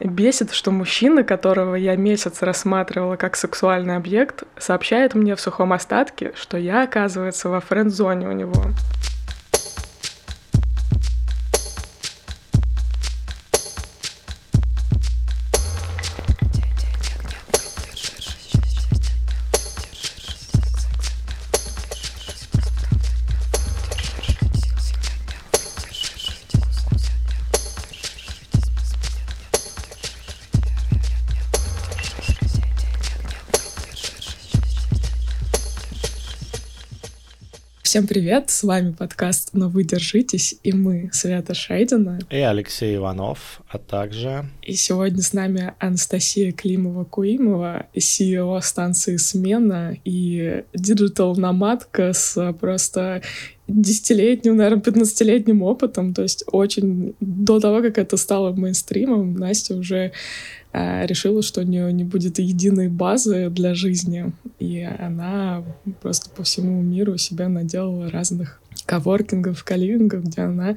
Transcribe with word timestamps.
Бесит, 0.00 0.52
что 0.52 0.70
мужчина, 0.70 1.24
которого 1.24 1.74
я 1.74 1.96
месяц 1.96 2.42
рассматривала 2.42 3.16
как 3.16 3.36
сексуальный 3.36 3.96
объект, 3.96 4.44
сообщает 4.58 5.14
мне 5.14 5.34
в 5.36 5.40
сухом 5.40 5.72
остатке, 5.72 6.32
что 6.34 6.56
я, 6.58 6.82
оказывается, 6.82 7.48
во 7.48 7.60
френд-зоне 7.60 8.28
у 8.28 8.32
него. 8.32 8.62
Всем 37.96 38.06
привет, 38.06 38.50
с 38.50 38.62
вами 38.62 38.92
подкаст 38.92 39.54
«Но 39.54 39.70
вы 39.70 39.82
держитесь» 39.82 40.54
и 40.62 40.74
мы, 40.74 41.08
Света 41.14 41.54
Шейдина. 41.54 42.18
И 42.28 42.36
Алексей 42.36 42.96
Иванов, 42.96 43.62
а 43.70 43.78
также... 43.78 44.44
И 44.60 44.74
сегодня 44.74 45.22
с 45.22 45.32
нами 45.32 45.72
Анастасия 45.78 46.52
Климова-Куимова, 46.52 47.86
CEO 47.96 48.60
станции 48.60 49.16
«Смена» 49.16 49.96
и 50.04 50.64
digital-номадка 50.74 52.12
с 52.12 52.52
просто 52.60 53.22
десятилетним, 53.66 54.58
наверное, 54.58 54.82
15-летним 54.82 55.62
опытом. 55.62 56.12
То 56.12 56.20
есть 56.20 56.44
очень 56.48 57.14
до 57.20 57.60
того, 57.60 57.80
как 57.80 57.96
это 57.96 58.18
стало 58.18 58.52
мейнстримом, 58.52 59.36
Настя 59.36 59.74
уже 59.74 60.12
решила, 60.76 61.42
что 61.42 61.60
у 61.60 61.64
нее 61.64 61.92
не 61.92 62.04
будет 62.04 62.38
единой 62.38 62.88
базы 62.88 63.48
для 63.50 63.74
жизни, 63.74 64.32
и 64.58 64.82
она 64.82 65.64
просто 66.02 66.30
по 66.30 66.42
всему 66.42 66.82
миру 66.82 67.16
себя 67.16 67.48
наделала 67.48 68.10
разных 68.10 68.60
коворкингов, 68.84 69.64
каливингов, 69.64 70.24
где 70.24 70.42
она 70.42 70.76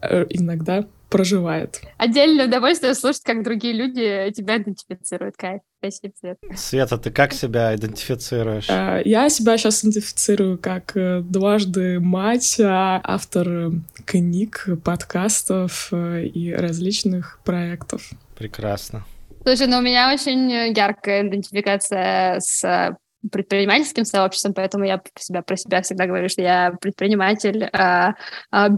э, 0.00 0.26
иногда 0.30 0.86
проживает. 1.14 1.80
Отдельное 1.96 2.48
удовольствие 2.48 2.94
слушать, 2.94 3.22
как 3.22 3.44
другие 3.44 3.72
люди 3.72 4.32
тебя 4.34 4.58
идентифицируют. 4.58 5.36
Кайф. 5.36 5.60
Спасибо, 5.78 6.12
Свет. 6.18 6.38
Света, 6.56 6.98
ты 6.98 7.10
как 7.10 7.32
себя 7.32 7.74
идентифицируешь? 7.74 8.66
А, 8.68 9.00
я 9.04 9.28
себя 9.28 9.56
сейчас 9.56 9.82
идентифицирую 9.82 10.58
как 10.58 10.96
э, 10.96 11.20
дважды 11.20 12.00
мать, 12.00 12.58
а 12.60 13.00
автор 13.04 13.72
книг, 14.04 14.66
подкастов 14.82 15.90
э, 15.92 16.24
и 16.26 16.52
различных 16.52 17.38
проектов. 17.44 18.10
Прекрасно. 18.36 19.04
Слушай, 19.46 19.66
ну 19.66 19.78
у 19.78 19.82
меня 19.82 20.10
очень 20.10 20.50
яркая 20.50 21.28
идентификация 21.28 22.40
с 22.40 22.96
предпринимательским 23.30 24.06
сообществом, 24.06 24.54
поэтому 24.54 24.84
я 24.84 25.02
себя 25.18 25.42
про 25.42 25.56
себя 25.56 25.82
всегда 25.82 26.06
говорю, 26.06 26.30
что 26.30 26.40
я 26.40 26.72
предприниматель, 26.80 27.64
э, 27.64 28.12
э, 28.52 28.68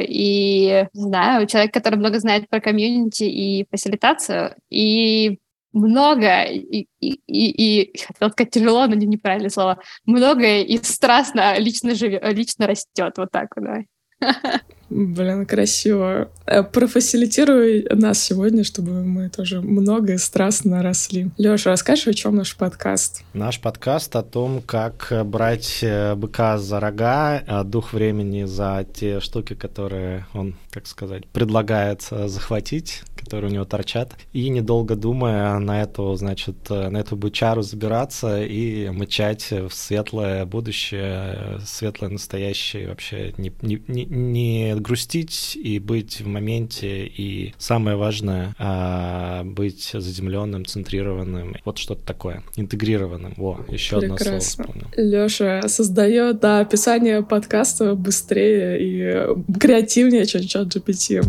и, 0.00 0.86
не 0.92 1.00
знаю, 1.00 1.46
человек, 1.46 1.72
который 1.72 1.96
много 1.96 2.18
знает 2.18 2.48
про 2.48 2.60
комьюнити 2.60 3.24
и 3.24 3.66
фасилитацию, 3.70 4.56
и 4.70 5.38
много, 5.72 6.42
и, 6.44 6.86
и, 7.00 7.20
и, 7.26 7.82
и 7.86 8.04
хотела 8.04 8.30
сказать 8.30 8.50
тяжело, 8.50 8.86
но 8.86 8.94
неправильное 8.94 9.50
слово, 9.50 9.80
много 10.04 10.60
и 10.60 10.78
страстно 10.78 11.58
лично 11.58 11.94
живет, 11.94 12.22
лично 12.32 12.66
растет, 12.66 13.14
вот 13.16 13.30
так 13.30 13.48
вот, 13.56 13.64
давай. 13.64 13.86
Блин, 14.94 15.46
красиво. 15.46 16.28
Э, 16.44 16.62
профасилитируй 16.62 17.86
нас 17.90 18.22
сегодня, 18.22 18.62
чтобы 18.62 19.04
мы 19.04 19.30
тоже 19.30 19.62
много 19.62 20.12
и 20.12 20.18
страстно 20.18 20.82
росли. 20.82 21.30
Леша, 21.38 21.70
расскажи, 21.70 22.10
о 22.10 22.12
чем 22.12 22.36
наш 22.36 22.54
подкаст? 22.54 23.24
Наш 23.32 23.58
подкаст 23.58 24.14
о 24.16 24.22
том, 24.22 24.60
как 24.60 25.10
брать 25.24 25.78
э, 25.80 26.14
быка 26.14 26.58
за 26.58 26.78
рога, 26.78 27.42
дух 27.64 27.94
времени 27.94 28.44
за 28.44 28.86
те 28.92 29.20
штуки, 29.20 29.54
которые 29.54 30.26
он, 30.34 30.56
как 30.70 30.86
сказать, 30.86 31.26
предлагает 31.28 32.06
э, 32.10 32.28
захватить, 32.28 33.02
которые 33.16 33.50
у 33.50 33.54
него 33.54 33.64
торчат, 33.64 34.12
и 34.34 34.50
недолго 34.50 34.94
думая 34.94 35.58
на 35.58 35.80
эту, 35.82 36.14
значит, 36.16 36.68
на 36.68 36.98
эту 36.98 37.16
бычару 37.16 37.62
забираться 37.62 38.42
и 38.42 38.90
мычать 38.90 39.50
в 39.52 39.70
светлое 39.70 40.44
будущее, 40.44 41.60
светлое 41.64 42.10
настоящее, 42.10 42.88
вообще 42.88 43.32
не, 43.38 43.52
не, 43.62 44.04
не 44.04 44.81
грустить 44.82 45.56
и 45.56 45.78
быть 45.78 46.20
в 46.20 46.26
моменте, 46.26 47.06
и 47.06 47.54
самое 47.58 47.96
важное 47.96 48.54
а, 48.58 49.44
быть 49.44 49.90
заземленным, 49.92 50.66
центрированным, 50.66 51.56
вот 51.64 51.78
что-то 51.78 52.04
такое, 52.04 52.42
интегрированным. 52.56 53.34
Во, 53.36 53.64
еще 53.68 53.98
одно 53.98 54.18
слово 54.18 54.40
вспомнил. 54.40 54.86
Леша 54.96 55.68
создает 55.68 56.40
да, 56.40 56.60
описание 56.60 57.22
подкаста 57.22 57.94
быстрее 57.94 58.78
и 58.80 59.58
креативнее, 59.58 60.26
чем 60.26 60.42
чат 60.42 60.74
GPT. 60.74 61.22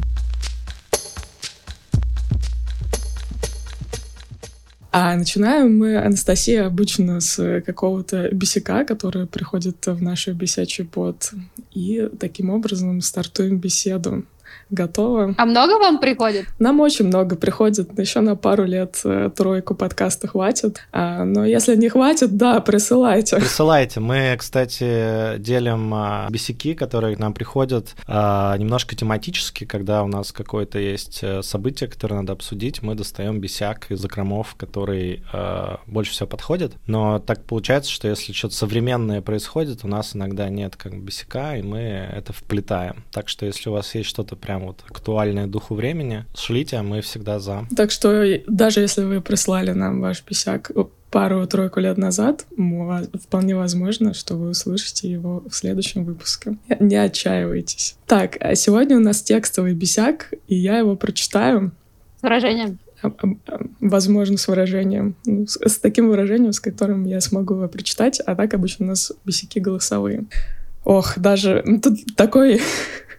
А 4.95 5.15
начинаем 5.15 5.75
мы, 5.75 5.97
Анастасия, 5.97 6.67
обычно 6.67 7.19
с 7.19 7.61
какого-то 7.65 8.29
бесяка, 8.31 8.85
который 8.85 9.25
приходит 9.25 9.87
в 9.87 10.03
наш 10.03 10.27
бесячий 10.27 10.83
бот. 10.83 11.31
И 11.71 12.07
таким 12.19 12.51
образом 12.51 13.01
стартуем 13.01 13.57
беседу 13.57 14.23
готово. 14.73 15.35
А 15.37 15.45
много 15.45 15.79
вам 15.79 15.99
приходит? 15.99 16.45
Нам 16.59 16.79
очень 16.79 17.07
много 17.07 17.35
приходит. 17.35 17.97
Еще 17.97 18.21
на 18.21 18.35
пару 18.35 18.65
лет 18.65 18.99
э, 19.03 19.29
тройку 19.35 19.75
подкаста 19.75 20.27
хватит. 20.27 20.81
А, 20.91 21.23
но 21.23 21.45
если 21.45 21.75
не 21.75 21.89
хватит, 21.89 22.35
да, 22.37 22.59
присылайте. 22.59 23.37
Присылайте. 23.37 23.99
Мы, 23.99 24.35
кстати, 24.37 25.37
делим 25.37 25.93
а, 25.93 26.27
бесяки, 26.29 26.73
которые 26.73 27.15
к 27.15 27.19
нам 27.19 27.33
приходят 27.33 27.95
а, 28.07 28.57
немножко 28.57 28.95
тематически, 28.95 29.65
когда 29.65 30.03
у 30.03 30.07
нас 30.07 30.31
какое-то 30.31 30.79
есть 30.79 31.19
э, 31.21 31.41
событие, 31.43 31.89
которое 31.89 32.15
надо 32.15 32.33
обсудить, 32.33 32.81
мы 32.81 32.95
достаем 32.95 33.39
бесяк 33.39 33.91
из 33.91 33.99
закромов, 33.99 34.55
который 34.55 35.23
а, 35.31 35.79
больше 35.85 36.11
всего 36.11 36.27
подходит. 36.27 36.73
Но 36.87 37.19
так 37.19 37.45
получается, 37.45 37.91
что 37.91 38.07
если 38.07 38.33
что-то 38.33 38.55
современное 38.55 39.21
происходит, 39.21 39.83
у 39.83 39.87
нас 39.87 40.15
иногда 40.15 40.49
нет 40.49 40.75
как 40.75 40.93
бы 40.93 41.05
бесяка, 41.05 41.55
и 41.57 41.61
мы 41.61 41.79
это 41.79 42.33
вплетаем. 42.33 43.03
Так 43.11 43.29
что 43.29 43.45
если 43.45 43.69
у 43.69 43.73
вас 43.73 43.93
есть 43.95 44.09
что-то 44.09 44.35
прям 44.35 44.62
вот 44.67 44.83
актуальное 44.87 45.47
духу 45.47 45.75
времени, 45.75 46.25
шлите, 46.35 46.77
а 46.77 46.83
мы 46.83 47.01
всегда 47.01 47.39
за. 47.39 47.65
Так 47.75 47.91
что 47.91 48.23
даже 48.47 48.81
если 48.81 49.03
вы 49.03 49.21
прислали 49.21 49.71
нам 49.71 50.01
ваш 50.01 50.21
писяк 50.21 50.71
пару-тройку 51.13 51.79
лет 51.79 51.97
назад, 51.97 52.47
вполне 53.21 53.55
возможно, 53.55 54.15
что 54.15 54.35
вы 54.35 54.49
услышите 54.49 55.11
его 55.11 55.43
в 55.47 55.53
следующем 55.53 56.05
выпуске. 56.05 56.57
Не 56.79 56.95
отчаивайтесь. 56.95 57.97
Так, 58.07 58.37
а 58.39 58.55
сегодня 58.55 58.97
у 58.97 58.99
нас 58.99 59.21
текстовый 59.21 59.75
бесяк, 59.75 60.33
и 60.47 60.55
я 60.55 60.79
его 60.79 60.95
прочитаю. 60.95 61.71
С 62.19 62.23
выражением? 62.23 62.79
Возможно, 63.79 64.37
с 64.37 64.47
выражением. 64.47 65.15
Ну, 65.25 65.45
с, 65.45 65.59
с 65.63 65.77
таким 65.77 66.07
выражением, 66.09 66.51
с 66.51 66.59
которым 66.59 67.05
я 67.05 67.21
смогу 67.21 67.55
его 67.55 67.67
прочитать, 67.67 68.19
а 68.19 68.35
так 68.35 68.55
обычно 68.55 68.85
у 68.85 68.89
нас 68.89 69.11
бесяки 69.23 69.59
голосовые. 69.59 70.25
Ох, 70.83 71.17
даже 71.17 71.63
тут 71.83 72.15
такой 72.15 72.59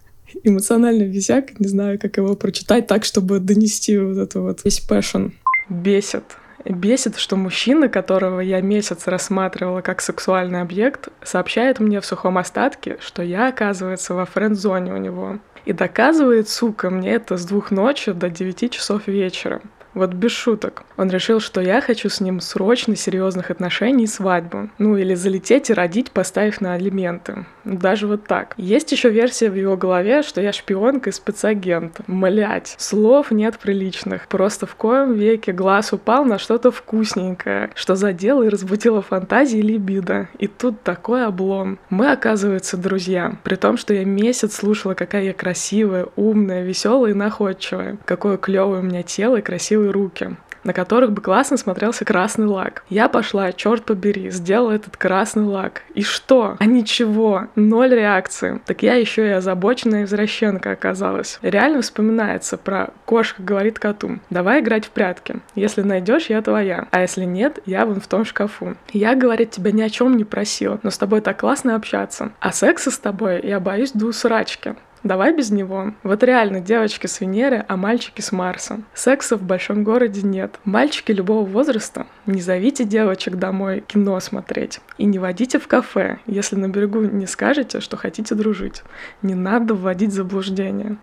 эмоциональный 0.44 1.08
висяк, 1.08 1.58
не 1.58 1.68
знаю, 1.68 1.98
как 1.98 2.16
его 2.16 2.36
прочитать 2.36 2.86
так, 2.86 3.04
чтобы 3.04 3.40
донести 3.40 3.98
вот 3.98 4.18
это 4.18 4.40
вот 4.40 4.64
весь 4.64 4.80
passion. 4.80 5.28
Бесит. 5.68 6.24
Бесит, 6.64 7.16
что 7.16 7.36
мужчина, 7.36 7.88
которого 7.88 8.40
я 8.40 8.60
месяц 8.60 9.06
рассматривала 9.06 9.82
как 9.82 10.00
сексуальный 10.00 10.62
объект, 10.62 11.08
сообщает 11.22 11.78
мне 11.78 12.00
в 12.00 12.06
сухом 12.06 12.38
остатке, 12.38 12.96
что 13.00 13.22
я, 13.22 13.48
оказывается, 13.48 14.14
во 14.14 14.24
френд-зоне 14.24 14.94
у 14.94 14.96
него. 14.96 15.38
И 15.66 15.72
доказывает, 15.72 16.48
сука, 16.48 16.90
мне 16.90 17.12
это 17.12 17.36
с 17.36 17.44
двух 17.44 17.70
ночи 17.70 18.12
до 18.12 18.30
девяти 18.30 18.70
часов 18.70 19.06
вечера. 19.08 19.60
Вот 19.94 20.12
без 20.12 20.32
шуток. 20.32 20.82
Он 20.96 21.10
решил, 21.10 21.40
что 21.40 21.60
я 21.60 21.80
хочу 21.80 22.08
с 22.08 22.20
ним 22.20 22.40
срочно 22.40 22.96
серьезных 22.96 23.50
отношений 23.50 24.04
и 24.04 24.08
свадьбу. 24.08 24.68
Ну 24.78 24.96
или 24.96 25.14
залететь 25.14 25.70
и 25.70 25.74
родить, 25.74 26.10
поставив 26.10 26.60
на 26.60 26.74
алименты. 26.74 27.46
Даже 27.64 28.06
вот 28.06 28.24
так. 28.26 28.54
Есть 28.56 28.92
еще 28.92 29.08
версия 29.08 29.50
в 29.50 29.54
его 29.54 29.76
голове, 29.76 30.22
что 30.22 30.40
я 30.40 30.52
шпионка 30.52 31.10
и 31.10 31.12
спецагент. 31.12 32.00
Млять. 32.06 32.74
Слов 32.78 33.30
нет 33.30 33.58
приличных. 33.58 34.28
Просто 34.28 34.66
в 34.66 34.74
коем 34.74 35.14
веке 35.14 35.52
глаз 35.52 35.92
упал 35.92 36.24
на 36.24 36.38
что-то 36.38 36.70
вкусненькое, 36.70 37.70
что 37.74 37.94
задело 37.94 38.42
и 38.42 38.48
разбудило 38.48 39.00
фантазии 39.00 39.58
и 39.58 39.62
либидо. 39.62 40.28
И 40.38 40.46
тут 40.46 40.82
такой 40.82 41.24
облом. 41.24 41.78
Мы, 41.88 42.10
оказывается, 42.10 42.76
друзья. 42.76 43.36
При 43.44 43.54
том, 43.54 43.76
что 43.76 43.94
я 43.94 44.04
месяц 44.04 44.56
слушала, 44.56 44.94
какая 44.94 45.24
я 45.24 45.32
красивая, 45.32 46.06
умная, 46.16 46.64
веселая 46.64 47.12
и 47.12 47.14
находчивая. 47.14 47.96
Какое 48.04 48.36
клевое 48.36 48.80
у 48.80 48.84
меня 48.84 49.02
тело 49.02 49.36
и 49.36 49.42
красивые 49.84 49.90
руки. 49.90 50.36
на 50.64 50.72
которых 50.72 51.12
бы 51.12 51.20
классно 51.20 51.58
смотрелся 51.58 52.06
красный 52.06 52.46
лак. 52.46 52.84
Я 52.88 53.10
пошла, 53.10 53.52
черт 53.52 53.84
побери, 53.84 54.30
сделала 54.30 54.72
этот 54.72 54.96
красный 54.96 55.44
лак. 55.44 55.82
И 55.94 56.02
что? 56.02 56.56
А 56.58 56.64
ничего, 56.64 57.48
ноль 57.54 57.94
реакции. 57.94 58.62
Так 58.64 58.82
я 58.82 58.94
еще 58.94 59.26
и 59.26 59.32
озабоченная 59.32 60.04
извращенка 60.04 60.70
оказалась. 60.70 61.38
Реально 61.42 61.82
вспоминается 61.82 62.56
про 62.56 62.94
кошка 63.04 63.42
говорит 63.42 63.78
коту, 63.78 64.20
давай 64.30 64.60
играть 64.60 64.86
в 64.86 64.88
прятки. 64.88 65.42
Если 65.54 65.82
найдешь, 65.82 66.30
я 66.30 66.40
твоя. 66.40 66.88
А 66.90 67.02
если 67.02 67.24
нет, 67.24 67.58
я 67.66 67.84
вон 67.84 68.00
в 68.00 68.06
том 68.06 68.24
шкафу. 68.24 68.74
Я, 68.90 69.14
говорит, 69.16 69.50
тебя 69.50 69.70
ни 69.70 69.82
о 69.82 69.90
чем 69.90 70.16
не 70.16 70.24
просила, 70.24 70.80
но 70.82 70.88
с 70.88 70.96
тобой 70.96 71.20
так 71.20 71.40
классно 71.40 71.74
общаться. 71.74 72.32
А 72.40 72.52
секса 72.52 72.90
с 72.90 72.96
тобой 72.96 73.38
я 73.42 73.60
боюсь 73.60 73.92
до 73.92 74.06
усрачки. 74.06 74.76
Давай 75.04 75.36
без 75.36 75.50
него. 75.50 75.92
Вот 76.02 76.22
реально, 76.22 76.60
девочки 76.60 77.06
с 77.06 77.20
Венеры, 77.20 77.64
а 77.68 77.76
мальчики 77.76 78.22
с 78.22 78.32
Марса. 78.32 78.80
Секса 78.94 79.36
в 79.36 79.42
большом 79.42 79.84
городе 79.84 80.22
нет. 80.22 80.58
Мальчики 80.64 81.12
любого 81.12 81.44
возраста, 81.44 82.06
не 82.24 82.40
зовите 82.40 82.84
девочек 82.84 83.36
домой 83.36 83.84
кино 83.86 84.18
смотреть. 84.20 84.80
И 84.96 85.04
не 85.04 85.18
водите 85.18 85.58
в 85.58 85.68
кафе, 85.68 86.20
если 86.26 86.56
на 86.56 86.68
берегу 86.68 87.02
не 87.02 87.26
скажете, 87.26 87.80
что 87.80 87.98
хотите 87.98 88.34
дружить. 88.34 88.82
Не 89.20 89.34
надо 89.34 89.74
вводить 89.74 90.10
в 90.10 90.14
заблуждение. 90.14 90.96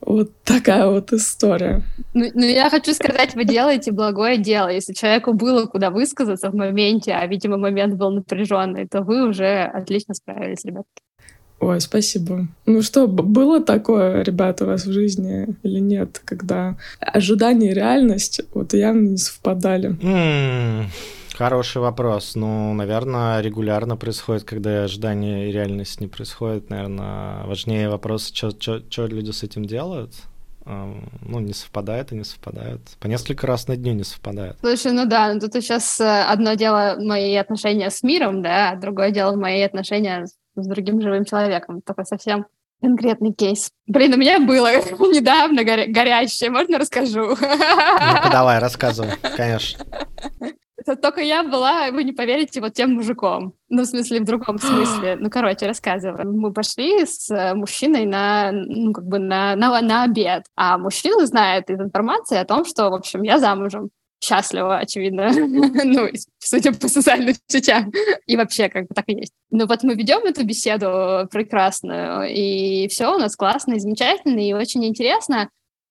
Вот 0.00 0.30
такая 0.44 0.88
вот 0.88 1.12
история. 1.12 1.82
Ну, 2.14 2.26
ну, 2.32 2.44
я 2.44 2.70
хочу 2.70 2.94
сказать, 2.94 3.34
вы 3.34 3.44
делаете 3.44 3.92
благое 3.92 4.38
дело. 4.38 4.68
Если 4.68 4.94
человеку 4.94 5.34
было 5.34 5.66
куда 5.66 5.90
высказаться 5.90 6.50
в 6.50 6.54
моменте, 6.54 7.12
а, 7.12 7.26
видимо, 7.26 7.58
момент 7.58 7.96
был 7.96 8.10
напряженный, 8.10 8.86
то 8.86 9.02
вы 9.02 9.28
уже 9.28 9.64
отлично 9.64 10.14
справились, 10.14 10.64
ребятки. 10.64 11.05
Ой, 11.58 11.80
спасибо. 11.80 12.46
Ну 12.66 12.82
что, 12.82 13.06
было 13.06 13.62
такое, 13.62 14.22
ребята, 14.22 14.64
у 14.64 14.66
вас 14.68 14.84
в 14.84 14.92
жизни 14.92 15.48
или 15.62 15.78
нет, 15.80 16.20
когда 16.24 16.76
ожидание 17.00 17.72
и 17.72 17.74
реальность 17.74 18.42
вот 18.52 18.74
явно 18.74 19.08
не 19.08 19.16
совпадали? 19.16 19.90
Mm, 19.90 20.84
хороший 21.34 21.80
вопрос. 21.80 22.34
Ну, 22.34 22.74
наверное, 22.74 23.40
регулярно 23.40 23.96
происходит, 23.96 24.44
когда 24.44 24.84
ожидание 24.84 25.48
и 25.48 25.52
реальность 25.52 26.00
не 26.00 26.08
происходит. 26.08 26.68
Наверное, 26.68 27.44
важнее 27.46 27.88
вопрос, 27.88 28.32
что 28.34 29.06
люди 29.06 29.30
с 29.30 29.42
этим 29.42 29.64
делают 29.64 30.12
ну, 30.66 31.40
не 31.40 31.52
совпадает 31.52 32.12
и 32.12 32.16
не 32.16 32.24
совпадает. 32.24 32.80
По 32.98 33.06
несколько 33.06 33.46
раз 33.46 33.68
на 33.68 33.76
дню 33.76 33.92
не 33.92 34.02
совпадает. 34.02 34.56
Слушай, 34.60 34.92
ну 34.92 35.06
да, 35.06 35.32
ну 35.32 35.40
тут 35.40 35.52
сейчас 35.54 36.00
э, 36.00 36.22
одно 36.22 36.54
дело 36.54 36.96
мои 36.98 37.36
отношения 37.36 37.88
с 37.88 38.02
миром, 38.02 38.42
да, 38.42 38.70
а 38.70 38.76
другое 38.76 39.12
дело 39.12 39.36
мои 39.36 39.62
отношения 39.62 40.26
с 40.62 40.66
другим 40.66 41.00
живым 41.00 41.24
человеком. 41.24 41.82
Такой 41.82 42.04
совсем 42.04 42.46
конкретный 42.80 43.32
кейс. 43.32 43.70
Блин, 43.86 44.14
у 44.14 44.16
меня 44.16 44.38
было 44.38 44.70
недавно 45.12 45.64
горя- 45.64 45.86
горящее, 45.88 46.50
можно 46.50 46.78
расскажу? 46.78 47.28
Ну-ка 47.30 48.28
давай, 48.32 48.58
рассказывай, 48.58 49.12
конечно. 49.36 49.84
Только 51.02 51.20
я 51.20 51.42
была, 51.42 51.90
вы 51.90 52.04
не 52.04 52.12
поверите, 52.12 52.60
вот 52.60 52.74
тем 52.74 52.94
мужиком. 52.94 53.54
Ну, 53.68 53.82
в 53.82 53.86
смысле, 53.86 54.20
в 54.20 54.24
другом 54.24 54.58
смысле. 54.58 55.16
Ну, 55.18 55.30
короче, 55.30 55.66
рассказываю. 55.66 56.32
Мы 56.32 56.52
пошли 56.52 57.04
с 57.04 57.28
э, 57.28 57.54
мужчиной 57.54 58.06
на, 58.06 58.52
ну, 58.52 58.92
как 58.92 59.04
бы 59.04 59.18
на, 59.18 59.56
на, 59.56 59.80
на 59.80 60.04
обед. 60.04 60.44
А 60.54 60.78
мужчина 60.78 61.26
знает 61.26 61.70
из 61.70 61.80
информации 61.80 62.38
о 62.38 62.44
том, 62.44 62.64
что, 62.64 62.88
в 62.90 62.94
общем, 62.94 63.22
я 63.22 63.38
замужем 63.40 63.90
счастлива, 64.26 64.78
очевидно, 64.78 65.30
ну, 65.84 66.08
судя 66.38 66.72
по 66.72 66.88
социальным 66.88 67.34
сетям. 67.46 67.92
И 68.26 68.36
вообще, 68.36 68.68
как 68.68 68.88
бы 68.88 68.94
так 68.94 69.04
и 69.08 69.14
есть. 69.14 69.32
Ну 69.50 69.66
вот 69.66 69.82
мы 69.82 69.94
ведем 69.94 70.24
эту 70.24 70.44
беседу 70.44 71.28
прекрасную, 71.30 72.28
и 72.28 72.88
все 72.88 73.14
у 73.14 73.18
нас 73.18 73.36
классно 73.36 73.74
и 73.74 73.78
замечательно, 73.78 74.40
и 74.40 74.52
очень 74.52 74.84
интересно. 74.84 75.48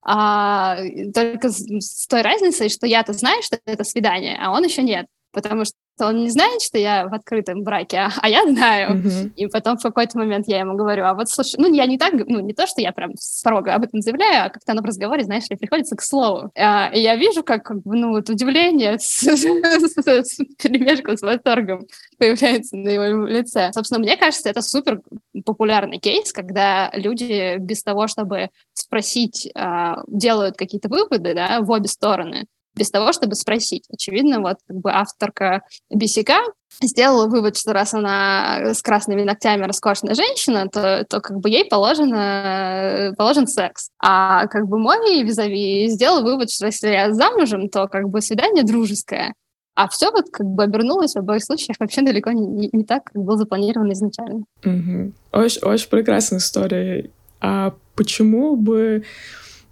А, 0.08 0.78
только 1.14 1.50
с, 1.50 1.66
с 1.66 2.08
той 2.08 2.22
разницей, 2.22 2.70
что 2.70 2.86
я-то 2.86 3.14
знаю, 3.14 3.42
что 3.42 3.58
это 3.66 3.84
свидание, 3.84 4.38
а 4.40 4.52
он 4.52 4.64
еще 4.64 4.84
нет. 4.84 5.08
Потому 5.36 5.66
что 5.66 5.76
он 6.00 6.24
не 6.24 6.30
знает, 6.30 6.62
что 6.62 6.78
я 6.78 7.08
в 7.08 7.14
открытом 7.14 7.64
браке, 7.64 7.98
а, 7.98 8.12
а 8.22 8.30
я 8.30 8.44
знаю. 8.50 8.98
Mm-hmm. 8.98 9.34
И 9.36 9.48
потом 9.48 9.78
в 9.78 9.84
какой-то 9.84 10.18
момент 10.18 10.48
я 10.48 10.60
ему 10.60 10.76
говорю, 10.76 11.04
а 11.04 11.14
вот 11.14 11.30
слушай, 11.30 11.56
ну 11.58 11.72
я 11.74 11.86
не 11.86 11.98
так, 11.98 12.14
ну 12.14 12.40
не 12.40 12.54
то, 12.54 12.66
что 12.68 12.80
я 12.82 12.94
прям 12.94 13.12
строго 13.18 13.74
об 13.74 13.84
этом 13.84 14.02
заявляю, 14.02 14.46
а 14.46 14.50
как-то 14.50 14.72
оно 14.72 14.82
в 14.82 14.86
разговоре, 14.86 15.26
знаешь 15.26 15.50
ли, 15.50 15.58
приходится 15.58 15.98
к 15.98 16.02
слову. 16.02 16.52
А, 16.58 16.90
и 16.94 17.02
я 17.02 17.18
вижу, 17.18 17.44
как, 17.44 17.70
ну 17.84 18.12
вот 18.12 18.30
удивление 18.30 18.98
с, 19.00 19.24
с, 19.24 19.44
с, 19.44 20.38
перемешку 20.62 21.18
с 21.18 21.22
восторгом 21.22 21.86
появляется 22.18 22.78
на 22.78 22.90
его 22.90 23.26
лице. 23.26 23.72
Собственно, 23.74 24.00
мне 24.00 24.16
кажется, 24.16 24.50
это 24.50 24.62
супер 24.62 25.02
популярный 25.44 26.00
кейс, 26.00 26.32
когда 26.32 26.92
люди 26.94 27.58
без 27.58 27.84
того, 27.84 28.08
чтобы 28.08 28.52
спросить, 28.74 29.52
а, 29.54 30.02
делают 30.08 30.56
какие-то 30.56 30.88
выводы, 30.88 31.34
да, 31.34 31.60
в 31.60 31.70
обе 31.72 31.90
стороны 31.90 32.46
без 32.76 32.92
того, 32.92 33.14
чтобы 33.14 33.36
спросить. 33.36 33.86
Очевидно, 33.90 34.42
вот 34.42 34.58
как 34.68 34.78
бы 34.78 34.92
авторка 34.92 35.62
Бесика 35.90 36.40
сделала 36.82 37.28
вывод, 37.28 37.58
что 37.58 37.74
раз 37.74 37.94
она 37.94 38.74
с 38.74 38.82
красными 38.82 39.24
ногтями 39.24 39.64
роскошная 39.64 40.14
женщина, 40.14 40.68
то, 40.68 41.06
то 41.10 41.22
как 41.22 41.40
бы 41.40 41.50
ей 41.50 41.66
положено, 41.66 43.14
положен 43.18 43.48
секс. 43.48 43.90
А 44.00 44.48
как 44.48 44.68
бы 44.68 44.78
мой 44.78 45.24
визави 45.24 45.88
сделал 45.88 46.24
вывод, 46.24 46.52
что 46.52 46.66
если 46.66 46.90
я 46.90 47.14
замужем, 47.14 47.70
то 47.70 47.88
как 47.88 48.10
бы 48.10 48.22
свидание 48.22 48.64
дружеское. 48.64 49.34
А 49.76 49.90
все 49.90 50.10
вот 50.12 50.26
как 50.32 50.46
бы 50.46 50.64
обернулось 50.64 51.14
в 51.14 51.18
обоих 51.18 51.44
случаях 51.44 51.78
вообще 51.80 52.02
далеко 52.02 52.32
не, 52.32 52.46
не, 52.46 52.70
не 52.72 52.84
так, 52.86 53.06
как 53.06 53.22
было 53.22 53.38
запланировано 53.38 53.92
изначально. 53.92 54.46
Угу. 54.64 55.14
Очень, 55.34 55.62
очень 55.64 55.90
прекрасная 55.90 56.40
история. 56.40 57.10
А 57.42 57.74
почему 57.96 58.56
бы 58.56 59.04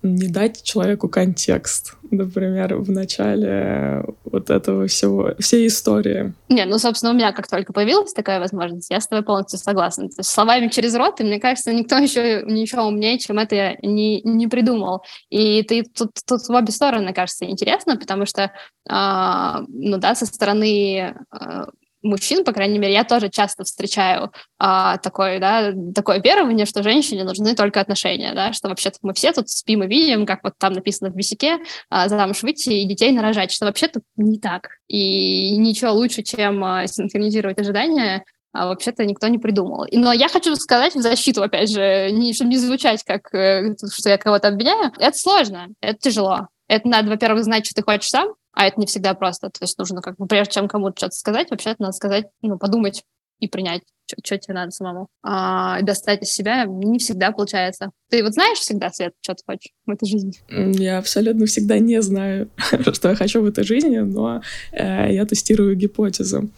не 0.04 0.28
дать 0.28 0.62
человеку 0.64 1.08
контекст, 1.08 1.96
например, 2.12 2.76
в 2.76 2.92
начале 2.92 4.04
вот 4.26 4.50
этого 4.50 4.88
всего, 4.88 5.34
всей 5.40 5.68
истории. 5.68 6.34
Не, 6.50 6.66
ну, 6.66 6.78
собственно, 6.78 7.14
у 7.14 7.16
меня 7.16 7.32
как 7.32 7.48
только 7.48 7.72
появилась 7.72 8.14
такая 8.14 8.40
возможность, 8.40 8.90
я 8.92 9.00
с 9.00 9.08
тобой 9.08 9.24
полностью 9.24 9.60
согласна. 9.60 10.10
То 10.10 10.16
есть 10.20 10.30
словами 10.30 10.68
через 10.68 10.94
рот, 10.96 11.22
и 11.22 11.24
мне 11.24 11.40
кажется, 11.40 11.74
никто 11.74 11.98
еще 12.00 12.44
ничего 12.46 12.84
умнее, 12.84 13.18
чем 13.18 13.40
это 13.40 13.78
не, 13.82 14.22
не 14.24 14.48
придумал. 14.48 15.04
И 15.30 15.64
ты 15.64 15.84
тут, 15.84 16.12
тут 16.28 16.42
в 16.42 16.52
обе 16.52 16.72
стороны, 16.72 17.14
кажется, 17.14 17.46
интересно, 17.46 17.96
потому 17.98 18.26
что, 18.26 18.52
э, 18.90 19.66
ну 19.68 19.98
да, 19.98 20.16
со 20.16 20.26
стороны 20.26 21.16
э, 21.32 21.66
мужчин, 22.04 22.44
по 22.44 22.52
крайней 22.52 22.78
мере, 22.80 22.94
я 22.94 23.04
тоже 23.04 23.30
часто 23.30 23.64
встречаю 23.64 24.32
а, 24.60 24.98
такое, 24.98 25.40
да, 25.40 25.74
такое 25.96 26.22
верование, 26.22 26.66
что 26.66 26.84
женщине 26.84 27.24
нужны 27.24 27.56
только 27.56 27.82
отношения, 27.82 28.34
да, 28.34 28.54
что 28.54 28.70
вообще-то 28.70 29.00
мы 29.02 29.14
все 29.14 29.32
тут 29.32 29.50
спим 29.50 29.84
и 29.84 29.88
видим, 29.88 30.26
как 30.26 30.44
вот 30.44 30.54
там 30.58 30.74
написано 30.74 31.10
в 31.10 31.16
бисике, 31.16 31.60
а, 31.90 32.10
замуж 32.10 32.44
выйти 32.44 32.70
и 32.70 32.86
детей 32.86 33.12
нарожать, 33.12 33.52
что 33.52 33.66
вообще-то 33.66 34.02
не 34.18 34.38
так. 34.38 34.70
И 34.88 35.58
ничего 35.58 35.94
лучше, 35.94 36.22
чем 36.24 36.64
а, 36.64 36.88
синхронизировать 36.88 37.60
ожидания, 37.60 38.26
а 38.54 38.68
вообще-то 38.68 39.04
никто 39.06 39.28
не 39.28 39.40
придумал. 39.40 39.88
Но 39.92 40.14
я 40.14 40.30
хочу 40.30 40.56
сказать 40.56 40.94
в 40.96 41.02
защиту, 41.02 41.42
опять 41.42 41.72
же, 41.72 42.12
не, 42.12 42.34
чтобы 42.34 42.52
не 42.52 42.58
звучать 42.58 43.04
как, 43.04 43.34
э, 43.34 43.76
что 43.92 44.10
я 44.10 44.18
кого-то 44.18 44.50
обвиняю, 44.50 44.92
это 45.00 45.18
сложно, 45.18 45.70
это 45.82 45.98
тяжело. 45.98 46.48
Это 46.68 46.88
надо, 46.88 47.10
во-первых, 47.10 47.44
знать, 47.44 47.66
что 47.66 47.76
ты 47.76 47.84
хочешь 47.84 48.10
сам, 48.10 48.30
а 48.54 48.66
это 48.68 48.80
не 48.80 48.86
всегда 48.86 49.14
просто. 49.14 49.50
То 49.50 49.60
есть 49.62 49.78
нужно, 49.78 50.02
как 50.02 50.18
бы, 50.18 50.28
прежде 50.28 50.54
чем 50.54 50.68
кому-то 50.68 50.96
что-то 50.98 51.16
сказать, 51.16 51.52
вообще 51.52 51.76
надо 51.80 51.94
сказать, 51.94 52.28
ну, 52.42 52.58
подумать 52.58 53.04
и 53.40 53.48
принять 53.48 53.84
что 54.24 54.38
тебе 54.38 54.54
надо 54.56 54.72
самому. 54.72 55.08
А, 55.24 55.82
достать 55.82 56.24
из 56.24 56.34
себя 56.34 56.66
не 56.66 57.00
всегда 57.00 57.32
получается. 57.32 57.92
Ты 58.10 58.24
вот 58.24 58.34
знаешь 58.34 58.60
всегда, 58.60 58.92
Свет, 58.92 59.14
что 59.22 59.34
ты 59.34 59.44
хочешь 59.46 59.72
в 59.86 59.92
этой 59.92 60.08
жизни? 60.08 60.34
Я 60.80 61.00
абсолютно 61.00 61.46
всегда 61.46 61.80
не 61.80 62.02
знаю, 62.02 62.50
что 62.94 63.10
я 63.10 63.16
хочу 63.16 63.42
в 63.42 63.46
этой 63.46 63.64
жизни, 63.64 63.98
но 63.98 64.42
э, 64.72 65.14
я 65.14 65.26
тестирую 65.26 65.76
гипотезы. 65.76 66.50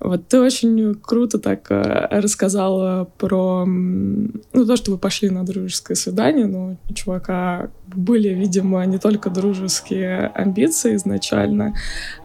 Вот 0.00 0.26
ты 0.28 0.40
очень 0.40 0.94
круто 0.94 1.38
так 1.38 1.70
э, 1.70 2.08
рассказала 2.10 3.04
про 3.18 3.64
ну, 3.66 4.66
то, 4.66 4.76
что 4.76 4.90
вы 4.90 4.98
пошли 4.98 5.30
на 5.30 5.44
дружеское 5.44 5.94
свидание. 5.94 6.46
Ну, 6.46 6.78
у 6.88 6.94
чувака 6.94 7.70
были, 7.86 8.30
видимо, 8.30 8.84
не 8.86 8.98
только 8.98 9.30
дружеские 9.30 10.26
амбиции 10.34 10.96
изначально. 10.96 11.74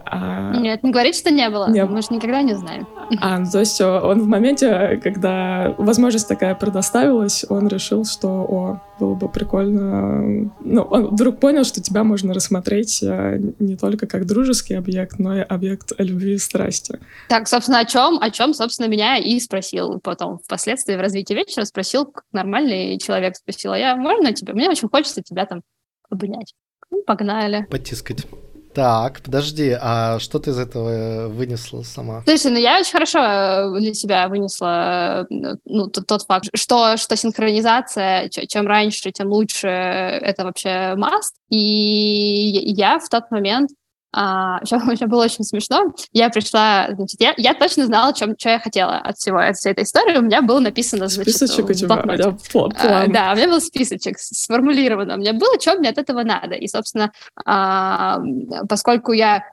А... 0.06 0.56
Нет, 0.58 0.84
не 0.84 0.92
говорит, 0.92 1.16
что 1.16 1.32
не 1.32 1.50
было. 1.50 1.70
Не... 1.70 1.86
Мы 1.86 2.02
же 2.02 2.08
никогда 2.12 2.42
не 2.42 2.56
знаем. 2.56 2.88
А, 3.20 3.40
ну, 3.40 3.50
то 3.50 3.60
есть 3.60 3.80
он 3.82 4.22
в 4.22 4.28
моменте, 4.28 4.63
когда 5.02 5.76
возможность 5.78 6.28
такая 6.28 6.56
предоставилась, 6.56 7.46
он 7.50 7.68
решил, 7.68 8.06
что, 8.06 8.28
о, 8.30 8.82
было 9.00 9.16
бы 9.16 9.30
прикольно... 9.30 10.52
Ну, 10.60 10.82
он 10.82 11.08
вдруг 11.08 11.40
понял, 11.40 11.64
что 11.64 11.82
тебя 11.82 12.04
можно 12.04 12.34
рассмотреть 12.34 13.02
э, 13.04 13.40
не 13.60 13.76
только 13.76 14.08
как 14.08 14.26
дружеский 14.26 14.76
объект, 14.76 15.20
но 15.20 15.38
и 15.38 15.42
объект 15.42 15.92
любви 15.98 16.34
и 16.34 16.38
страсти. 16.38 17.00
Так, 17.30 17.48
собственно, 17.48 17.80
о 17.80 17.86
чем, 17.86 18.20
о 18.22 18.30
чем, 18.30 18.54
собственно, 18.54 18.88
меня 18.88 19.18
и 19.18 19.40
спросил 19.40 20.00
потом 20.00 20.40
впоследствии 20.40 20.96
в 20.96 21.02
развитии 21.02 21.34
вечера, 21.34 21.66
спросил, 21.66 22.06
как 22.06 22.24
нормальный 22.32 22.98
человек 23.00 23.36
спросил, 23.36 23.74
а 23.74 23.78
я, 23.78 23.96
можно 23.96 24.34
тебе? 24.34 24.54
Мне 24.54 24.70
очень 24.70 24.90
хочется 24.90 25.22
тебя 25.22 25.46
там 25.46 25.62
обнять. 26.10 26.54
Ну, 26.92 27.04
погнали. 27.04 27.66
Потискать. 27.70 28.26
Так, 28.74 29.22
подожди, 29.22 29.78
а 29.80 30.18
что 30.20 30.40
ты 30.40 30.50
из 30.50 30.58
этого 30.58 30.90
э, 30.90 31.28
вынесла 31.28 31.84
сама? 31.84 32.24
Слушай, 32.26 32.52
ну 32.52 32.58
я 32.58 32.80
очень 32.80 32.92
хорошо 32.92 33.20
э, 33.20 33.80
для 33.80 33.94
себя 33.94 34.28
вынесла 34.28 35.28
э, 35.30 35.56
ну, 35.66 35.88
тот, 35.88 36.08
тот 36.08 36.24
факт, 36.24 36.50
что, 36.56 36.98
что 36.98 37.16
синхронизация, 37.16 38.30
чем 38.30 38.66
раньше, 38.66 39.12
тем 39.12 39.28
лучше, 39.28 39.68
это 39.68 40.44
вообще 40.44 40.96
маст. 40.96 41.36
И 41.50 41.58
я 42.76 42.98
в 42.98 43.08
тот 43.10 43.30
момент 43.30 43.70
а, 44.14 44.60
еще, 44.64 45.08
было 45.08 45.24
очень 45.24 45.44
смешно. 45.44 45.94
Я 46.12 46.30
пришла, 46.30 46.90
значит, 46.94 47.20
я, 47.20 47.34
я 47.38 47.54
точно 47.54 47.86
знала, 47.86 48.14
чем, 48.14 48.36
что 48.38 48.50
я 48.50 48.60
хотела 48.60 48.98
от 48.98 49.18
всего 49.18 49.40
от 49.40 49.56
всей 49.58 49.72
этой 49.72 49.84
истории. 49.84 50.18
У 50.18 50.22
меня 50.22 50.42
было 50.42 50.60
написано, 50.60 51.08
значит, 51.08 51.34
списочек 51.34 51.70
у 51.70 51.74
тебя, 51.74 51.96
да, 51.96 52.38
план. 52.52 52.74
А, 52.78 53.08
да, 53.08 53.34
у 53.34 53.36
меня 53.36 53.48
был 53.48 53.60
списочек 53.60 54.20
сформулировано. 54.20 55.16
У 55.16 55.18
меня 55.18 55.34
было, 55.34 55.60
что 55.60 55.76
мне 55.76 55.90
от 55.90 55.98
этого 55.98 56.24
надо. 56.24 56.56
И, 56.56 56.68
собственно, 56.68 57.12
а, 57.46 58.20
поскольку 58.70 59.14
я 59.14 59.38
а, 59.38 59.44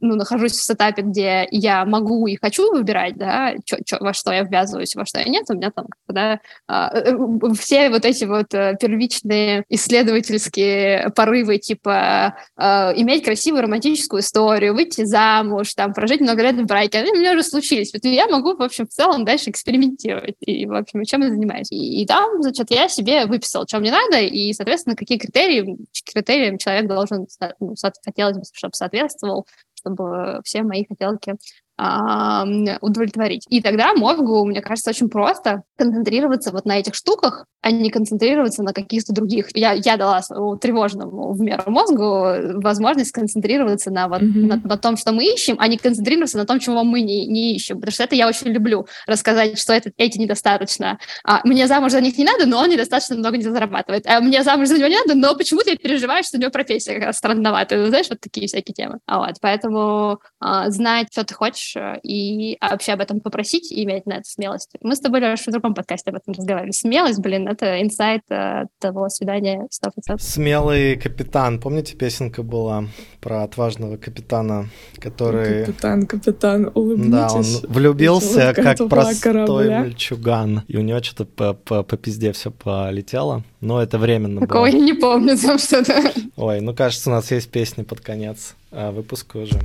ну, 0.00 0.16
нахожусь 0.16 0.60
в 0.60 0.70
этапе, 0.70 1.02
где 1.02 1.46
я 1.50 1.84
могу 1.84 2.26
и 2.26 2.36
хочу 2.36 2.72
выбирать, 2.72 3.16
да, 3.16 3.54
чё, 3.64 3.78
чё, 3.84 3.98
во 4.00 4.12
что 4.12 4.32
я 4.32 4.42
ввязываюсь, 4.42 4.94
во 4.94 5.04
что 5.04 5.18
я 5.20 5.24
нет, 5.24 5.44
у 5.48 5.54
меня 5.54 5.70
там, 5.70 5.86
да, 6.08 6.40
а, 6.66 6.90
э, 6.94 7.16
все 7.58 7.90
вот 7.90 8.04
эти 8.04 8.24
вот 8.24 8.54
э, 8.54 8.76
первичные 8.80 9.64
исследовательские 9.68 11.10
порывы, 11.14 11.58
типа 11.58 12.36
а, 12.56 12.92
иметь 12.96 13.24
красивую 13.24 13.62
романтическую 13.62 14.20
историю, 14.20 14.74
выйти 14.74 15.04
замуж, 15.04 15.74
там, 15.74 15.92
прожить 15.92 16.20
много 16.20 16.42
лет 16.42 16.56
в 16.56 16.64
браке, 16.64 16.98
они 16.98 17.10
у 17.12 17.16
меня 17.16 17.32
уже 17.32 17.42
случились. 17.42 17.92
Вот 17.92 18.04
я 18.04 18.26
могу, 18.28 18.56
в 18.56 18.62
общем, 18.62 18.86
в 18.86 18.90
целом 18.90 19.24
дальше 19.24 19.50
экспериментировать. 19.50 20.36
И, 20.40 20.66
в 20.66 20.74
общем, 20.74 21.04
чем 21.04 21.22
я 21.22 21.30
занимаюсь. 21.30 21.70
И, 21.70 22.02
и 22.02 22.06
там, 22.06 22.42
значит, 22.42 22.70
я 22.70 22.88
себе 22.88 23.26
выписал, 23.26 23.66
что 23.66 23.78
мне 23.78 23.90
надо, 23.90 24.20
и, 24.20 24.52
соответственно, 24.52 24.96
какие 24.96 25.18
критерии, 25.18 25.76
критериям 26.12 26.58
человек 26.58 26.88
должен, 26.88 27.26
ну, 27.60 27.74
хотелось 28.04 28.36
бы, 28.36 28.42
чтобы 28.52 28.74
соответствовал, 28.74 29.46
чтобы 29.86 30.40
все 30.44 30.62
мои 30.62 30.84
хотелки 30.84 31.36
удовлетворить. 31.78 33.44
И 33.48 33.60
тогда 33.60 33.92
мозгу, 33.94 34.44
мне 34.46 34.62
кажется, 34.62 34.90
очень 34.90 35.08
просто 35.08 35.62
концентрироваться 35.76 36.50
вот 36.50 36.64
на 36.64 36.78
этих 36.78 36.94
штуках, 36.94 37.46
а 37.60 37.70
не 37.70 37.90
концентрироваться 37.90 38.62
на 38.62 38.72
каких-то 38.72 39.12
других. 39.12 39.48
Я, 39.54 39.72
я 39.72 39.96
дала 39.96 40.20
тревожному 40.60 41.32
в 41.32 41.40
меру 41.40 41.64
мозгу 41.66 42.60
возможность 42.60 43.12
концентрироваться 43.12 43.90
на, 43.90 44.08
вот, 44.08 44.22
mm-hmm. 44.22 44.46
на, 44.46 44.56
на 44.56 44.76
том, 44.76 44.96
что 44.96 45.12
мы 45.12 45.24
ищем, 45.26 45.56
а 45.58 45.66
не 45.66 45.76
концентрироваться 45.76 46.38
на 46.38 46.46
том, 46.46 46.60
чего 46.60 46.84
мы 46.84 47.00
не, 47.00 47.26
не 47.26 47.56
ищем. 47.56 47.76
Потому 47.76 47.92
что 47.92 48.04
это 48.04 48.14
я 48.14 48.28
очень 48.28 48.48
люблю, 48.48 48.86
рассказать, 49.06 49.58
что 49.58 49.72
это, 49.72 49.90
эти 49.96 50.18
недостаточно. 50.18 50.98
А, 51.24 51.40
мне 51.44 51.66
замуж 51.66 51.92
за 51.92 52.00
них 52.00 52.16
не 52.16 52.24
надо, 52.24 52.46
но 52.46 52.58
он 52.58 52.70
недостаточно 52.70 53.16
много 53.16 53.36
не 53.36 53.42
зарабатывает. 53.42 54.06
А 54.06 54.20
мне 54.20 54.42
замуж 54.44 54.68
за 54.68 54.78
него 54.78 54.88
не 54.88 54.98
надо, 54.98 55.14
но 55.14 55.34
почему-то 55.34 55.70
я 55.70 55.76
переживаю, 55.76 56.22
что 56.22 56.38
у 56.38 56.40
него 56.40 56.52
профессия 56.52 57.12
странноватая. 57.12 57.86
Знаешь, 57.88 58.06
вот 58.08 58.20
такие 58.20 58.46
всякие 58.46 58.74
темы. 58.74 58.98
А 59.06 59.18
вот, 59.18 59.36
поэтому 59.40 60.20
а, 60.38 60.70
знать, 60.70 61.08
что 61.10 61.24
ты 61.24 61.34
хочешь, 61.34 61.65
хочешь, 61.66 62.00
и 62.02 62.56
вообще 62.60 62.92
об 62.92 63.00
этом 63.00 63.20
попросить 63.20 63.72
и 63.72 63.84
иметь 63.84 64.06
на 64.06 64.14
это 64.14 64.24
смелость. 64.24 64.70
Мы 64.82 64.94
с 64.94 65.00
тобой, 65.00 65.20
Леш, 65.20 65.40
в 65.40 65.50
другом 65.50 65.74
подкасте 65.74 66.10
об 66.10 66.16
этом 66.16 66.34
разговаривали. 66.34 66.72
Смелость, 66.72 67.20
блин, 67.20 67.48
это 67.48 67.82
инсайт 67.82 68.22
э, 68.30 68.64
того 68.78 69.08
свидания 69.08 69.68
100%. 70.10 70.18
Смелый 70.18 70.96
капитан. 70.96 71.60
Помните, 71.60 71.96
песенка 71.96 72.42
была 72.42 72.84
про 73.20 73.42
отважного 73.42 73.96
капитана, 73.96 74.68
который... 74.98 75.64
Капитан, 75.64 76.06
капитан, 76.06 76.70
улыбнитесь. 76.74 77.10
Да, 77.10 77.32
он 77.32 77.44
влюбился 77.72 78.52
как 78.54 78.76
простой 78.88 79.32
корабля. 79.32 79.80
мальчуган. 79.80 80.62
И 80.68 80.76
у 80.76 80.80
него 80.80 81.02
что-то 81.02 81.24
по, 81.24 81.54
по, 81.54 81.82
по 81.82 81.96
пизде 81.96 82.32
все 82.32 82.50
полетело. 82.50 83.42
Но 83.60 83.82
это 83.82 83.98
временно 83.98 84.40
Такого 84.40 84.66
было. 84.66 84.76
я 84.76 84.78
не 84.78 84.92
помню 84.92 85.36
там 85.42 85.58
что-то. 85.58 86.12
Ой, 86.36 86.60
ну 86.60 86.74
кажется, 86.74 87.10
у 87.10 87.12
нас 87.12 87.30
есть 87.30 87.50
песни 87.50 87.82
под 87.82 88.00
конец 88.00 88.54
а, 88.70 88.92
выпуска 88.92 89.38
уже. 89.38 89.60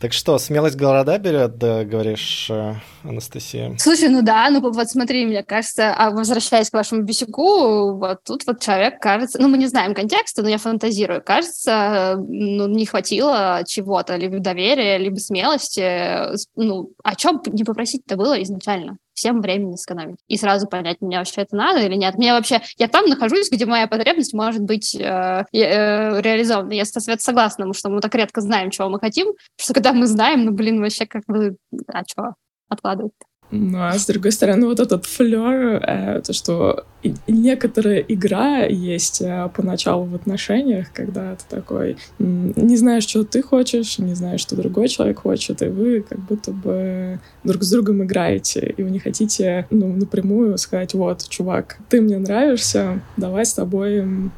Так 0.00 0.14
что, 0.14 0.38
смелость 0.38 0.76
города 0.76 1.18
берет, 1.18 1.58
да, 1.58 1.84
говоришь, 1.84 2.48
э, 2.48 2.74
Анастасия? 3.04 3.76
Слушай, 3.78 4.08
ну 4.08 4.22
да, 4.22 4.48
ну 4.48 4.62
вот 4.62 4.88
смотри, 4.88 5.26
мне 5.26 5.42
кажется, 5.42 5.92
а 5.94 6.10
возвращаясь 6.10 6.70
к 6.70 6.72
вашему 6.72 7.02
бесяку, 7.02 7.98
вот 7.98 8.24
тут 8.24 8.46
вот 8.46 8.60
человек, 8.62 8.98
кажется, 8.98 9.38
ну 9.38 9.48
мы 9.48 9.58
не 9.58 9.66
знаем 9.66 9.94
контекста, 9.94 10.42
но 10.42 10.48
я 10.48 10.56
фантазирую, 10.56 11.22
кажется, 11.22 12.16
ну 12.16 12.66
не 12.66 12.86
хватило 12.86 13.62
чего-то, 13.66 14.16
либо 14.16 14.38
доверия, 14.38 14.96
либо 14.96 15.16
смелости, 15.16 16.34
ну 16.56 16.92
о 17.04 17.14
чем 17.14 17.42
не 17.44 17.64
попросить-то 17.64 18.16
было 18.16 18.42
изначально? 18.42 18.96
Всем 19.20 19.42
времени 19.42 19.76
сэкономить. 19.76 20.16
И 20.28 20.36
сразу 20.38 20.66
понять, 20.66 20.96
мне 21.00 21.18
вообще 21.18 21.42
это 21.42 21.54
надо 21.54 21.80
или 21.80 21.94
нет. 21.94 22.16
Мне 22.16 22.32
вообще... 22.32 22.62
Я 22.78 22.88
там 22.88 23.06
нахожусь, 23.06 23.50
где 23.50 23.66
моя 23.66 23.86
потребность 23.86 24.32
может 24.32 24.62
быть 24.62 24.94
э, 24.94 25.44
э, 25.52 26.20
реализована. 26.22 26.72
Я, 26.72 26.86
согласна, 26.86 27.72
что 27.74 27.90
мы 27.90 28.00
так 28.00 28.14
редко 28.14 28.40
знаем, 28.40 28.70
чего 28.70 28.88
мы 28.88 28.98
хотим, 28.98 29.28
что 29.56 29.74
когда 29.74 29.92
мы 29.92 30.06
знаем, 30.06 30.46
ну, 30.46 30.52
блин, 30.52 30.80
вообще 30.80 31.04
как 31.04 31.24
бы... 31.26 31.56
А 31.88 32.02
что 32.06 32.34
откладывать 32.70 33.12
-то? 33.12 33.29
Ну, 33.50 33.78
а 33.82 33.98
с 33.98 34.06
другой 34.06 34.30
стороны, 34.32 34.66
вот 34.66 34.78
этот 34.78 35.06
флер, 35.06 35.82
э, 35.82 36.20
то, 36.24 36.32
что 36.32 36.84
некоторая 37.26 37.98
игра 37.98 38.60
есть 38.64 39.20
э, 39.22 39.50
поначалу 39.54 40.04
в 40.04 40.14
отношениях, 40.14 40.92
когда 40.92 41.34
ты 41.34 41.44
такой 41.48 41.96
не 42.18 42.76
знаешь, 42.76 43.08
что 43.08 43.24
ты 43.24 43.42
хочешь, 43.42 43.98
не 43.98 44.14
знаешь, 44.14 44.40
что 44.40 44.54
другой 44.54 44.88
человек 44.88 45.20
хочет, 45.20 45.62
и 45.62 45.66
вы 45.66 46.02
как 46.08 46.20
будто 46.20 46.52
бы 46.52 47.18
друг 47.42 47.64
с 47.64 47.70
другом 47.70 48.04
играете, 48.04 48.72
и 48.76 48.82
вы 48.82 48.90
не 48.90 49.00
хотите 49.00 49.66
ну, 49.70 49.88
напрямую 49.96 50.56
сказать, 50.56 50.94
вот, 50.94 51.28
чувак, 51.28 51.78
ты 51.88 52.00
мне 52.00 52.18
нравишься, 52.18 53.00
давай 53.16 53.44
с 53.44 53.54
тобой 53.54 54.30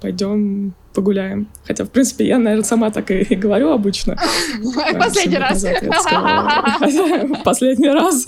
пойдем 0.00 0.74
погуляем. 0.94 1.46
Хотя, 1.64 1.84
в 1.84 1.90
принципе, 1.90 2.26
я, 2.26 2.38
наверное, 2.38 2.64
сама 2.64 2.90
так 2.90 3.10
и, 3.10 3.34
говорю 3.36 3.70
обычно. 3.70 4.16
Последний 4.98 5.38
раз. 5.38 5.64
Последний 7.44 7.90
раз. 7.90 8.26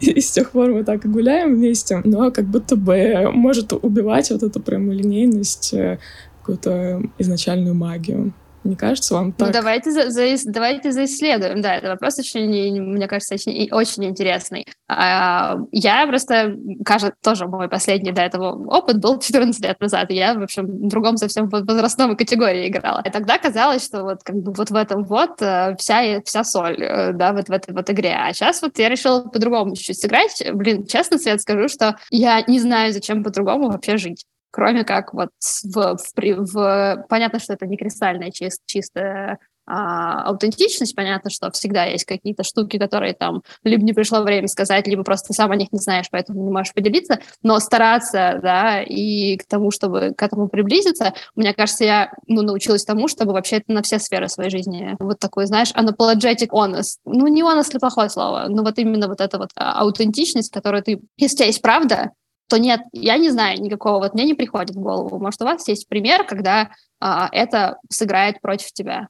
И 0.00 0.20
с 0.20 0.30
тех 0.30 0.50
пор 0.50 0.70
мы 0.70 0.84
так 0.84 1.04
и 1.04 1.08
гуляем 1.08 1.56
вместе. 1.56 2.00
Но 2.04 2.30
как 2.30 2.44
будто 2.44 2.76
бы 2.76 3.30
может 3.32 3.72
убивать 3.72 4.30
вот 4.30 4.42
эту 4.42 4.60
прямолинейность, 4.60 5.74
э, 5.74 5.98
какую-то 6.40 7.02
изначальную 7.18 7.74
магию. 7.74 8.32
Не 8.62 8.76
кажется 8.76 9.14
вам 9.14 9.32
так? 9.32 9.48
Ну, 9.48 9.52
давайте, 9.52 9.90
за, 9.90 10.10
за, 10.10 10.24
давайте 10.44 10.92
заисследуем. 10.92 11.62
Да, 11.62 11.76
это 11.76 11.88
вопрос 11.88 12.18
очень, 12.18 12.80
мне 12.82 13.06
кажется, 13.06 13.34
очень, 13.34 13.70
очень 13.72 14.04
интересный. 14.04 14.66
А, 14.86 15.56
я 15.72 16.06
просто, 16.06 16.56
кажется, 16.84 17.14
тоже 17.22 17.46
мой 17.46 17.68
последний 17.68 18.12
до 18.12 18.20
этого 18.20 18.52
опыт 18.66 19.00
был 19.00 19.18
14 19.18 19.64
лет 19.64 19.80
назад. 19.80 20.10
Я, 20.10 20.34
в 20.34 20.42
общем, 20.42 20.66
в 20.66 20.88
другом 20.88 21.16
совсем 21.16 21.48
возрастном 21.48 22.16
категории 22.16 22.68
играла. 22.68 23.02
И 23.04 23.10
тогда 23.10 23.38
казалось, 23.38 23.84
что 23.84 24.02
вот 24.02 24.22
как 24.22 24.36
бы 24.36 24.52
вот 24.52 24.70
в 24.70 24.74
этом 24.74 25.04
вот 25.04 25.40
э, 25.40 25.74
вся, 25.78 26.20
вся 26.24 26.44
соль, 26.44 26.82
э, 26.82 27.12
да, 27.14 27.32
вот 27.32 27.48
в 27.48 27.52
этой 27.52 27.72
вот 27.72 27.88
игре. 27.88 28.14
А 28.14 28.32
сейчас 28.34 28.60
вот 28.60 28.78
я 28.78 28.90
решила 28.90 29.22
по-другому 29.22 29.74
чуть-чуть 29.74 30.00
сыграть. 30.00 30.42
Блин, 30.52 30.86
честно, 30.86 31.18
Свет, 31.18 31.40
скажу, 31.40 31.68
что 31.68 31.96
я 32.10 32.42
не 32.42 32.60
знаю, 32.60 32.92
зачем 32.92 33.24
по-другому 33.24 33.70
вообще 33.70 33.96
жить 33.96 34.26
кроме 34.50 34.84
как 34.84 35.14
вот 35.14 35.30
в, 35.64 35.96
в, 35.96 36.14
в 36.16 37.06
понятно, 37.08 37.38
что 37.38 37.52
это 37.52 37.66
не 37.66 37.76
кристальная 37.76 38.30
чист, 38.30 38.62
чистая 38.66 39.38
а, 39.70 40.24
аутентичность, 40.24 40.96
понятно, 40.96 41.30
что 41.30 41.50
всегда 41.52 41.84
есть 41.84 42.04
какие-то 42.04 42.42
штуки, 42.42 42.76
которые 42.76 43.14
там 43.14 43.42
либо 43.62 43.84
не 43.84 43.92
пришло 43.92 44.20
время 44.22 44.48
сказать, 44.48 44.88
либо 44.88 45.04
просто 45.04 45.32
сам 45.32 45.52
о 45.52 45.56
них 45.56 45.70
не 45.70 45.78
знаешь, 45.78 46.06
поэтому 46.10 46.42
не 46.42 46.50
можешь 46.50 46.74
поделиться, 46.74 47.20
но 47.42 47.60
стараться, 47.60 48.40
да, 48.42 48.82
и 48.82 49.36
к 49.36 49.46
тому, 49.46 49.70
чтобы 49.70 50.12
к 50.16 50.22
этому 50.22 50.48
приблизиться, 50.48 51.14
мне 51.36 51.54
кажется, 51.54 51.84
я 51.84 52.12
ну, 52.26 52.42
научилась 52.42 52.84
тому, 52.84 53.06
чтобы 53.06 53.32
вообще 53.32 53.56
это 53.56 53.72
на 53.72 53.82
все 53.82 54.00
сферы 54.00 54.28
своей 54.28 54.50
жизни 54.50 54.96
вот 54.98 55.20
такой, 55.20 55.46
знаешь, 55.46 55.72
unapologetic 55.72 56.48
honest, 56.48 56.96
ну 57.04 57.28
не 57.28 57.42
honest 57.42 57.72
ли 57.72 57.78
плохое 57.78 58.10
слово, 58.10 58.46
но 58.48 58.64
вот 58.64 58.76
именно 58.78 59.06
вот 59.06 59.20
эта 59.20 59.38
вот 59.38 59.50
а, 59.54 59.80
аутентичность, 59.82 60.52
которую 60.52 60.82
ты, 60.82 61.00
если 61.16 61.34
у 61.34 61.36
тебя 61.36 61.46
есть 61.46 61.62
правда, 61.62 62.10
то 62.50 62.58
нет, 62.58 62.82
я 62.92 63.16
не 63.16 63.30
знаю 63.30 63.60
никакого, 63.62 63.98
вот 63.98 64.14
мне 64.14 64.24
не 64.24 64.34
приходит 64.34 64.74
в 64.74 64.80
голову. 64.80 65.18
Может, 65.18 65.40
у 65.40 65.44
вас 65.44 65.66
есть 65.68 65.88
пример, 65.88 66.24
когда 66.24 66.70
это 67.00 67.78
сыграет 67.88 68.40
против 68.40 68.72
тебя. 68.72 69.08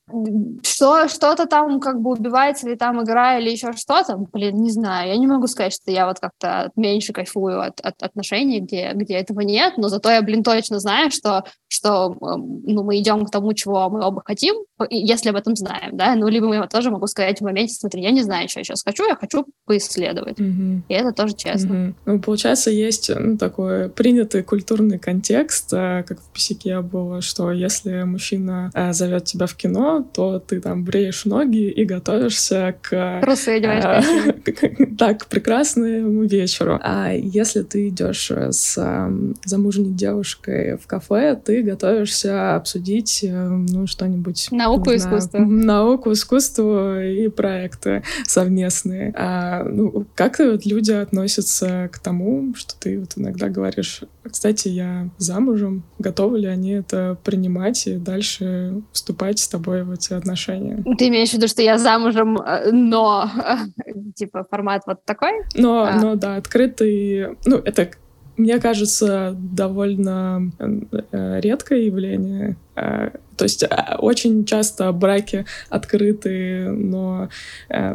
Что, 0.62 1.08
что-то 1.08 1.46
там 1.46 1.80
как 1.80 2.00
бы 2.00 2.12
убивается 2.12 2.68
или 2.68 2.76
там 2.76 3.02
игра, 3.02 3.38
или 3.38 3.50
еще 3.50 3.72
что-то, 3.72 4.16
блин, 4.16 4.56
не 4.56 4.70
знаю. 4.70 5.08
Я 5.08 5.16
не 5.16 5.26
могу 5.26 5.46
сказать, 5.46 5.72
что 5.72 5.90
я 5.90 6.06
вот 6.06 6.20
как-то 6.20 6.70
меньше 6.76 7.12
кайфую 7.12 7.60
от, 7.60 7.80
от 7.80 8.02
отношений, 8.02 8.60
где, 8.60 8.92
где 8.94 9.14
этого 9.14 9.40
нет, 9.40 9.74
но 9.76 9.88
зато 9.88 10.10
я, 10.10 10.22
блин, 10.22 10.42
точно 10.42 10.78
знаю, 10.78 11.10
что, 11.10 11.44
что 11.68 12.16
эм, 12.20 12.62
ну, 12.64 12.84
мы 12.84 12.98
идем 12.98 13.24
к 13.24 13.30
тому, 13.30 13.52
чего 13.54 13.88
мы 13.90 14.04
оба 14.04 14.22
хотим, 14.24 14.54
если 14.88 15.30
об 15.30 15.36
этом 15.36 15.56
знаем, 15.56 15.96
да, 15.96 16.14
ну, 16.14 16.28
либо 16.28 16.52
я 16.52 16.66
тоже 16.66 16.90
могу 16.90 17.06
сказать 17.06 17.40
в 17.40 17.44
моменте, 17.44 17.74
смотри, 17.74 18.02
я 18.02 18.10
не 18.10 18.22
знаю, 18.22 18.48
что 18.48 18.60
я 18.60 18.64
сейчас 18.64 18.82
хочу, 18.82 19.06
я 19.06 19.16
хочу 19.16 19.46
поисследовать. 19.66 20.38
Mm-hmm. 20.38 20.82
И 20.88 20.94
это 20.94 21.12
тоже 21.12 21.34
честно. 21.34 21.72
Mm-hmm. 21.72 21.94
Ну, 22.06 22.20
получается, 22.20 22.70
есть 22.70 23.10
ну, 23.14 23.36
такой 23.36 23.88
принятый 23.88 24.42
культурный 24.42 24.98
контекст, 24.98 25.72
э, 25.72 26.04
как 26.06 26.20
в 26.20 26.32
писике 26.32 26.80
было, 26.80 27.20
что 27.20 27.52
если 27.52 27.79
если 27.80 28.02
мужчина 28.02 28.70
э, 28.74 28.92
зовет 28.92 29.24
тебя 29.24 29.46
в 29.46 29.54
кино, 29.54 30.06
то 30.12 30.38
ты 30.38 30.60
там 30.60 30.84
бреешь 30.84 31.24
ноги 31.24 31.68
и 31.68 31.84
готовишься 31.84 32.74
к... 32.82 33.20
Трусы 33.22 33.58
так, 34.98 35.24
к 35.24 35.26
прекрасному 35.26 36.24
вечеру. 36.24 36.78
А 36.82 37.12
если 37.12 37.62
ты 37.62 37.88
идешь 37.88 38.30
с 38.30 38.76
э, 38.76 39.32
замужней 39.44 39.92
девушкой 39.92 40.76
в 40.76 40.86
кафе, 40.86 41.40
ты 41.42 41.62
готовишься 41.62 42.56
обсудить, 42.56 43.24
э, 43.24 43.48
ну, 43.48 43.86
что-нибудь... 43.86 44.48
Науку, 44.50 44.94
искусство. 44.94 45.38
Науку, 45.38 46.12
искусство 46.12 47.04
и 47.04 47.28
проекты 47.28 48.02
совместные. 48.26 49.12
А, 49.16 49.64
ну, 49.64 50.06
как 50.14 50.38
вот 50.38 50.66
люди 50.66 50.92
относятся 50.92 51.88
к 51.92 51.98
тому, 51.98 52.54
что 52.56 52.74
ты 52.78 53.00
вот 53.00 53.12
иногда 53.16 53.48
говоришь, 53.48 54.02
кстати, 54.22 54.68
я 54.68 55.08
замужем, 55.18 55.82
готовы 55.98 56.40
ли 56.40 56.46
они 56.46 56.72
это 56.72 57.16
принимать 57.24 57.69
и 57.86 57.96
дальше 57.96 58.82
вступать 58.92 59.38
с 59.38 59.48
тобой 59.48 59.82
в 59.84 59.92
эти 59.92 60.12
отношения? 60.12 60.82
Ты 60.98 61.08
имеешь 61.08 61.30
в 61.30 61.34
виду, 61.34 61.48
что 61.48 61.62
я 61.62 61.78
замужем, 61.78 62.36
э, 62.38 62.70
но 62.70 63.30
типа 64.14 64.46
формат 64.50 64.82
вот 64.86 65.04
такой? 65.04 65.32
Но, 65.54 65.84
а. 65.84 65.92
но 66.00 66.14
да, 66.14 66.36
открытый, 66.36 67.36
ну, 67.44 67.56
это 67.56 67.90
мне 68.36 68.58
кажется, 68.58 69.36
довольно 69.36 70.50
э, 70.58 71.40
редкое 71.40 71.82
явление. 71.86 72.56
Э, 72.74 73.10
то 73.36 73.44
есть 73.44 73.64
очень 73.98 74.46
часто 74.46 74.90
браки 74.92 75.44
открыты, 75.68 76.70
но 76.70 77.28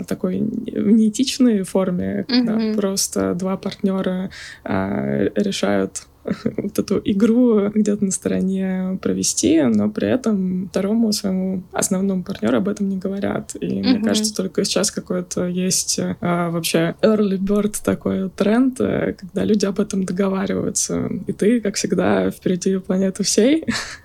такой 0.08 0.40
в 0.40 0.92
неэтичной 0.92 1.64
форме, 1.64 2.26
когда 2.28 2.54
mm-hmm. 2.54 2.76
просто 2.76 3.34
два 3.36 3.58
партнера 3.58 4.32
решают 4.64 6.08
вот 6.58 6.80
эту 6.80 7.02
игру 7.04 7.70
где-то 7.70 8.04
на 8.06 8.12
стороне 8.12 8.98
провести, 9.02 9.62
но 9.62 9.90
при 9.90 10.08
этом 10.08 10.68
второму 10.70 11.12
своему 11.12 11.64
основному 11.72 12.24
партнеру 12.24 12.58
об 12.58 12.68
этом 12.68 12.90
не 12.90 12.98
говорят. 12.98 13.56
И 13.60 13.66
mm-hmm. 13.66 13.84
мне 13.84 14.00
кажется, 14.02 14.36
только 14.36 14.64
сейчас 14.64 14.92
какой-то 14.92 15.46
есть 15.46 16.00
а, 16.22 16.50
вообще 16.50 16.96
early 17.02 17.38
bird 17.38 17.76
такой 17.84 18.30
тренд, 18.30 18.80
э, 18.82 19.14
когда 19.14 19.44
люди 19.44 19.66
об 19.66 19.80
этом 19.80 20.06
договариваются. 20.06 21.10
И 21.28 21.34
ты, 21.34 21.62
как 21.62 21.76
всегда, 21.76 22.32
впереди 22.32 22.78
планеты 22.78 23.24
всей. 23.24 23.66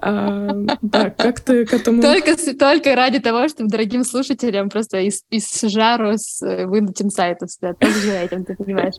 Как 0.00 1.40
ты 1.40 1.64
к 1.66 1.72
этому... 1.72 2.02
Только, 2.02 2.36
только 2.58 2.94
ради 2.94 3.20
того, 3.20 3.48
чтобы 3.48 3.70
дорогим 3.70 4.04
слушателям 4.04 4.68
просто 4.68 5.00
из, 5.00 5.22
из 5.30 5.60
жару 5.62 6.12
с, 6.16 6.42
э, 6.42 6.66
выдать 6.66 7.00
инсайтов. 7.00 7.50
Только 7.60 7.86
за 7.86 8.12
этим, 8.12 8.44
ты 8.44 8.54
понимаешь. 8.54 8.94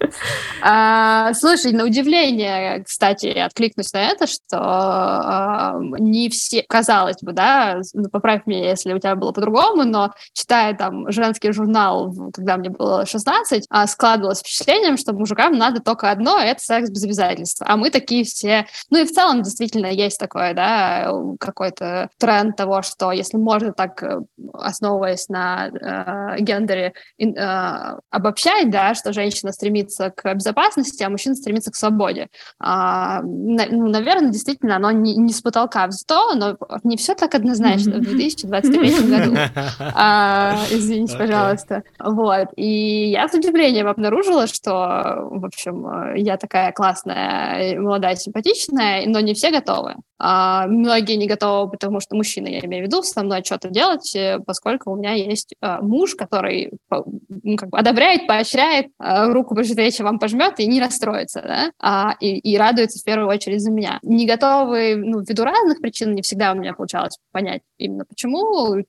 А, 0.61 1.33
слушай, 1.33 1.71
на 1.71 1.85
удивление, 1.85 2.83
кстати, 2.83 3.27
откликнусь 3.27 3.93
на 3.93 4.09
это, 4.09 4.27
что 4.27 4.57
а, 4.57 5.75
не 5.99 6.29
все, 6.29 6.63
казалось 6.67 7.21
бы, 7.21 7.33
да, 7.33 7.81
ну, 7.93 8.09
поправь 8.09 8.43
меня, 8.45 8.69
если 8.69 8.93
у 8.93 8.99
тебя 8.99 9.15
было 9.15 9.31
по-другому, 9.31 9.83
но 9.83 10.13
читая 10.33 10.73
там 10.75 11.11
женский 11.11 11.51
журнал, 11.51 12.13
когда 12.33 12.57
мне 12.57 12.69
было 12.69 13.05
16, 13.05 13.65
а, 13.69 13.87
складывалось 13.87 14.39
впечатлением, 14.39 14.97
что 14.97 15.13
мужикам 15.13 15.57
надо 15.57 15.81
только 15.81 16.11
одно— 16.11 16.39
это 16.39 16.61
секс 16.61 16.89
без 16.89 17.03
обязательств. 17.03 17.61
А 17.65 17.77
мы 17.77 17.89
такие 17.89 18.23
все... 18.23 18.67
Ну 18.89 18.99
и 18.99 19.05
в 19.05 19.11
целом 19.11 19.41
действительно 19.41 19.87
есть 19.87 20.19
такое 20.19 20.34
такое, 20.35 20.53
да, 20.53 21.11
какой-то 21.39 22.09
тренд 22.17 22.55
того, 22.57 22.81
что 22.81 23.11
если 23.11 23.37
можно 23.37 23.71
так, 23.71 24.03
э, 24.03 24.19
основываясь 24.53 25.29
на 25.29 25.67
э, 25.67 26.41
гендере, 26.41 26.93
э, 27.17 27.25
обобщать, 28.09 28.69
да, 28.69 28.95
что 28.95 29.13
женщина 29.13 29.53
стремится 29.53 30.11
к 30.11 30.33
безопасности, 30.33 31.03
а 31.03 31.09
мужчина 31.09 31.35
стремится 31.35 31.71
к 31.71 31.75
свободе. 31.75 32.27
А, 32.59 33.21
на, 33.21 33.65
ну, 33.69 33.87
наверное, 33.87 34.31
действительно, 34.31 34.75
оно 34.75 34.91
не, 34.91 35.15
не 35.15 35.31
с 35.31 35.41
потолка 35.41 35.87
взято, 35.87 36.35
но 36.35 36.57
не 36.83 36.97
все 36.97 37.15
так 37.15 37.33
однозначно 37.33 37.97
в 37.99 38.01
2023 38.01 39.09
году. 39.09 39.37
А, 39.97 40.57
извините, 40.71 41.17
пожалуйста. 41.17 41.83
Вот. 41.99 42.49
И 42.55 43.09
я 43.09 43.27
с 43.27 43.33
удивлением 43.33 43.87
обнаружила, 43.87 44.47
что, 44.47 45.27
в 45.31 45.45
общем, 45.45 45.87
э, 45.87 46.19
я 46.19 46.37
такая 46.37 46.71
классная, 46.71 47.79
молодая, 47.79 48.15
симпатичная, 48.15 49.05
но 49.05 49.19
не 49.19 49.33
все 49.33 49.51
готовы. 49.51 49.95
А, 50.17 50.67
многие 50.67 51.15
не 51.15 51.27
готовы, 51.27 51.71
потому 51.71 51.99
что 51.99 52.15
мужчины, 52.15 52.47
я 52.47 52.59
имею 52.59 52.85
в 52.85 52.87
виду, 52.87 53.03
со 53.03 53.23
мной 53.23 53.43
что-то 53.43 53.69
делать, 53.69 54.15
э, 54.15 54.39
поскольку 54.45 54.91
у 54.91 54.95
меня 54.95 55.13
есть 55.13 55.53
а, 55.61 55.81
муж, 55.81 56.15
который 56.15 56.71
ну, 56.89 57.57
как 57.57 57.69
бы 57.69 57.77
одобряет, 57.77 58.27
поощряет, 58.27 58.87
а, 58.97 59.27
руку 59.27 59.55
пожалеет, 59.55 59.99
вам 59.99 60.19
пожмет 60.19 60.59
и 60.59 60.67
не 60.67 60.79
расстроится, 60.79 61.41
да, 61.41 61.71
а, 61.79 62.15
и, 62.19 62.37
и 62.37 62.57
радуется 62.57 62.99
в 62.99 63.03
первую 63.03 63.27
очередь 63.27 63.61
за 63.61 63.71
меня. 63.71 63.99
Не 64.03 64.25
готовы, 64.25 64.95
ну, 64.95 65.21
ввиду 65.21 65.43
разных 65.43 65.81
причин, 65.81 66.13
не 66.13 66.21
всегда 66.21 66.53
у 66.53 66.55
меня 66.55 66.73
получалось 66.73 67.17
понять 67.31 67.61
именно 67.77 68.05
почему. 68.05 68.83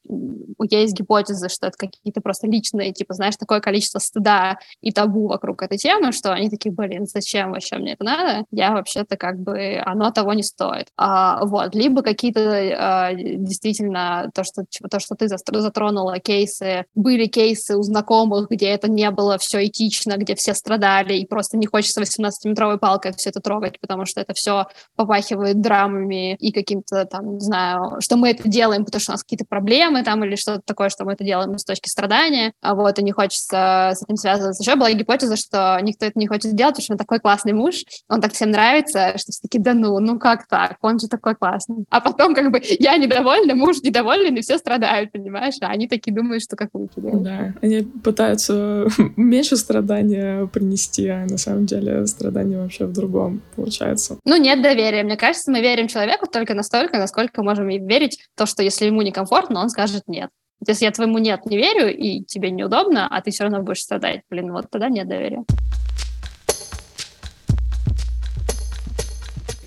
Есть 0.70 0.94
гипотезы, 0.94 1.48
что 1.48 1.68
это 1.68 1.76
какие-то 1.76 2.20
просто 2.20 2.46
личные, 2.46 2.92
типа, 2.92 3.14
знаешь, 3.14 3.36
такое 3.36 3.60
количество 3.60 3.98
стыда 3.98 4.58
и 4.80 4.92
табу 4.92 5.28
вокруг 5.28 5.62
этой 5.62 5.78
темы, 5.78 6.12
что 6.12 6.32
они 6.32 6.50
такие, 6.50 6.72
блин, 6.72 7.06
зачем 7.06 7.52
вообще 7.52 7.76
мне 7.76 7.94
это 7.94 8.04
надо? 8.04 8.44
Я 8.50 8.72
вообще-то 8.72 9.16
как 9.16 9.38
бы, 9.38 9.80
оно 9.84 10.10
того 10.10 10.32
не 10.32 10.42
стоит. 10.42 10.88
А, 10.96 11.44
вот, 11.44 11.74
либо 11.74 12.02
какие-то 12.02 12.40
а, 12.40 13.14
действительно 13.14 14.30
то, 14.34 14.44
что 14.44 14.64
то, 14.90 15.00
что 15.00 15.14
ты 15.14 15.28
затронула 15.28 16.18
кейсы, 16.18 16.84
были 16.94 17.26
кейсы 17.26 17.76
у 17.76 17.82
знакомых, 17.82 18.50
где 18.50 18.68
это 18.68 18.90
не 18.90 19.10
было 19.10 19.38
все 19.38 19.66
этично, 19.66 20.16
где 20.16 20.34
все 20.34 20.54
страдали 20.54 21.14
и 21.14 21.26
просто 21.26 21.56
не 21.56 21.66
хочется 21.66 22.00
18-метровой 22.02 22.78
палкой 22.78 23.12
все 23.16 23.30
это 23.30 23.40
трогать, 23.40 23.80
потому 23.80 24.04
что 24.04 24.20
это 24.20 24.34
все 24.34 24.66
попахивает 24.96 25.60
драмами 25.60 26.34
и 26.36 26.52
каким-то 26.52 27.04
там, 27.04 27.34
не 27.34 27.40
знаю, 27.40 28.00
что 28.00 28.16
мы 28.16 28.30
это 28.30 28.49
делаем, 28.49 28.75
потому 28.84 29.00
что 29.00 29.12
у 29.12 29.15
нас 29.15 29.23
какие-то 29.23 29.45
проблемы 29.49 30.02
там 30.02 30.25
или 30.25 30.36
что-то 30.36 30.62
такое, 30.65 30.89
что 30.89 31.04
мы 31.04 31.12
это 31.12 31.25
делаем 31.25 31.58
с 31.58 31.65
точки 31.65 31.89
страдания, 31.89 32.52
а 32.60 32.75
вот 32.75 32.99
и 32.99 33.02
не 33.02 33.12
хочется 33.12 33.93
с 33.95 34.02
этим 34.02 34.17
связываться. 34.17 34.62
Еще 34.62 34.76
была 34.76 34.93
гипотеза, 34.93 35.36
что 35.36 35.78
никто 35.82 36.06
это 36.06 36.19
не 36.19 36.26
хочет 36.26 36.54
делать, 36.54 36.75
потому 36.75 36.84
что 36.84 36.93
он 36.95 36.99
такой 36.99 37.21
классный 37.21 37.52
муж, 37.52 37.84
он 38.08 38.21
так 38.21 38.32
всем 38.32 38.50
нравится, 38.50 39.19
что 39.19 39.32
все 39.32 39.43
таки 39.43 39.58
да 39.58 39.75
ну, 39.75 39.99
ну 40.00 40.19
как 40.19 40.47
так, 40.47 40.76
он 40.82 40.99
же 40.99 41.08
такой 41.08 41.34
классный. 41.34 41.84
А 41.91 42.00
потом 42.00 42.34
как 42.34 42.50
бы 42.50 42.60
я 42.78 42.97
недовольна, 42.97 43.54
муж 43.54 43.82
недоволен, 43.82 44.36
и 44.36 44.41
все 44.41 44.58
страдают, 44.58 45.12
понимаешь? 45.12 45.54
А 45.60 45.69
они 45.69 45.89
такие 45.89 46.15
думают, 46.15 46.43
что 46.43 46.56
как 46.56 46.71
лучше. 46.75 46.95
Да, 46.97 47.54
они 47.62 47.82
пытаются 47.82 48.86
меньше 49.17 49.56
страдания 49.56 50.47
принести, 50.47 51.08
а 51.08 51.26
на 51.26 51.39
самом 51.39 51.67
деле 51.67 52.06
страдания 52.06 52.58
вообще 52.58 52.86
в 52.86 52.93
другом 52.93 53.43
получается. 53.54 54.19
Ну, 54.25 54.36
нет 54.36 54.62
доверия. 54.62 55.02
Мне 55.02 55.17
кажется, 55.17 55.50
мы 55.50 55.60
верим 55.60 55.89
человеку 55.89 56.26
только 56.26 56.54
настолько, 56.54 56.99
насколько 56.99 57.43
можем 57.43 57.69
верить 57.69 58.19
то, 58.36 58.47
что 58.47 58.62
если 58.66 58.86
ему 58.86 59.02
некомфортно, 59.02 59.60
он 59.60 59.70
скажет 59.70 60.08
нет. 60.08 60.30
Если 60.66 60.86
я 60.86 60.90
твоему 60.90 61.18
нет 61.18 61.46
не 61.46 61.56
верю, 61.56 61.96
и 61.96 62.24
тебе 62.24 62.50
неудобно, 62.50 63.06
а 63.06 63.20
ты 63.22 63.30
все 63.30 63.44
равно 63.44 63.62
будешь 63.62 63.82
страдать, 63.82 64.22
блин, 64.28 64.52
вот 64.52 64.66
тогда 64.70 64.88
нет 64.88 65.06
доверия. 65.08 65.44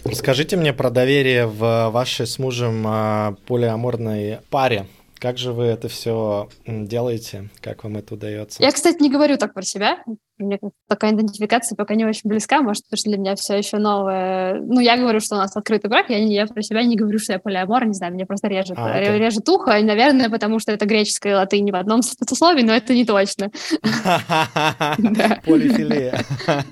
Расскажите 0.04 0.58
мне 0.58 0.74
про 0.74 0.90
доверие 0.90 1.46
в 1.48 1.92
вашей 1.92 2.28
с 2.28 2.40
мужем 2.40 2.84
а, 2.86 3.36
полиаморной 3.48 4.40
паре. 4.50 4.88
Как 5.18 5.38
же 5.38 5.54
вы 5.54 5.66
это 5.66 5.88
все 5.88 6.50
делаете? 6.66 7.50
Как 7.62 7.86
вам 7.86 7.98
это 7.98 8.16
удается? 8.16 8.62
Я, 8.62 8.72
кстати, 8.72 9.02
не 9.02 9.10
говорю 9.10 9.38
так 9.38 9.54
про 9.54 9.62
себя 9.62 10.04
мне 10.40 10.60
такая 10.88 11.14
идентификация 11.14 11.76
пока 11.76 11.96
не 11.96 12.06
очень 12.06 12.30
близка, 12.30 12.62
может, 12.62 12.84
потому 12.86 12.98
что 12.98 13.10
для 13.10 13.18
меня 13.18 13.36
все 13.36 13.58
еще 13.58 13.78
новое. 13.78 14.60
Ну, 14.62 14.80
я 14.80 14.98
говорю, 14.98 15.20
что 15.20 15.36
у 15.36 15.38
нас 15.38 15.56
открытый 15.56 15.90
брак, 15.90 16.10
я, 16.10 16.18
я 16.18 16.48
про 16.48 16.62
себя 16.62 16.84
не 16.84 16.96
говорю, 16.96 17.20
что 17.20 17.34
я 17.34 17.40
полиамор, 17.40 17.86
не 17.86 17.94
знаю, 17.94 18.14
мне 18.14 18.26
просто 18.26 18.48
режет, 18.48 18.78
а, 18.78 19.00
okay. 19.00 19.18
режет 19.18 19.48
ухо, 19.50 19.78
и, 19.78 19.84
наверное, 19.84 20.30
потому 20.30 20.60
что 20.60 20.72
это 20.72 20.86
греческая 20.86 21.36
латынь 21.36 21.72
в 21.72 21.76
одном 21.76 22.02
слове, 22.02 22.64
но 22.64 22.74
это 22.74 22.94
не 22.94 23.06
точно. 23.06 23.52
Полифилия. 25.46 26.24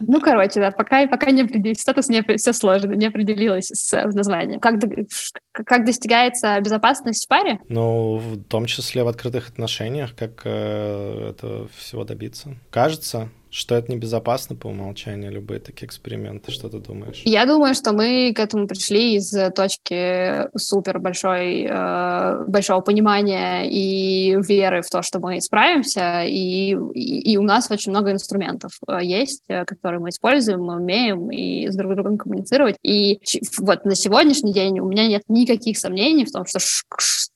Ну, 0.00 0.20
короче, 0.20 0.58
да, 0.58 0.70
пока, 0.70 1.06
пока 1.06 1.30
не 1.30 1.42
определилась, 1.42 1.80
статус 1.80 2.08
не, 2.08 2.22
все 2.36 2.52
сложно, 2.52 2.92
не 2.92 3.06
определилась 3.06 3.66
с 3.66 3.92
названием. 4.12 4.58
Как, 4.58 4.80
как 5.52 5.84
достигается 5.84 6.58
безопасность 6.60 7.26
в 7.26 7.28
паре? 7.28 7.60
Ну, 7.68 8.16
в 8.16 8.42
том 8.44 8.66
числе 8.66 9.04
в 9.04 9.08
открытых 9.08 9.50
отношениях, 9.50 10.14
как 10.16 10.42
э, 10.44 11.30
это 11.30 11.68
всего 11.76 12.04
добиться. 12.04 12.56
Кажется, 12.70 13.11
кажется, 13.12 13.28
что 13.50 13.74
это 13.74 13.92
небезопасно 13.92 14.56
по 14.56 14.68
умолчанию, 14.68 15.30
любые 15.30 15.60
такие 15.60 15.86
эксперименты. 15.86 16.50
Что 16.52 16.70
ты 16.70 16.78
думаешь? 16.78 17.20
Я 17.26 17.44
думаю, 17.44 17.74
что 17.74 17.92
мы 17.92 18.32
к 18.34 18.40
этому 18.40 18.66
пришли 18.66 19.16
из 19.16 19.30
точки 19.54 20.48
супер 20.56 20.98
большой, 20.98 21.66
э, 21.68 22.44
большого 22.46 22.80
понимания 22.80 23.68
и 23.68 24.34
веры 24.40 24.80
в 24.80 24.88
то, 24.88 25.02
что 25.02 25.20
мы 25.20 25.38
справимся, 25.42 26.24
и, 26.24 26.74
и, 26.94 27.32
и 27.32 27.36
у 27.36 27.42
нас 27.42 27.70
очень 27.70 27.90
много 27.90 28.10
инструментов 28.10 28.72
э, 28.88 29.00
есть, 29.02 29.44
э, 29.48 29.66
которые 29.66 30.00
мы 30.00 30.08
используем, 30.08 30.62
мы 30.62 30.76
умеем 30.76 31.30
и 31.30 31.68
с 31.68 31.76
друг 31.76 31.94
другом 31.94 32.16
коммуницировать. 32.16 32.76
И 32.82 33.20
вот 33.58 33.84
на 33.84 33.94
сегодняшний 33.94 34.54
день 34.54 34.80
у 34.80 34.88
меня 34.88 35.06
нет 35.06 35.24
никаких 35.28 35.76
сомнений 35.76 36.24
в 36.24 36.32
том, 36.32 36.46
что 36.46 36.58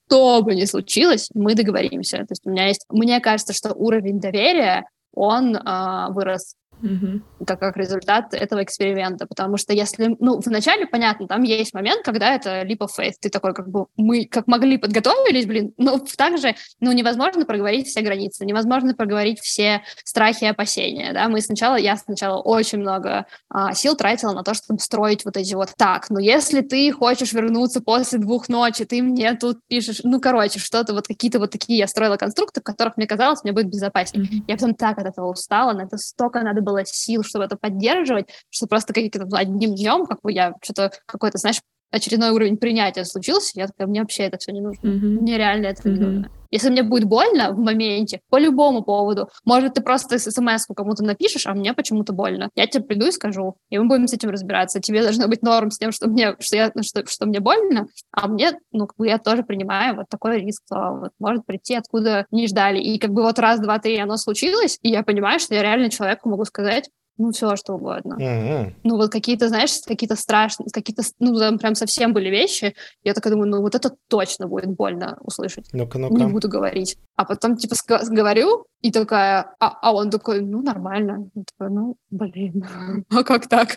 что 0.07 0.41
бы 0.43 0.55
ни 0.55 0.65
случилось, 0.65 1.31
мы 1.35 1.55
договоримся. 1.55 2.19
То 2.19 2.31
есть 2.31 2.47
у 2.47 2.51
меня 2.51 2.69
есть, 2.69 2.87
мне 2.89 3.21
кажется, 3.21 3.53
что 3.53 3.75
уровень 3.75 4.21
доверия 4.21 4.85
он 5.17 5.57
а, 5.65 6.11
вырос 6.11 6.55
Mm-hmm. 6.83 7.45
как, 7.47 7.61
как 7.61 7.77
результат 7.77 8.35
этого 8.35 8.63
эксперимента. 8.63 9.27
Потому 9.27 9.57
что 9.57 9.73
если, 9.73 10.17
ну, 10.19 10.41
вначале, 10.45 10.87
понятно, 10.87 11.27
там 11.27 11.43
есть 11.43 11.75
момент, 11.75 12.05
когда 12.05 12.35
это 12.35 12.63
of 12.63 12.89
faith. 12.99 13.15
Ты 13.21 13.31
такой, 13.31 13.55
как 13.55 13.69
бы, 13.69 13.87
мы 13.97 14.27
как 14.27 14.47
могли 14.47 14.79
подготовились, 14.79 15.47
блин, 15.47 15.73
но 15.77 15.99
также, 16.17 16.55
ну, 16.81 16.93
невозможно 16.93 17.45
проговорить 17.45 17.89
все 17.89 18.03
границы, 18.03 18.45
невозможно 18.45 18.95
проговорить 18.95 19.41
все 19.41 19.83
страхи 20.05 20.45
и 20.45 20.49
опасения, 20.49 21.13
да. 21.13 21.29
Мы 21.29 21.41
сначала, 21.41 21.77
я 21.77 21.97
сначала 21.97 22.41
очень 22.41 22.79
много 22.79 23.27
а, 23.49 23.73
сил 23.75 23.97
тратила 23.97 24.33
на 24.33 24.43
то, 24.43 24.55
чтобы 24.55 24.79
строить 24.81 25.25
вот 25.25 25.37
эти 25.37 25.55
вот 25.55 25.71
так, 25.77 26.11
ну, 26.11 26.19
если 26.19 26.61
ты 26.61 26.93
хочешь 26.93 27.33
вернуться 27.33 27.81
после 27.81 28.19
двух 28.19 28.49
ночи, 28.49 28.85
ты 28.85 29.03
мне 29.03 29.35
тут 29.35 29.59
пишешь, 29.69 30.01
ну, 30.05 30.21
короче, 30.21 30.59
что-то 30.59 30.95
вот 30.95 31.07
какие-то 31.07 31.39
вот 31.39 31.51
такие 31.51 31.79
я 31.79 31.87
строила 31.87 32.17
конструкты, 32.17 32.61
в 32.61 32.65
которых 32.65 32.97
мне 32.97 33.07
казалось, 33.07 33.43
мне 33.43 33.53
будет 33.53 33.69
безопаснее. 33.69 34.27
Mm-hmm. 34.27 34.45
Я 34.49 34.55
потом 34.57 34.75
так 34.75 34.99
от 34.99 35.07
этого 35.07 35.31
устала, 35.31 35.73
на 35.73 35.83
это 35.83 35.97
столько 35.99 36.41
надо 36.43 36.61
было 36.67 36.85
сил, 36.85 37.23
чтобы 37.23 37.45
это 37.47 37.57
поддерживать, 37.57 38.29
что 38.51 38.67
просто 38.67 38.93
каким-то 38.93 39.27
одним 39.37 39.75
днем, 39.75 40.07
как 40.07 40.21
бы 40.23 40.33
я 40.33 40.53
что-то 40.63 40.91
какой-то, 41.07 41.39
знаешь, 41.39 41.61
очередной 41.97 42.31
уровень 42.31 42.57
принятия 42.57 43.05
случился, 43.05 43.53
я 43.55 43.67
такая, 43.67 43.87
мне 43.87 44.01
вообще 44.01 44.25
это 44.25 44.39
все 44.39 44.53
не 44.53 44.61
нужно. 44.61 44.87
Mm-hmm. 44.87 45.21
Мне 45.21 45.39
реально 45.39 45.67
это 45.67 45.83
mm-hmm. 45.83 45.93
не 45.93 46.01
нужно. 46.01 46.31
Если 46.51 46.71
мне 46.71 46.83
будет 46.83 47.05
больно 47.05 47.53
в 47.53 47.59
моменте, 47.59 48.21
по 48.31 48.39
любому 48.39 48.83
поводу, 48.83 49.29
может, 49.45 49.75
ты 49.75 49.83
просто 49.83 50.19
смс 50.19 50.67
кому-то 50.75 51.05
напишешь, 51.05 51.47
а 51.47 51.55
мне 51.55 51.75
почему-то 51.75 52.13
больно. 52.13 52.51
Я 52.55 52.67
тебе 52.67 52.85
приду 52.85 53.07
и 53.07 53.13
скажу, 53.13 53.57
и 53.71 53.79
мы 53.79 53.89
будем 53.89 54.07
с 54.07 54.13
этим 54.13 54.31
разбираться. 54.31 54.81
Тебе 54.81 55.03
должно 55.03 55.29
быть 55.29 55.43
норм 55.43 55.71
с 55.71 55.79
тем, 55.79 55.93
что 55.93 56.09
мне, 56.09 56.37
что 56.39 56.57
я, 56.57 56.73
что, 56.83 57.07
что 57.07 57.27
мне 57.27 57.41
больно, 57.41 57.89
а 58.13 58.29
мне, 58.29 58.53
ну, 58.73 58.87
как 58.87 58.97
бы 58.97 59.07
я 59.07 59.19
тоже 59.19 59.43
принимаю 59.43 59.97
вот 59.97 60.07
такой 60.09 60.41
риск, 60.41 60.63
что 60.67 60.99
вот 61.01 61.11
может 61.19 61.45
прийти, 61.47 61.75
откуда 61.75 62.27
не 62.31 62.47
ждали. 62.47 62.79
И 62.79 62.99
как 62.99 63.11
бы 63.11 63.23
вот 63.23 63.39
раз, 63.39 63.61
два, 63.61 63.79
три 63.79 63.99
оно 63.99 64.17
случилось, 64.17 64.79
и 64.83 64.91
я 64.91 65.03
понимаю, 65.03 65.41
что 65.41 65.55
я 65.55 65.63
реально 65.63 65.91
человеку 65.91 66.29
могу 66.29 66.45
сказать, 66.45 66.89
ну, 67.19 67.33
все, 67.33 67.57
что 67.57 67.75
угодно. 67.75 68.15
Mm-hmm. 68.15 68.75
Ну, 68.85 68.97
вот 68.97 69.11
какие-то, 69.11 69.49
знаешь, 69.49 69.73
какие-то 69.87 70.17
страшные, 70.17 70.69
какие-то, 70.73 71.03
ну, 71.19 71.39
там 71.39 71.59
прям 71.59 71.75
совсем 71.75 72.13
были 72.13 72.29
вещи. 72.29 72.75
Я 73.05 73.15
такая 73.15 73.33
думаю, 73.33 73.51
ну, 73.51 73.63
вот 73.63 73.75
это 73.75 73.95
точно 74.09 74.47
будет 74.49 74.71
больно 74.71 75.19
услышать. 75.23 75.67
Ну-ка, 75.73 75.99
ну-ка. 75.99 76.15
Не 76.15 76.27
буду 76.27 76.49
говорить. 76.49 76.99
А 77.17 77.25
потом, 77.25 77.57
типа, 77.57 77.75
говорю, 78.11 78.67
и 78.83 78.93
такая, 78.93 79.55
а, 79.61 79.79
а 79.81 79.93
он 79.95 80.11
такой, 80.11 80.41
ну, 80.41 80.63
нормально. 80.63 81.31
Я 81.35 81.43
такая, 81.45 81.75
ну, 81.75 81.97
блин, 82.11 82.65
а 83.11 83.25
как 83.25 83.49
так? 83.49 83.77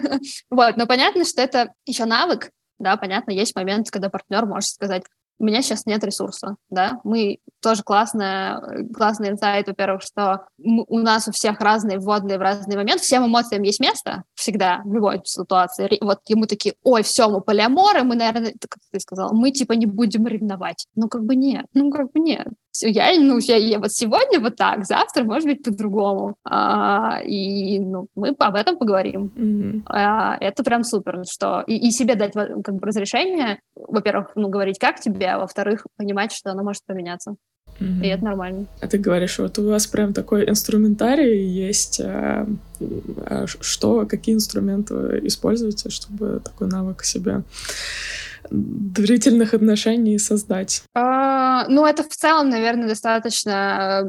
вот, 0.50 0.76
но 0.76 0.86
понятно, 0.86 1.24
что 1.24 1.42
это 1.42 1.72
еще 1.86 2.04
навык, 2.04 2.50
да, 2.78 2.96
понятно, 2.96 3.32
есть 3.32 3.56
момент, 3.56 3.90
когда 3.90 4.08
партнер 4.08 4.46
может 4.46 4.70
сказать, 4.70 5.02
у 5.38 5.44
меня 5.44 5.62
сейчас 5.62 5.86
нет 5.86 6.02
ресурса, 6.04 6.56
да, 6.70 7.00
мы 7.04 7.38
тоже 7.60 7.82
классная, 7.82 8.86
классный 8.94 9.30
инсайт, 9.30 9.66
во-первых, 9.68 10.02
что 10.02 10.46
мы, 10.58 10.84
у 10.88 10.98
нас 10.98 11.28
у 11.28 11.32
всех 11.32 11.60
разные 11.60 11.98
вводные 11.98 12.38
в 12.38 12.42
разный 12.42 12.76
момент, 12.76 13.00
всем 13.00 13.26
эмоциям 13.26 13.62
есть 13.62 13.80
место 13.80 14.24
всегда, 14.34 14.80
в 14.84 14.92
любой 14.92 15.20
ситуации. 15.24 15.98
Вот 16.00 16.20
ему 16.28 16.46
такие, 16.46 16.74
ой, 16.82 17.02
все, 17.02 17.28
мы 17.28 17.40
полиаморы, 17.40 18.02
мы, 18.02 18.14
наверное, 18.14 18.52
как 18.60 18.78
ты 18.92 19.00
сказал, 19.00 19.34
мы 19.34 19.50
типа 19.50 19.72
не 19.72 19.86
будем 19.86 20.26
ревновать. 20.26 20.86
Ну, 20.94 21.08
как 21.08 21.24
бы 21.24 21.36
нет, 21.36 21.66
ну, 21.74 21.90
как 21.90 22.10
бы 22.12 22.20
нет 22.20 22.48
я, 22.82 23.12
ну, 23.18 23.38
я, 23.38 23.56
я 23.56 23.78
вот 23.78 23.92
сегодня 23.92 24.40
вот 24.40 24.56
так, 24.56 24.84
завтра, 24.84 25.24
может 25.24 25.44
быть, 25.44 25.62
по-другому. 25.62 26.36
А, 26.44 27.20
и 27.24 27.78
ну, 27.78 28.08
мы 28.14 28.34
об 28.38 28.54
этом 28.54 28.78
поговорим. 28.78 29.32
Mm-hmm. 29.36 29.82
А, 29.86 30.36
это 30.40 30.62
прям 30.62 30.84
супер, 30.84 31.24
что 31.28 31.62
и, 31.66 31.76
и 31.76 31.90
себе 31.90 32.14
дать 32.14 32.32
как 32.32 32.74
бы 32.74 32.86
разрешение, 32.86 33.60
во-первых, 33.74 34.32
ну, 34.34 34.48
говорить 34.48 34.78
как 34.78 35.00
тебе, 35.00 35.27
а 35.28 35.38
во-вторых, 35.38 35.86
понимать, 35.96 36.32
что 36.32 36.50
оно 36.50 36.62
может 36.62 36.84
поменяться. 36.84 37.36
Mm-hmm. 37.80 38.04
И 38.04 38.08
это 38.08 38.24
нормально. 38.24 38.66
А 38.80 38.88
ты 38.88 38.98
говоришь, 38.98 39.38
вот 39.38 39.58
у 39.58 39.68
вас 39.68 39.86
прям 39.86 40.12
такой 40.12 40.48
инструментарий 40.48 41.46
есть. 41.46 42.00
А, 42.00 42.48
а 43.26 43.46
что, 43.46 44.04
какие 44.06 44.34
инструменты 44.34 44.94
вы 44.94 45.20
используете, 45.26 45.90
чтобы 45.90 46.40
такой 46.44 46.68
навык 46.68 47.04
себе 47.04 47.42
доверительных 48.50 49.54
отношений 49.54 50.18
создать? 50.18 50.82
А, 50.94 51.66
ну, 51.68 51.84
это 51.84 52.02
в 52.02 52.08
целом, 52.08 52.48
наверное, 52.50 52.88
достаточно 52.88 54.02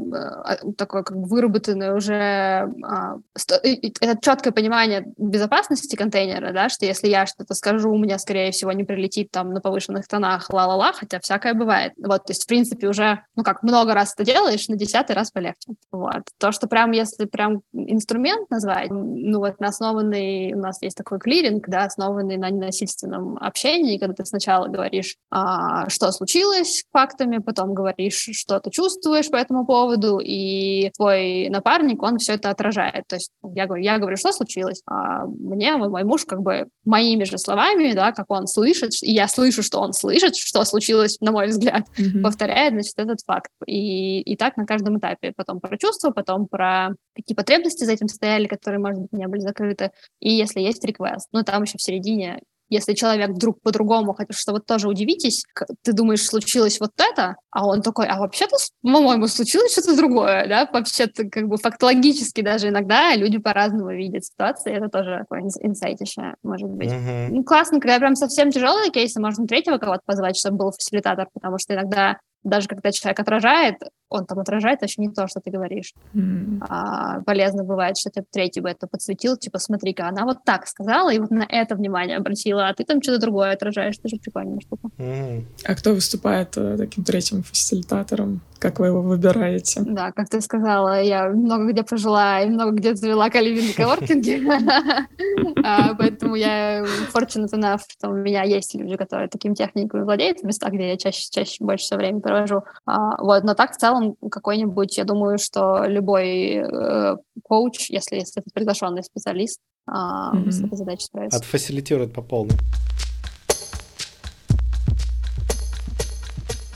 э, 0.45 0.71
такое 0.77 1.03
как 1.03 1.15
выработанное 1.15 1.93
уже 1.93 2.71
а, 2.83 3.17
это 3.33 4.17
четкое 4.21 4.53
понимание 4.53 5.05
безопасности 5.17 5.95
контейнера, 5.95 6.51
да, 6.53 6.69
что 6.69 6.85
если 6.85 7.07
я 7.07 7.25
что-то 7.25 7.53
скажу, 7.53 7.91
у 7.91 7.97
меня, 7.97 8.17
скорее 8.19 8.51
всего, 8.51 8.71
не 8.71 8.83
прилетит 8.83 9.31
там 9.31 9.53
на 9.53 9.61
повышенных 9.61 10.07
тонах 10.07 10.49
ла-ла-ла, 10.51 10.93
хотя 10.93 11.19
всякое 11.19 11.53
бывает. 11.53 11.93
Вот, 11.97 12.25
то 12.25 12.31
есть, 12.31 12.43
в 12.43 12.47
принципе, 12.47 12.87
уже, 12.87 13.23
ну 13.35 13.43
как, 13.43 13.63
много 13.63 13.93
раз 13.93 14.13
это 14.13 14.25
делаешь, 14.25 14.67
на 14.67 14.75
десятый 14.75 15.15
раз 15.15 15.31
полегче. 15.31 15.73
Вот. 15.91 16.23
То, 16.37 16.51
что 16.51 16.67
прям, 16.67 16.91
если 16.91 17.25
прям 17.25 17.61
инструмент 17.73 18.49
назвать, 18.49 18.89
ну 18.89 19.39
вот, 19.39 19.55
основанный, 19.59 20.53
у 20.53 20.59
нас 20.59 20.81
есть 20.81 20.97
такой 20.97 21.19
клиринг, 21.19 21.67
да, 21.67 21.85
основанный 21.85 22.37
на 22.37 22.49
ненасильственном 22.49 23.37
общении, 23.37 23.97
когда 23.97 24.18
ты 24.19 24.25
сначала 24.25 24.67
говоришь, 24.67 25.15
а, 25.31 25.89
что 25.89 26.11
случилось 26.11 26.83
фактами, 26.91 27.37
потом 27.37 27.73
говоришь, 27.73 28.29
что 28.33 28.59
ты 28.59 28.69
чувствуешь 28.69 29.29
по 29.29 29.37
этому 29.37 29.65
поводу, 29.65 30.19
и 30.19 30.91
твой 30.97 31.47
напарник, 31.49 32.03
он 32.03 32.17
все 32.17 32.33
это 32.33 32.49
отражает. 32.49 33.05
То 33.07 33.15
есть 33.15 33.31
я 33.55 33.65
говорю, 33.65 33.83
я 33.83 33.97
говорю, 33.97 34.17
что 34.17 34.33
случилось, 34.33 34.81
а 34.85 35.25
мне 35.25 35.77
мой, 35.77 36.03
муж 36.03 36.25
как 36.25 36.41
бы 36.41 36.67
моими 36.83 37.23
же 37.23 37.37
словами, 37.37 37.93
да, 37.93 38.11
как 38.11 38.29
он 38.29 38.47
слышит, 38.47 38.91
и 39.01 39.13
я 39.13 39.29
слышу, 39.29 39.63
что 39.63 39.79
он 39.79 39.93
слышит, 39.93 40.35
что 40.35 40.65
случилось, 40.65 41.17
на 41.21 41.31
мой 41.31 41.47
взгляд, 41.47 41.85
mm-hmm. 41.97 42.21
повторяет, 42.21 42.73
значит, 42.73 42.93
этот 42.97 43.21
факт. 43.25 43.51
И, 43.65 44.21
и 44.21 44.35
так 44.35 44.57
на 44.57 44.65
каждом 44.65 44.97
этапе. 44.97 45.31
Потом 45.35 45.61
про 45.61 45.77
чувства, 45.77 46.11
потом 46.11 46.47
про 46.47 46.89
какие 47.15 47.35
потребности 47.35 47.85
за 47.85 47.93
этим 47.93 48.09
стояли, 48.09 48.47
которые, 48.47 48.79
может 48.79 48.99
быть, 48.99 49.13
не 49.13 49.27
были 49.27 49.39
закрыты, 49.39 49.91
и 50.19 50.29
если 50.29 50.59
есть 50.59 50.83
реквест. 50.83 51.29
Ну, 51.31 51.43
там 51.43 51.63
еще 51.63 51.77
в 51.77 51.81
середине 51.81 52.41
если 52.69 52.93
человек 52.93 53.31
вдруг 53.31 53.61
по-другому 53.61 54.13
хочет, 54.13 54.35
что 54.35 54.51
вот 54.51 54.65
тоже 54.65 54.87
удивитесь, 54.87 55.43
ты 55.83 55.93
думаешь, 55.93 56.23
случилось 56.23 56.79
вот 56.79 56.91
это, 56.97 57.35
а 57.51 57.67
он 57.67 57.81
такой, 57.81 58.07
а 58.07 58.19
вообще-то, 58.19 58.57
по-моему, 58.81 59.27
случилось 59.27 59.71
что-то 59.71 59.97
другое, 59.97 60.47
да, 60.47 60.69
вообще-то 60.71 61.27
как 61.29 61.47
бы 61.47 61.57
фактологически 61.57 62.41
даже 62.41 62.69
иногда 62.69 63.15
люди 63.15 63.39
по-разному 63.39 63.91
видят 63.91 64.25
ситуации, 64.25 64.73
это 64.73 64.89
тоже 64.89 65.19
такой 65.19 65.41
инсайт 65.41 65.99
еще 66.01 66.35
может 66.43 66.69
быть. 66.69 66.91
Uh-huh. 66.91 67.27
Ну, 67.29 67.43
классно, 67.43 67.79
когда 67.79 67.97
прям 67.99 68.15
совсем 68.15 68.51
тяжелые 68.51 68.91
кейсы, 68.91 69.19
можно 69.19 69.45
третьего 69.45 69.77
кого-то 69.77 70.01
позвать, 70.05 70.37
чтобы 70.37 70.57
был 70.57 70.71
фасилитатор, 70.71 71.27
потому 71.33 71.57
что 71.57 71.73
иногда 71.73 72.17
даже 72.43 72.67
когда 72.67 72.91
человек 72.91 73.19
отражает, 73.19 73.75
он 74.09 74.25
там 74.25 74.39
отражает 74.39 74.81
вообще 74.81 75.01
не 75.01 75.09
то, 75.09 75.27
что 75.27 75.39
ты 75.39 75.51
говоришь. 75.51 75.93
Mm. 76.13 76.57
А, 76.67 77.21
полезно 77.21 77.63
бывает, 77.63 77.97
что 77.97 78.09
тебе 78.09 78.25
третий 78.29 78.61
бы 78.61 78.69
это 78.69 78.87
подсветил, 78.87 79.37
типа, 79.37 79.59
смотри-ка, 79.59 80.07
она 80.07 80.25
вот 80.25 80.43
так 80.43 80.67
сказала, 80.67 81.13
и 81.13 81.19
вот 81.19 81.31
на 81.31 81.45
это 81.47 81.75
внимание 81.75 82.17
обратила, 82.17 82.67
а 82.67 82.73
ты 82.73 82.83
там 82.83 83.01
что-то 83.01 83.19
другое 83.19 83.53
отражаешь, 83.53 83.95
это 83.99 84.09
же 84.09 84.17
прикольная 84.17 84.59
штука. 84.59 84.89
Mm. 84.97 85.45
А 85.65 85.75
кто 85.75 85.93
выступает 85.93 86.57
э, 86.57 86.77
таким 86.77 87.03
третьим 87.03 87.43
фасилитатором? 87.43 88.41
Как 88.59 88.79
вы 88.79 88.87
его 88.87 89.01
выбираете? 89.01 89.81
Да, 89.85 90.11
как 90.11 90.27
ты 90.27 90.41
сказала, 90.41 91.01
я 91.01 91.29
много 91.29 91.71
где 91.71 91.83
прожила 91.83 92.41
и 92.41 92.49
много 92.49 92.71
где 92.71 92.93
завела 92.93 93.29
каливинг 93.29 93.75
коворкинги, 93.75 94.43
а, 95.63 95.93
поэтому 95.95 96.35
я 96.35 96.83
fortunate 97.13 97.53
enough, 97.53 97.81
что 97.87 98.09
у 98.09 98.13
меня 98.13 98.43
есть 98.43 98.75
люди, 98.75 98.97
которые 98.97 99.29
таким 99.29 99.55
техниками 99.55 100.03
владеют 100.03 100.39
в 100.39 100.43
местах, 100.43 100.73
где 100.73 100.89
я 100.89 100.97
чаще, 100.97 101.29
чаще 101.31 101.63
больше 101.63 101.85
всего 101.85 101.99
времени 101.99 102.19
провожу. 102.19 102.63
А, 102.85 103.21
вот, 103.23 103.43
но 103.43 103.53
так 103.53 103.71
в 103.71 103.77
целом 103.77 103.98
какой-нибудь, 104.31 104.97
я 104.97 105.03
думаю, 105.03 105.37
что 105.37 105.85
любой 105.85 106.55
э, 106.55 107.17
коуч, 107.43 107.89
если, 107.89 108.15
если 108.15 108.41
это 108.41 108.49
приглашенный 108.53 109.03
специалист, 109.03 109.59
mm-hmm. 109.89 110.51
с 110.51 110.63
этой 110.63 110.77
задачей 110.77 111.05
справится. 111.05 111.37
Отфасилитирует 111.37 112.13
по 112.13 112.21
полной. 112.21 112.55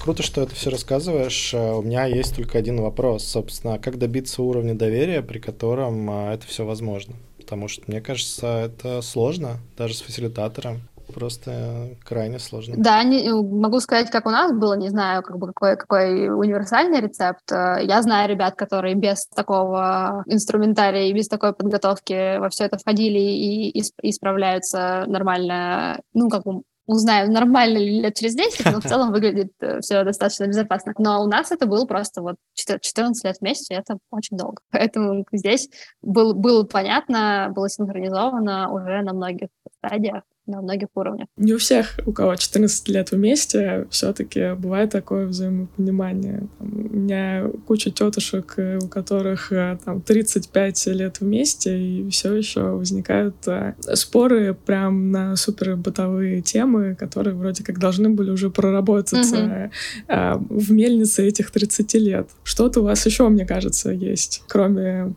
Круто, 0.03 0.21
что 0.21 0.41
это 0.41 0.53
все 0.53 0.69
рассказываешь. 0.69 1.53
Э, 1.53 1.75
у 1.75 1.81
меня 1.81 2.05
есть 2.05 2.35
только 2.35 2.57
один 2.57 2.81
вопрос. 2.81 3.23
Собственно, 3.23 3.79
как 3.79 3.97
добиться 3.97 4.43
уровня 4.43 4.75
доверия, 4.75 5.21
при 5.21 5.39
котором 5.39 6.09
э, 6.09 6.33
это 6.33 6.45
все 6.45 6.65
возможно? 6.65 7.15
Потому 7.37 7.69
что, 7.69 7.83
мне 7.87 8.01
кажется, 8.01 8.47
это 8.65 9.01
сложно, 9.01 9.59
даже 9.77 9.93
с 9.93 10.01
фасилитатором. 10.01 10.81
Просто 11.13 11.97
крайне 12.03 12.39
сложно. 12.39 12.75
Да, 12.77 13.03
не, 13.03 13.29
могу 13.31 13.79
сказать, 13.79 14.09
как 14.09 14.25
у 14.25 14.29
нас 14.29 14.51
было, 14.51 14.75
не 14.75 14.89
знаю, 14.89 15.21
как 15.21 15.37
бы 15.37 15.47
какой, 15.47 15.75
какой 15.75 16.29
универсальный 16.29 17.01
рецепт. 17.01 17.51
Э, 17.51 17.77
я 17.81 18.01
знаю 18.01 18.29
ребят, 18.29 18.55
которые 18.55 18.95
без 18.95 19.27
такого 19.27 20.23
инструментария 20.27 21.07
и 21.07 21.13
без 21.13 21.27
такой 21.27 21.53
подготовки 21.53 22.37
во 22.37 22.49
все 22.49 22.65
это 22.65 22.77
входили 22.77 23.19
и, 23.19 23.79
и, 23.79 23.83
и 24.01 24.11
справляются 24.11 25.05
нормально, 25.07 25.99
ну, 26.13 26.29
как 26.29 26.43
бы 26.43 26.61
узнаю, 26.85 27.31
нормально 27.31 27.77
ли 27.77 28.01
лет 28.01 28.15
через 28.15 28.35
10, 28.35 28.65
но 28.65 28.81
в 28.81 28.83
целом 28.83 29.11
выглядит 29.13 29.53
э, 29.61 29.79
все 29.81 30.03
достаточно 30.03 30.47
безопасно. 30.47 30.93
Но 30.97 31.23
у 31.23 31.27
нас 31.27 31.51
это 31.51 31.65
было 31.65 31.85
просто 31.85 32.21
вот 32.21 32.35
14 32.53 33.23
лет 33.23 33.37
вместе, 33.39 33.75
это 33.75 33.97
очень 34.11 34.37
долго. 34.37 34.61
Поэтому 34.71 35.25
здесь 35.31 35.69
был, 36.01 36.33
было 36.33 36.63
понятно, 36.63 37.51
было 37.55 37.69
синхронизовано 37.69 38.71
уже 38.71 39.01
на 39.01 39.13
многих 39.13 39.49
стадиях 39.77 40.23
на 40.45 40.61
многих 40.61 40.89
уровнях. 40.95 41.27
Не 41.37 41.53
у 41.53 41.57
всех, 41.57 41.99
у 42.05 42.11
кого 42.11 42.35
14 42.35 42.89
лет 42.89 43.11
вместе, 43.11 43.87
все-таки 43.89 44.53
бывает 44.55 44.91
такое 44.91 45.27
взаимопонимание. 45.27 46.47
Там, 46.59 46.87
у 46.91 46.95
меня 46.97 47.47
куча 47.65 47.91
тетушек, 47.91 48.53
э, 48.57 48.79
у 48.81 48.87
которых 48.87 49.51
э, 49.51 49.77
там 49.83 50.01
35 50.01 50.87
лет 50.87 51.21
вместе, 51.21 51.77
и 51.77 52.09
все 52.09 52.33
еще 52.33 52.61
возникают 52.71 53.35
а, 53.47 53.75
споры 53.93 54.53
прям 54.53 55.11
на 55.11 55.35
супер 55.35 55.75
бытовые 55.75 56.41
темы, 56.41 56.95
которые 56.95 57.35
вроде 57.35 57.63
как 57.63 57.79
должны 57.79 58.09
были 58.09 58.31
уже 58.31 58.49
проработаться 58.49 59.71
угу. 60.07 60.43
в 60.49 60.71
мельнице 60.71 61.25
этих 61.25 61.51
30 61.51 61.93
лет. 61.95 62.29
Что-то 62.43 62.81
у 62.81 62.83
вас 62.83 63.05
еще, 63.05 63.27
мне 63.29 63.45
кажется, 63.45 63.91
есть, 63.91 64.43
кроме 64.47 65.13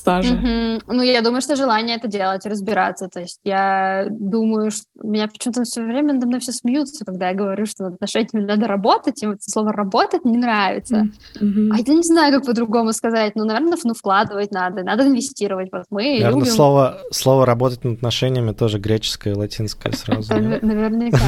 стажа? 0.00 0.34
Mm-hmm. 0.34 0.82
Ну, 0.88 1.02
я 1.02 1.20
думаю, 1.22 1.42
что 1.42 1.56
желание 1.56 1.96
это 1.96 2.08
делать, 2.08 2.46
разбираться. 2.46 3.08
То 3.08 3.20
есть 3.20 3.40
я 3.44 4.06
думаю, 4.10 4.70
что 4.70 4.84
меня 5.02 5.28
почему-то 5.28 5.64
все 5.64 5.82
время 5.82 6.14
надо 6.14 6.26
мной 6.26 6.40
все 6.40 6.52
смеются, 6.52 7.04
когда 7.04 7.28
я 7.28 7.34
говорю, 7.34 7.66
что 7.66 7.84
над 7.84 7.94
отношениями 7.94 8.46
надо 8.46 8.66
работать, 8.66 9.22
и 9.22 9.26
вот 9.26 9.42
слово 9.42 9.72
«работать» 9.72 10.24
не 10.24 10.36
нравится. 10.36 11.08
Mm-hmm. 11.40 11.68
А 11.72 11.76
я 11.78 11.94
не 11.94 12.02
знаю, 12.02 12.32
как 12.34 12.46
по-другому 12.46 12.92
сказать. 12.92 13.36
Ну, 13.36 13.44
наверное, 13.44 13.76
ну, 13.84 13.94
вкладывать 13.94 14.52
надо, 14.52 14.82
надо 14.82 15.06
инвестировать. 15.06 15.68
Вот 15.72 15.84
мы 15.90 16.02
Наверное, 16.02 16.40
любим... 16.40 16.52
слово, 16.52 16.98
слово 17.12 17.46
«работать 17.46 17.84
над 17.84 17.94
отношениями» 17.94 18.52
тоже 18.52 18.78
греческое 18.78 19.34
и 19.34 19.36
латинское 19.36 19.92
сразу. 19.92 20.34
Наверняка, 20.34 21.18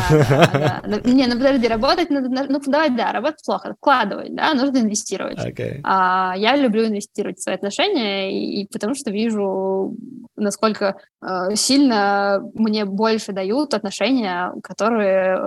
да. 0.86 1.00
Не, 1.04 1.26
ну 1.26 1.34
подожди, 1.34 1.68
работать 1.68 2.10
надо... 2.10 2.28
Ну, 2.28 2.60
давай, 2.66 2.90
да, 2.90 3.12
работать 3.12 3.44
плохо, 3.44 3.74
вкладывать, 3.78 4.34
да, 4.34 4.54
нужно 4.54 4.78
инвестировать. 4.78 5.38
А 5.84 6.34
Я 6.36 6.56
люблю 6.56 6.86
инвестировать 6.86 7.38
в 7.38 7.42
свои 7.42 7.56
отношения, 7.56 8.32
и 8.32 8.61
потому 8.70 8.94
что 8.94 9.10
вижу, 9.10 9.96
насколько 10.36 10.96
э, 11.22 11.54
сильно 11.54 12.42
мне 12.54 12.84
больше 12.84 13.32
дают 13.32 13.74
отношения, 13.74 14.52
которые 14.62 15.40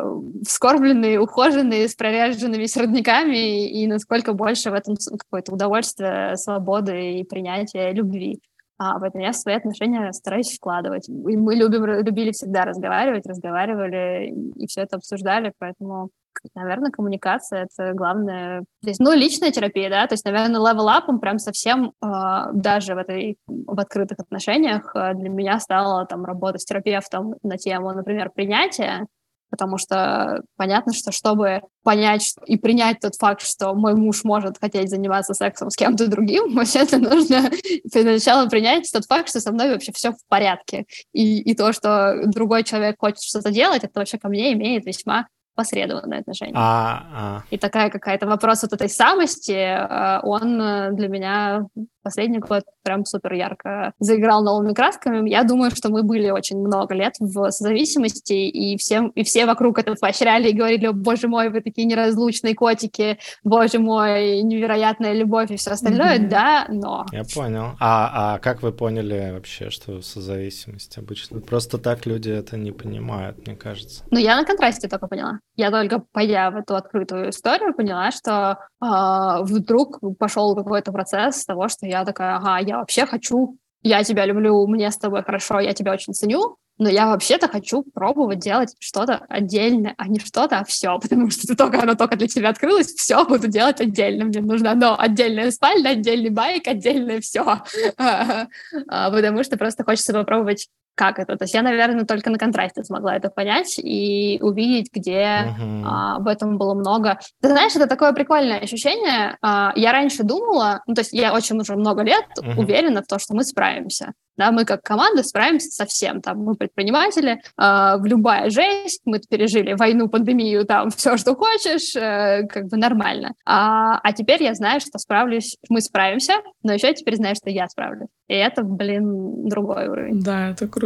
вскорбленные, 0.45 1.19
ухоженные, 1.19 1.88
с 1.88 1.95
проряженными 1.95 2.67
родниками, 2.78 3.69
и 3.69 3.88
насколько 3.88 4.34
больше 4.34 4.71
в 4.71 4.73
этом 4.73 4.95
какое-то 5.17 5.54
удовольствие, 5.54 6.36
свободы 6.38 7.19
и 7.19 7.23
принятия 7.23 7.91
любви. 7.91 8.39
А 8.78 8.99
поэтому 8.99 9.23
я 9.23 9.32
свои 9.32 9.56
отношения 9.56 10.12
стараюсь 10.12 10.56
вкладывать. 10.58 11.08
И 11.08 11.38
мы 11.38 11.56
любим, 11.56 11.86
любили 11.86 12.32
всегда 12.32 12.65
разговаривать, 12.65 13.25
разговаривали 13.25 14.34
и 14.56 14.67
все 14.67 14.82
это 14.82 14.97
обсуждали, 14.97 15.54
поэтому 15.58 16.10
наверное, 16.54 16.91
коммуникация— 16.91 17.67
это 17.71 17.93
главное. 17.93 18.63
Здесь, 18.82 19.00
ну, 19.00 19.13
личная 19.13 19.52
терапия, 19.52 19.89
да, 19.89 20.08
то 20.08 20.13
есть, 20.13 20.26
наверное, 20.26 20.60
он 21.08 21.19
прям 21.19 21.39
совсем 21.39 21.93
э, 22.02 22.08
даже 22.54 22.95
в 22.95 22.98
этой, 22.98 23.38
в 23.48 23.80
открытых 23.80 24.19
отношениях 24.19 24.91
э, 24.95 25.13
для 25.13 25.30
меня 25.30 25.60
стала 25.60 26.06
там 26.06 26.26
работа 26.26 26.58
с 26.58 26.65
терапевтом 26.65 27.36
на 27.43 27.58
тему, 27.58 27.93
например, 27.93 28.30
принятия, 28.30 29.08
потому 29.56 29.78
что 29.78 30.41
понятно, 30.58 30.93
что 30.93 31.12
чтобы 31.12 31.62
понять 31.84 32.36
и 32.45 32.58
принять 32.58 33.00
тот 33.00 33.15
факт, 33.15 33.41
что 33.41 33.74
мой 33.74 33.95
муж 33.95 34.24
может 34.24 34.58
хотеть 34.60 34.89
заниматься 34.89 35.34
сексом 35.34 35.69
с 35.69 35.76
кем-то 35.76 36.08
другим, 36.08 36.54
вообще-то 36.56 36.98
нужно 36.98 37.50
сначала 37.89 38.48
принять 38.50 38.91
тот 38.91 39.06
факт, 39.06 39.30
что 39.30 39.39
со 39.39 39.52
мной 39.52 39.71
вообще 39.71 39.91
все 39.93 40.12
в 40.12 40.17
порядке. 40.28 40.86
И, 41.13 41.39
и 41.39 41.56
то, 41.56 41.71
что 41.74 42.24
другой 42.26 42.63
человек 42.63 42.98
хочет 43.00 43.21
что-то 43.21 43.52
делать, 43.52 43.84
это 43.84 44.00
вообще 44.00 44.17
ко 44.17 44.28
мне 44.28 44.54
имеет 44.54 44.86
весьма 44.86 45.28
посредованное 45.56 46.20
отношение. 46.20 46.56
А, 46.56 47.04
а. 47.13 47.44
И 47.50 47.58
такая 47.58 47.89
какая-то 47.89 48.28
вопрос 48.28 48.63
вот 48.63 48.74
этой 48.74 48.89
самости, 48.89 49.52
э, 49.52 50.20
он 50.24 50.62
э, 50.62 50.91
для 50.91 51.08
меня 51.08 51.65
последний 52.06 52.38
год 52.38 52.63
прям 52.84 53.04
супер 53.04 53.34
ярко 53.34 53.94
заиграл 54.00 54.44
новыми 54.44 54.74
красками. 54.74 55.28
Я 55.28 55.44
думаю, 55.44 55.72
что 55.72 55.89
мы 55.89 56.04
были 56.04 56.30
очень 56.30 56.58
много 56.60 56.94
лет 56.94 57.15
в 57.20 57.50
зависимости, 57.50 58.34
и, 58.34 58.78
всем, 58.78 59.10
и 59.10 59.24
все 59.24 59.48
вокруг 59.48 59.80
это 59.80 59.96
поощряли 59.96 60.50
и 60.50 60.54
говорили, 60.54 60.89
боже 60.89 61.28
мой, 61.28 61.50
вы 61.50 61.62
такие 61.62 61.86
неразлучные 61.88 62.54
котики, 62.54 63.18
боже 63.44 63.80
мой, 63.80 64.44
невероятная 64.44 65.13
любовь 65.13 65.50
и 65.50 65.56
все 65.56 65.72
остальное, 65.72 66.20
mm-hmm. 66.20 66.30
да, 66.30 66.65
но... 66.70 67.06
Я 67.12 67.24
понял. 67.24 67.72
А, 67.80 68.36
а 68.36 68.39
как 68.39 68.62
вы 68.62 68.72
поняли 68.72 69.32
вообще, 69.34 69.72
что 69.72 70.02
созависимость 70.02 70.98
обычно? 71.00 71.41
Просто 71.41 71.80
так 71.80 72.06
люди 72.06 72.30
это 72.30 72.56
не 72.56 72.72
понимают, 72.72 73.48
мне 73.48 73.56
кажется. 73.56 74.04
Ну, 74.12 74.20
я 74.20 74.36
на 74.36 74.46
контрасте 74.46 74.88
только 74.88 75.08
поняла. 75.08 75.39
Я 75.56 75.72
только 75.72 76.04
пойдя 76.12 76.52
в 76.52 76.58
эту 76.58 76.76
открытую 76.76 77.32
историю, 77.32 77.74
поняла, 77.74 78.12
что 78.12 78.60
э, 78.82 79.44
вдруг 79.44 80.00
пошел 80.20 80.56
какой-то 80.56 80.91
процесс 80.91 81.46
того, 81.46 81.68
что 81.68 81.88
я 81.88 81.95
я 82.00 82.06
такая, 82.06 82.36
ага, 82.36 82.60
я 82.60 82.78
вообще 82.78 83.06
хочу, 83.06 83.58
я 83.82 84.04
тебя 84.04 84.26
люблю, 84.26 84.68
мне 84.68 84.92
с 84.92 84.98
тобой 84.98 85.24
хорошо, 85.24 85.60
я 85.60 85.74
тебя 85.74 85.94
очень 85.94 86.14
ценю, 86.14 86.58
но 86.78 86.90
я 86.90 87.08
вообще-то 87.08 87.48
хочу 87.48 87.84
пробовать 87.84 88.40
делать 88.40 88.76
что-то 88.80 89.26
отдельное, 89.30 89.94
а 89.98 90.08
не 90.08 90.20
что-то, 90.20 90.60
а 90.60 90.66
все, 90.66 90.98
потому 91.02 91.30
что 91.30 91.48
ты 91.48 91.56
только, 91.56 91.82
оно 91.82 91.96
только 91.96 92.16
для 92.16 92.28
тебя 92.28 92.50
открылось, 92.50 92.94
все 92.94 93.26
буду 93.26 93.48
делать 93.48 93.80
отдельно, 93.80 94.26
мне 94.26 94.42
нужно 94.42 94.72
одно 94.72 95.00
отдельная 95.00 95.52
спальня, 95.52 95.90
отдельный 95.90 96.30
байк, 96.30 96.68
отдельное 96.68 97.22
все, 97.22 97.62
потому 98.88 99.44
что 99.44 99.58
просто 99.58 99.84
хочется 99.84 100.14
попробовать 100.14 100.68
как 100.96 101.20
это. 101.20 101.36
То 101.38 101.44
есть 101.44 101.54
я, 101.54 101.62
наверное, 101.62 102.06
только 102.06 102.30
на 102.30 102.38
контрасте 102.38 102.84
смогла 102.84 103.16
это 103.16 103.30
понять 103.30 103.78
и 103.78 104.40
увидеть, 104.42 104.90
где 104.94 105.46
uh-huh. 105.46 105.84
а, 105.86 106.20
в 106.20 106.28
этом 106.28 106.58
было 106.58 106.74
много. 106.74 107.20
Ты 107.42 107.50
знаешь, 107.50 107.76
это 107.76 107.88
такое 107.88 108.14
прикольное 108.14 108.60
ощущение. 108.60 109.38
А, 109.42 109.74
я 109.76 109.92
раньше 109.92 110.24
думала, 110.24 110.82
ну, 110.88 110.96
то 110.96 111.02
есть 111.02 111.14
я 111.14 111.34
очень 111.34 111.60
уже 111.60 111.76
много 111.76 112.02
лет 112.04 112.26
uh-huh. 112.40 112.58
уверена 112.58 113.02
в 113.02 113.08
том, 113.08 113.20
что 113.20 113.36
мы 113.36 113.44
справимся. 113.44 114.14
Да, 114.38 114.52
мы 114.52 114.66
как 114.66 114.82
команда 114.82 115.24
справимся 115.24 115.70
со 115.70 115.86
всем. 115.86 116.22
Там 116.22 116.40
мы 116.40 116.56
предприниматели, 116.56 117.34
э, 117.38 117.98
в 117.98 118.06
любая 118.06 118.50
жесть, 118.50 119.02
мы 119.06 119.20
пережили 119.20 119.74
войну, 119.74 120.10
пандемию, 120.10 120.66
там 120.66 120.90
все, 120.90 121.18
что 121.18 121.36
хочешь, 121.36 121.96
э, 121.96 122.46
как 122.48 122.66
бы 122.66 122.78
нормально. 122.78 123.34
А, 123.46 124.00
а 124.04 124.14
теперь 124.14 124.44
я 124.44 124.54
знаю, 124.54 124.82
что 124.82 125.00
справлюсь, 125.00 125.56
мы 125.70 125.82
справимся, 125.82 126.34
но 126.64 126.74
еще 126.74 126.88
я 126.88 126.94
теперь 126.94 127.16
знаю, 127.16 127.36
что 127.36 127.50
я 127.50 127.68
справлюсь. 127.68 128.10
И 128.28 128.34
это, 128.34 128.64
блин, 128.64 129.48
другой 129.48 129.88
уровень. 129.88 130.22
Да, 130.22 130.50
это 130.50 130.68
круто. 130.68 130.85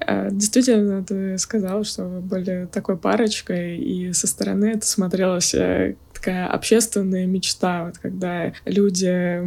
Э, 0.00 0.28
действительно, 0.30 1.04
ты 1.04 1.38
сказала, 1.38 1.84
что 1.84 2.04
вы 2.04 2.20
были 2.20 2.68
такой 2.70 2.96
парочкой, 2.96 3.78
и 3.78 4.12
со 4.12 4.26
стороны 4.26 4.66
это 4.66 4.86
смотрелось 4.86 5.54
э, 5.54 5.96
такая 6.24 6.46
общественная 6.46 7.26
мечта, 7.26 7.84
вот 7.84 7.98
когда 7.98 8.52
люди 8.64 9.42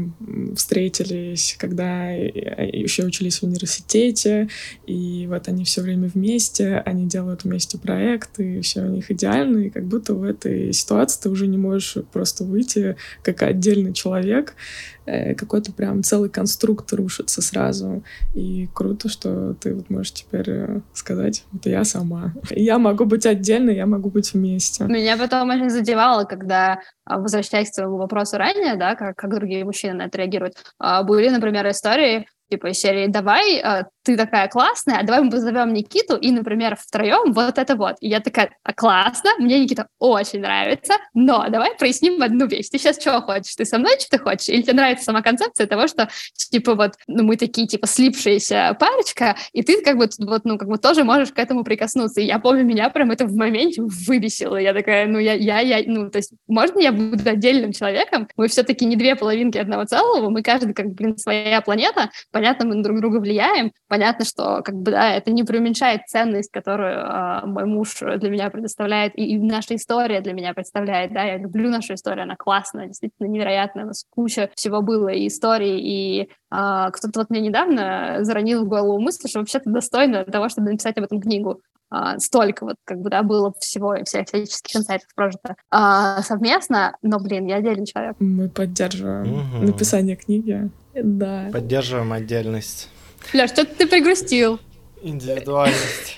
встретились, 0.56 1.56
когда 1.58 2.10
еще 2.12 3.04
учились 3.04 3.40
в 3.40 3.44
университете, 3.44 4.48
и 4.86 5.26
вот 5.28 5.48
они 5.48 5.64
все 5.64 5.82
время 5.82 6.08
вместе, 6.08 6.78
они 6.86 7.08
делают 7.08 7.46
вместе 7.46 7.80
проекты, 7.80 8.58
и 8.58 8.62
все 8.62 8.82
у 8.82 8.90
них 8.90 9.10
идеально, 9.10 9.58
и 9.66 9.70
как 9.70 9.86
будто 9.86 10.14
в 10.14 10.24
этой 10.24 10.72
ситуации 10.72 11.22
ты 11.24 11.30
уже 11.30 11.48
не 11.48 11.58
можешь 11.58 11.98
просто 12.12 12.44
выйти 12.44 12.96
как 13.24 13.42
отдельный 13.42 13.94
человек, 13.94 14.54
Э, 14.97 14.97
какой-то 15.38 15.72
прям 15.72 16.04
целый 16.04 16.30
конструкт 16.30 16.92
рушится 16.94 17.42
сразу. 17.42 18.04
И 18.36 18.68
круто, 18.74 19.10
что 19.10 19.54
ты 19.54 19.74
вот 19.74 19.90
можешь 19.90 20.14
теперь 20.14 20.50
э, 20.50 20.82
сказать, 20.94 21.46
это 21.56 21.70
я 21.70 21.84
сама. 21.84 22.34
Я 22.50 22.78
могу 22.78 23.06
быть 23.06 23.26
отдельно, 23.26 23.70
я 23.70 23.86
могу 23.86 24.10
быть 24.10 24.34
вместе. 24.34 24.84
Меня 24.86 25.18
потом 25.18 25.50
очень 25.50 25.70
задевало, 25.70 26.26
когда, 26.26 26.82
а, 27.06 27.20
возвращаясь 27.20 27.72
к 27.72 27.76
своему 27.76 27.98
вопросу 27.98 28.38
ранее, 28.38 28.76
да, 28.76 28.96
как, 28.96 29.16
как 29.16 29.34
другие 29.34 29.66
мужчины 29.66 29.94
на 29.94 30.02
это 30.04 30.18
реагируют, 30.18 30.56
а, 30.80 31.04
были, 31.04 31.30
например, 31.30 31.70
истории, 31.70 32.28
типа 32.50 32.74
серии 32.74 33.08
«Давай, 33.08 33.60
а, 33.60 33.88
ты 34.08 34.16
такая 34.16 34.48
классная, 34.48 35.00
а 35.00 35.04
давай 35.04 35.22
мы 35.22 35.30
позовем 35.30 35.74
Никиту 35.74 36.16
и, 36.16 36.32
например, 36.32 36.78
втроем 36.80 37.34
вот 37.34 37.58
это 37.58 37.76
вот». 37.76 37.98
И 38.00 38.08
я 38.08 38.22
такая 38.22 38.52
а, 38.64 38.74
«Классно, 38.74 39.32
мне 39.38 39.60
Никита 39.60 39.88
очень 40.00 40.40
нравится, 40.40 40.94
но 41.14 41.48
давай 41.50 41.76
проясним 41.76 42.22
одну 42.24 42.48
вещь. 42.48 42.70
Ты 42.70 42.78
сейчас 42.78 43.00
что 43.00 43.20
хочешь? 43.22 43.56
Ты 43.56 43.66
со 43.66 43.78
мной 43.78 44.00
что-то 44.00 44.24
хочешь? 44.24 44.50
Или 44.50 44.62
тебе 44.62 44.74
нравится 44.74 45.06
сама 45.06 45.22
концепция 45.22 45.68
того, 45.68 45.88
что, 45.88 46.10
типа, 46.34 46.76
вот, 46.76 46.94
ну, 47.08 47.24
мы 47.24 47.36
такие, 47.36 47.68
типа, 47.68 47.86
слипшаяся 47.86 48.76
парочка, 48.80 49.36
и 49.52 49.62
ты, 49.62 49.82
как 49.84 49.98
бы, 49.98 50.08
вот, 50.20 50.46
ну, 50.46 50.58
как 50.58 50.70
бы 50.70 50.78
тоже 50.78 51.04
можешь 51.04 51.32
к 51.32 51.40
этому 51.40 51.64
прикоснуться. 51.64 52.22
И 52.22 52.26
я 52.26 52.40
помню, 52.40 52.64
меня 52.64 52.90
прям 52.90 53.12
это 53.12 53.26
в 53.26 53.36
моменте 53.36 53.82
выбесило. 53.82 54.56
Я 54.56 54.74
такая, 54.74 55.06
ну, 55.08 55.20
я, 55.20 55.34
я, 55.34 55.60
я, 55.60 55.84
ну, 55.86 56.10
то 56.10 56.18
есть, 56.18 56.32
можно 56.48 56.80
я 56.80 56.92
буду 56.92 57.30
отдельным 57.30 57.74
человеком? 57.74 58.30
Мы 58.38 58.48
все-таки 58.48 58.86
не 58.86 58.96
две 58.96 59.16
половинки 59.16 59.58
одного 59.58 59.84
целого, 59.84 60.30
мы 60.30 60.42
каждый, 60.44 60.74
как, 60.74 60.94
блин, 60.94 61.18
своя 61.18 61.60
планета, 61.62 62.10
понятно, 62.32 62.66
мы 62.68 62.82
друг 62.84 63.00
друга 63.00 63.18
влияем, 63.18 63.72
понятно, 63.88 63.97
что 64.24 64.62
как 64.64 64.76
бы, 64.76 64.92
да, 64.92 65.12
это 65.14 65.32
не 65.32 65.44
преуменьшает 65.44 66.02
ценность, 66.08 66.52
которую 66.52 66.98
э, 67.00 67.46
мой 67.46 67.66
муж 67.66 67.98
для 68.00 68.30
меня 68.30 68.50
предоставляет, 68.50 69.18
и, 69.18 69.24
и 69.24 69.38
наша 69.38 69.76
история 69.76 70.22
для 70.22 70.34
меня 70.34 70.54
представляет, 70.54 71.14
да, 71.14 71.24
я 71.24 71.38
люблю 71.38 71.70
нашу 71.70 71.94
историю, 71.94 72.24
она 72.24 72.36
классная, 72.36 72.88
действительно 72.88 73.28
невероятная, 73.28 73.86
у 73.86 73.88
нас 73.88 74.06
куча 74.10 74.50
всего 74.56 74.82
было, 74.82 75.10
и 75.10 75.28
истории, 75.28 75.80
и 75.80 76.22
э, 76.24 76.28
кто-то 76.52 77.20
вот 77.20 77.30
мне 77.30 77.42
недавно 77.42 78.20
заронил 78.22 78.66
в 78.66 78.68
голову 78.68 79.00
мысль, 79.00 79.28
что 79.28 79.40
вообще-то 79.40 79.70
достойно 79.70 80.26
того, 80.26 80.50
чтобы 80.50 80.72
написать 80.72 80.98
об 80.98 81.06
этом 81.06 81.22
книгу. 81.22 81.62
Uh, 81.90 82.20
столько 82.20 82.66
вот 82.66 82.76
как 82.84 83.00
бы, 83.00 83.10
да, 83.10 83.24
было 83.24 83.54
всего, 83.62 83.96
и 83.96 84.04
всех 84.04 84.28
всяческих 84.28 84.76
инсайтов 84.76 85.08
прожито 85.16 85.56
uh, 85.74 86.22
совместно, 86.22 86.98
но, 87.02 87.18
блин, 87.18 87.46
я 87.46 87.56
отдельный 87.56 87.86
человек. 87.86 88.18
Мы 88.20 88.50
поддерживаем 88.50 89.36
угу. 89.36 89.66
написание 89.68 90.18
книги. 90.18 90.70
Да. 90.94 91.48
Поддерживаем 91.54 92.12
отдельность. 92.12 92.90
Ля, 93.34 93.48
что 93.48 93.66
ты 93.66 93.88
пригрустил? 93.88 94.60
Индивидуальность. 95.02 96.18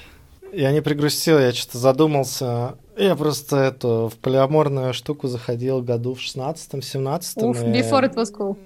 Я 0.52 0.72
не 0.72 0.82
пригрустил, 0.82 1.40
я 1.40 1.54
что-то 1.54 1.78
задумался. 1.78 2.76
Я 2.98 3.16
просто 3.16 3.58
эту 3.58 4.12
в 4.14 4.18
полиаморную 4.18 4.94
штуку 4.94 5.28
заходил 5.28 5.82
году 5.82 6.16
в 6.16 6.20
16-17. 6.20 7.44
Уф, 7.44 7.64
before 7.64 8.04
it 8.04 8.16
was 8.16 8.34
cool. 8.34 8.58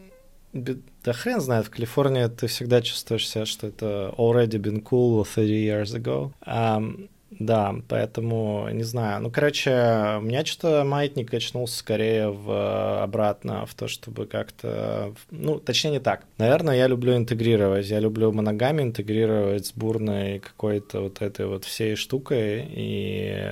Да 0.53 1.13
хрен 1.13 1.41
знает, 1.41 1.65
в 1.65 1.69
Калифорнии 1.71 2.27
ты 2.27 2.47
всегда 2.47 2.81
чувствуешь 2.81 3.27
себя, 3.27 3.45
что 3.45 3.67
это 3.67 4.13
already 4.17 4.59
been 4.59 4.81
cool 4.81 5.25
30 5.25 5.49
years 5.49 5.93
ago. 5.93 6.31
Um, 6.45 7.09
Да, 7.39 7.75
поэтому 7.87 8.67
не 8.71 8.83
знаю. 8.83 9.21
Ну, 9.21 9.31
короче, 9.31 9.71
у 10.17 10.21
меня 10.21 10.45
что-то 10.45 10.83
маятник 10.83 11.29
качнулся 11.29 11.77
скорее 11.77 12.29
в 12.29 13.03
обратно, 13.03 13.65
в 13.65 13.73
то, 13.73 13.87
чтобы 13.87 14.25
как-то... 14.25 15.13
Ну, 15.31 15.59
точнее, 15.59 15.91
не 15.91 15.99
так. 15.99 16.25
Наверное, 16.37 16.75
я 16.75 16.87
люблю 16.87 17.15
интегрировать. 17.15 17.87
Я 17.89 17.99
люблю 17.99 18.31
моногами 18.31 18.81
интегрировать 18.81 19.67
с 19.67 19.73
бурной 19.73 20.39
какой-то 20.39 21.01
вот 21.01 21.21
этой 21.21 21.45
вот 21.45 21.65
всей 21.65 21.95
штукой 21.95 22.65
и 22.69 23.51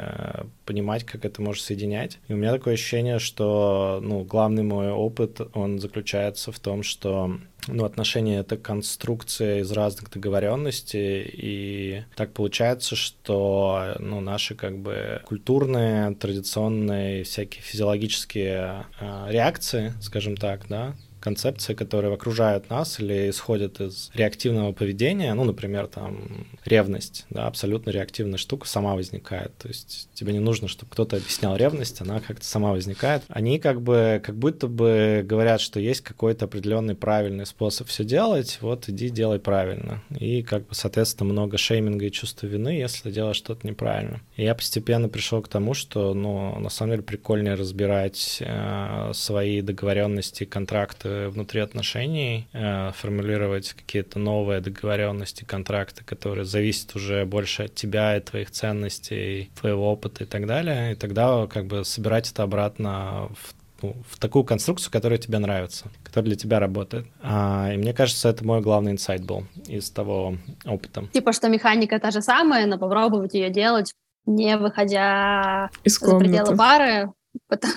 понимать, 0.65 1.03
как 1.03 1.25
это 1.25 1.41
может 1.41 1.63
соединять. 1.63 2.19
И 2.27 2.33
у 2.33 2.37
меня 2.37 2.51
такое 2.51 2.75
ощущение, 2.75 3.19
что, 3.19 3.99
ну, 4.01 4.23
главный 4.23 4.63
мой 4.63 4.89
опыт, 4.91 5.41
он 5.53 5.79
заключается 5.79 6.51
в 6.51 6.59
том, 6.59 6.83
что 6.83 7.37
ну, 7.67 7.85
отношения— 7.85 8.39
это 8.39 8.57
конструкция 8.57 9.59
из 9.59 9.71
разных 9.71 10.09
договоренностей, 10.09 11.21
и 11.21 12.03
так 12.15 12.33
получается, 12.33 12.95
что 12.95 13.95
ну, 13.99 14.19
наши 14.19 14.55
как 14.55 14.77
бы 14.77 15.21
культурные, 15.25 16.15
традиционные, 16.15 17.23
всякие 17.23 17.61
физиологические 17.61 18.85
э, 18.99 19.25
реакции, 19.29 19.93
скажем 20.01 20.37
так, 20.37 20.67
да, 20.67 20.95
концепции, 21.21 21.73
которые 21.73 22.13
окружают 22.13 22.69
нас 22.69 22.99
или 22.99 23.29
исходят 23.29 23.79
из 23.79 24.11
реактивного 24.13 24.73
поведения, 24.73 25.33
ну, 25.33 25.43
например, 25.43 25.87
там, 25.87 26.47
ревность, 26.65 27.25
да, 27.29 27.47
абсолютно 27.47 27.91
реактивная 27.91 28.37
штука 28.37 28.67
сама 28.67 28.95
возникает, 28.95 29.57
то 29.57 29.67
есть 29.67 30.09
тебе 30.13 30.33
не 30.33 30.39
нужно, 30.39 30.67
чтобы 30.67 30.91
кто-то 30.91 31.17
объяснял 31.17 31.55
ревность, 31.55 32.01
она 32.01 32.19
как-то 32.19 32.45
сама 32.45 32.71
возникает. 32.71 33.23
Они 33.29 33.59
как 33.59 33.81
бы, 33.81 34.21
как 34.23 34.35
будто 34.35 34.67
бы 34.67 35.23
говорят, 35.25 35.61
что 35.61 35.79
есть 35.79 36.01
какой-то 36.01 36.45
определенный 36.45 36.95
правильный 36.95 37.45
способ 37.45 37.87
все 37.87 38.03
делать, 38.03 38.57
вот 38.61 38.89
иди 38.89 39.09
делай 39.09 39.39
правильно. 39.39 40.01
И 40.17 40.41
как 40.41 40.67
бы, 40.67 40.75
соответственно, 40.75 41.31
много 41.31 41.57
шейминга 41.57 42.05
и 42.05 42.11
чувства 42.11 42.47
вины, 42.47 42.69
если 42.69 43.11
делаешь 43.11 43.37
что-то 43.37 43.67
неправильно. 43.67 44.21
И 44.35 44.43
я 44.43 44.55
постепенно 44.55 45.09
пришел 45.09 45.41
к 45.41 45.47
тому, 45.47 45.73
что, 45.73 46.13
ну, 46.13 46.57
на 46.59 46.69
самом 46.69 46.93
деле 46.93 47.03
прикольнее 47.03 47.53
разбирать 47.53 48.37
э, 48.39 49.11
свои 49.13 49.61
договоренности, 49.61 50.45
контракты 50.45 51.10
внутри 51.29 51.61
отношений, 51.61 52.47
э, 52.53 52.91
формулировать 52.93 53.73
какие-то 53.73 54.19
новые 54.19 54.61
договоренности, 54.61 55.43
контракты, 55.43 56.03
которые 56.03 56.45
зависят 56.45 56.95
уже 56.95 57.25
больше 57.25 57.63
от 57.63 57.75
тебя 57.75 58.17
и 58.17 58.21
твоих 58.21 58.51
ценностей, 58.51 59.51
твоего 59.59 59.91
опыта 59.91 60.23
и 60.23 60.27
так 60.27 60.45
далее. 60.45 60.93
И 60.93 60.95
тогда 60.95 61.47
как 61.47 61.65
бы 61.65 61.85
собирать 61.85 62.31
это 62.31 62.43
обратно 62.43 63.29
в 63.35 63.53
ну, 63.81 63.95
в 64.07 64.19
такую 64.19 64.43
конструкцию, 64.43 64.91
которая 64.91 65.17
тебе 65.17 65.39
нравится, 65.39 65.87
которая 66.03 66.27
для 66.27 66.35
тебя 66.35 66.59
работает. 66.59 67.07
А, 67.21 67.71
и 67.73 67.77
мне 67.77 67.93
кажется, 67.93 68.29
это 68.29 68.45
мой 68.45 68.61
главный 68.61 68.91
инсайт 68.91 69.23
был 69.23 69.45
из 69.67 69.89
того 69.89 70.37
опыта. 70.65 71.07
Типа, 71.13 71.33
что 71.33 71.49
механика 71.49 71.99
та 71.99 72.11
же 72.11 72.21
самая, 72.21 72.67
но 72.67 72.77
попробовать 72.77 73.33
ее 73.33 73.49
делать, 73.49 73.93
не 74.25 74.55
выходя 74.57 75.69
из 75.83 75.97
за 75.97 76.17
пределы 76.17 76.55
пары, 76.55 77.11
потому, 77.47 77.73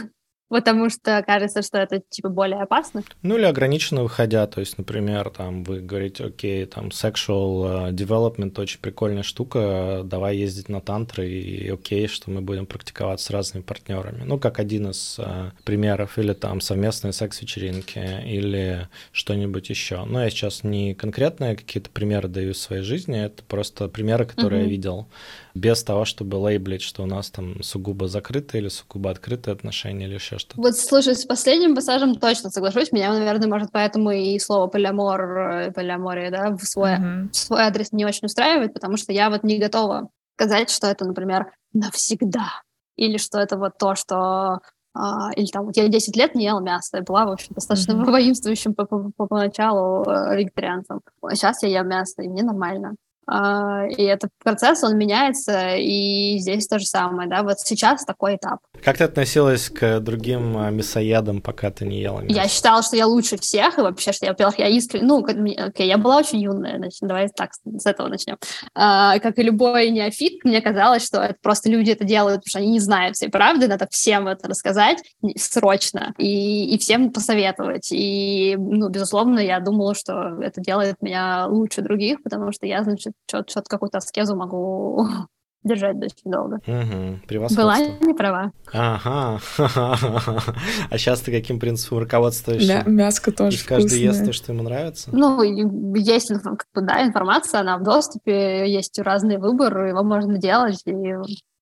Потому 0.48 0.90
что 0.90 1.22
кажется, 1.26 1.62
что 1.62 1.78
это 1.78 2.00
типа 2.00 2.28
более 2.28 2.60
опасно. 2.60 3.02
Ну 3.22 3.36
или 3.36 3.44
ограниченно 3.44 4.02
выходя, 4.02 4.46
то 4.46 4.60
есть, 4.60 4.76
например, 4.76 5.30
там 5.30 5.64
вы 5.64 5.80
говорите, 5.80 6.24
окей, 6.24 6.64
там 6.66 6.88
sexual 6.88 7.88
э, 7.88 7.92
development 7.92 8.60
очень 8.60 8.78
прикольная 8.80 9.22
штука, 9.22 10.02
давай 10.04 10.36
ездить 10.36 10.68
на 10.68 10.80
тантры 10.80 11.28
и 11.28 11.68
окей, 11.70 12.06
что 12.08 12.30
мы 12.30 12.42
будем 12.42 12.66
практиковаться 12.66 13.26
с 13.26 13.30
разными 13.30 13.62
партнерами. 13.62 14.22
Ну 14.24 14.38
как 14.38 14.58
один 14.58 14.90
из 14.90 15.16
э, 15.18 15.50
примеров, 15.64 16.18
или 16.18 16.34
там 16.34 16.60
совместные 16.60 17.12
секс-вечеринки, 17.12 17.98
или 18.26 18.88
что-нибудь 19.12 19.70
еще. 19.70 20.04
Но 20.04 20.22
я 20.22 20.30
сейчас 20.30 20.62
не 20.62 20.94
конкретные 20.94 21.56
какие-то 21.56 21.90
примеры 21.90 22.28
даю 22.28 22.52
в 22.52 22.58
своей 22.58 22.82
жизни, 22.82 23.18
это 23.18 23.42
просто 23.44 23.88
примеры, 23.88 24.26
которые 24.26 24.62
mm-hmm. 24.62 24.64
я 24.64 24.70
видел 24.70 25.08
без 25.54 25.84
того, 25.84 26.04
чтобы 26.04 26.34
лейблить, 26.36 26.82
что 26.82 27.04
у 27.04 27.06
нас 27.06 27.30
там 27.30 27.62
сугубо 27.62 28.08
закрытые 28.08 28.60
или 28.62 28.68
сугубо 28.68 29.10
открытые 29.10 29.52
отношения 29.52 30.06
или 30.06 30.14
еще 30.14 30.38
что-то. 30.38 30.60
Вот, 30.60 30.76
слушай, 30.76 31.14
с 31.14 31.24
последним 31.24 31.76
пассажем 31.76 32.16
точно 32.16 32.50
соглашусь. 32.50 32.90
Меня, 32.90 33.12
наверное, 33.12 33.48
может, 33.48 33.70
поэтому 33.70 34.10
и 34.10 34.38
слово 34.40 34.66
полиамор, 34.66 35.22
э, 35.22 35.72
полиамория, 35.72 36.30
да, 36.30 36.56
в 36.56 36.64
свой, 36.64 36.96
mm-hmm. 36.96 37.30
в 37.30 37.36
свой 37.36 37.62
адрес 37.62 37.92
не 37.92 38.04
очень 38.04 38.26
устраивает, 38.26 38.74
потому 38.74 38.96
что 38.96 39.12
я 39.12 39.30
вот 39.30 39.44
не 39.44 39.58
готова 39.58 40.10
сказать, 40.36 40.70
что 40.70 40.88
это, 40.88 41.04
например, 41.04 41.52
навсегда. 41.72 42.62
Или 42.96 43.16
что 43.18 43.38
это 43.38 43.56
вот 43.56 43.78
то, 43.78 43.94
что 43.94 44.60
а, 44.92 45.30
или 45.34 45.46
там, 45.46 45.66
вот 45.66 45.76
я 45.76 45.88
10 45.88 46.16
лет 46.16 46.34
не 46.34 46.44
ела 46.44 46.60
мясо, 46.60 46.98
и 46.98 47.02
была, 47.02 47.26
в 47.26 47.32
общем, 47.32 47.54
достаточно 47.54 47.92
mm-hmm. 47.92 48.04
воинствующим 48.10 48.74
по, 48.74 48.86
по, 48.86 49.10
по, 49.16 49.26
поначалу 49.26 50.04
э, 50.04 50.36
вегетарианцем. 50.36 51.00
Сейчас 51.30 51.62
я 51.62 51.80
ем 51.80 51.88
мясо, 51.88 52.22
и 52.22 52.28
мне 52.28 52.42
нормально. 52.42 52.94
А, 53.26 53.86
и 53.86 54.02
этот 54.02 54.30
процесс, 54.42 54.82
он 54.84 54.96
меняется, 54.96 55.76
и 55.76 56.38
здесь 56.38 56.66
то 56.66 56.78
же 56.78 56.86
самое, 56.86 57.28
да, 57.28 57.42
вот 57.42 57.60
сейчас 57.60 58.04
такой 58.04 58.36
этап. 58.36 58.60
Как 58.82 58.98
ты 58.98 59.04
относилась 59.04 59.70
к 59.70 60.00
другим 60.00 60.56
а, 60.56 60.70
мясоедам, 60.70 61.40
пока 61.40 61.70
ты 61.70 61.86
не 61.86 62.00
ела 62.00 62.20
мясо? 62.20 62.34
Я 62.34 62.48
считала, 62.48 62.82
что 62.82 62.96
я 62.96 63.06
лучше 63.06 63.36
всех, 63.38 63.78
и 63.78 63.82
вообще, 63.82 64.12
что 64.12 64.26
я, 64.26 64.32
во-первых, 64.32 64.58
я 64.58 64.68
искренне, 64.68 65.06
ну, 65.06 65.24
окей, 65.24 65.86
я 65.88 65.98
была 65.98 66.18
очень 66.18 66.40
юная, 66.40 66.76
значит, 66.76 66.98
давай 67.00 67.28
так, 67.28 67.52
с 67.54 67.86
этого 67.86 68.08
начнем. 68.08 68.36
А, 68.74 69.18
как 69.18 69.38
и 69.38 69.42
любой 69.42 69.90
неофит, 69.90 70.44
мне 70.44 70.60
казалось, 70.60 71.04
что 71.04 71.22
это 71.22 71.36
просто 71.42 71.70
люди 71.70 71.90
это 71.90 72.04
делают, 72.04 72.42
потому 72.42 72.50
что 72.50 72.58
они 72.58 72.70
не 72.72 72.80
знают 72.80 73.16
всей 73.16 73.30
правды, 73.30 73.68
надо 73.68 73.88
всем 73.90 74.28
это 74.28 74.48
рассказать 74.48 75.02
срочно 75.36 76.14
и, 76.18 76.74
и 76.74 76.78
всем 76.78 77.12
посоветовать. 77.12 77.88
И, 77.90 78.56
ну, 78.58 78.88
безусловно, 78.88 79.38
я 79.38 79.60
думала, 79.60 79.94
что 79.94 80.42
это 80.42 80.60
делает 80.60 80.96
меня 81.00 81.46
лучше 81.46 81.82
других, 81.82 82.22
потому 82.22 82.52
что 82.52 82.66
я, 82.66 82.82
значит, 82.82 83.13
что-то 83.28 83.62
какую-то 83.68 83.98
аскезу 83.98 84.36
могу 84.36 85.06
держать 85.62 85.96
очень 85.96 86.30
долго. 86.30 86.60
Угу, 86.66 87.20
Была 87.56 87.78
не 87.78 88.14
права. 88.14 88.52
Ага. 88.72 89.40
А 90.90 90.98
сейчас 90.98 91.20
ты 91.20 91.32
каким 91.32 91.58
принципом 91.58 91.98
руководствуешься? 91.98 92.82
Мя- 92.86 93.04
мяско 93.06 93.32
тоже 93.32 93.56
И 93.56 93.66
каждый 93.66 94.00
ест 94.00 94.24
то, 94.24 94.32
что 94.32 94.52
ему 94.52 94.62
нравится? 94.62 95.10
Ну, 95.12 95.42
есть 95.42 96.32
да, 96.74 97.04
информация, 97.04 97.60
она 97.60 97.78
в 97.78 97.82
доступе, 97.82 98.70
есть 98.70 98.98
разный 98.98 99.38
выбор, 99.38 99.86
его 99.86 100.02
можно 100.02 100.38
делать, 100.38 100.82
и 100.86 101.14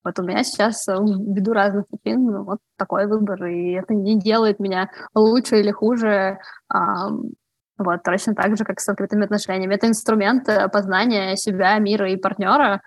вот 0.05 0.19
у 0.19 0.23
меня 0.23 0.43
сейчас 0.43 0.85
ввиду 0.89 1.53
разных 1.53 1.87
причин 1.87 2.25
ну, 2.25 2.43
вот 2.45 2.59
такой 2.77 3.07
выбор, 3.07 3.45
и 3.47 3.73
это 3.73 3.95
не 3.95 4.19
делает 4.19 4.59
меня 4.59 4.91
лучше 5.15 5.61
или 5.61 5.71
хуже. 5.71 6.39
Вот, 7.79 8.03
точно 8.03 8.35
так 8.35 8.57
же, 8.57 8.65
как 8.65 8.81
с 8.81 8.89
открытыми 8.89 9.25
отношениями. 9.25 9.75
Это 9.75 9.89
инструмент 9.89 10.49
э, 10.49 10.69
познания 10.69 11.37
себя, 11.37 11.79
мира 11.79 12.11
и 12.11 12.17
партнера, 12.17 12.83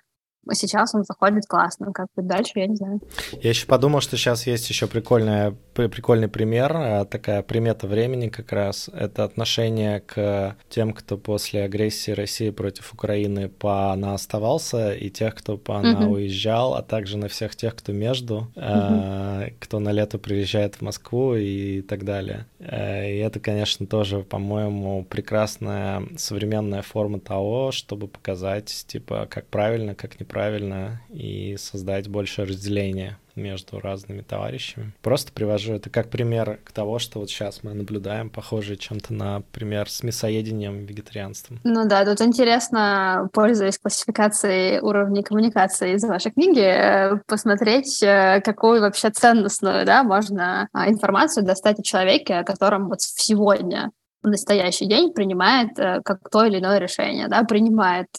сейчас 0.54 0.94
он 0.94 1.04
заходит 1.04 1.46
классно. 1.48 1.92
Как 1.92 2.08
быть 2.16 2.28
дальше, 2.28 2.52
я 2.56 2.68
не 2.68 2.76
знаю. 2.76 3.02
Я 3.42 3.50
еще 3.50 3.66
подумал, 3.66 4.02
что 4.02 4.18
сейчас 4.18 4.46
есть 4.48 4.70
еще 4.70 4.88
прикольная, 4.88 5.56
прикольный 5.74 6.28
пример, 6.28 6.72
а, 6.76 7.06
такая 7.06 7.42
примета 7.42 7.88
времени 7.88 8.30
как 8.30 8.52
раз. 8.52 8.90
Это 8.94 9.24
отношение 9.24 10.02
к 10.02 10.56
тем, 10.70 10.94
кто 10.94 11.18
после 11.18 11.64
агрессии 11.64 12.12
России 12.12 12.50
против 12.52 12.94
Украины 12.94 13.50
по 13.50 13.92
она 13.92 14.14
оставался, 14.14 14.94
и 14.94 15.10
тех, 15.10 15.36
кто 15.36 15.58
по 15.58 15.78
она 15.78 16.02
uh-huh. 16.02 16.08
уезжал, 16.08 16.76
а 16.76 16.82
также 16.82 17.18
на 17.18 17.28
всех 17.28 17.56
тех, 17.56 17.76
кто 17.76 17.92
между, 17.92 18.52
uh-huh. 18.56 19.54
кто 19.60 19.80
на 19.80 19.92
лето 19.92 20.18
приезжает 20.18 20.76
в 20.76 20.82
Москву 20.82 21.36
и 21.36 21.82
так 21.82 22.06
далее. 22.06 22.46
Э, 22.60 23.10
и 23.12 23.18
это, 23.18 23.40
конечно, 23.40 23.88
тоже, 23.88 24.20
по-моему, 24.20 25.06
прекрасная 25.06 26.04
современная 26.18 26.82
форма 26.82 27.20
того, 27.20 27.72
чтобы 27.72 28.08
показать, 28.08 28.86
типа, 28.88 29.28
как 29.30 29.48
правильно, 29.48 29.96
как 29.96 30.20
неправильно 30.20 30.35
правильно 30.36 31.00
и 31.08 31.56
создать 31.58 32.10
больше 32.10 32.44
разделения 32.44 33.18
между 33.36 33.80
разными 33.80 34.20
товарищами. 34.20 34.92
Просто 35.02 35.32
привожу 35.32 35.76
это 35.76 35.90
как 35.90 36.10
пример 36.10 36.60
к 36.66 36.74
того, 36.74 37.00
что 37.00 37.20
вот 37.20 37.30
сейчас 37.30 37.64
мы 37.64 37.74
наблюдаем, 37.74 38.30
похожий 38.30 38.76
чем-то 38.76 39.14
на 39.14 39.44
пример 39.54 39.90
с 39.90 40.04
мясоедением, 40.04 40.86
вегетарианством. 40.86 41.62
Ну 41.64 41.88
да, 41.88 42.04
тут 42.04 42.20
интересно, 42.20 43.30
пользуясь 43.32 43.80
классификацией 43.80 44.82
уровней 44.82 45.24
коммуникации 45.24 45.94
из 45.94 46.04
вашей 46.04 46.34
книги, 46.34 46.60
э, 46.60 47.18
посмотреть, 47.28 48.04
э, 48.04 48.42
какую 48.44 48.82
вообще 48.82 49.12
ценностную 49.12 49.86
да, 49.86 50.04
можно 50.04 50.68
а, 50.74 50.90
информацию 50.90 51.46
достать 51.46 51.80
о 51.80 51.84
человеке, 51.84 52.34
о 52.36 52.44
котором 52.44 52.90
вот 52.90 53.00
сегодня 53.00 53.92
в 54.22 54.28
настоящий 54.28 54.86
день 54.86 55.14
принимает 55.14 55.80
э, 55.80 56.02
как 56.04 56.30
то 56.30 56.44
или 56.44 56.60
иное 56.60 56.80
решение, 56.80 57.30
да, 57.30 57.44
принимает 57.44 58.10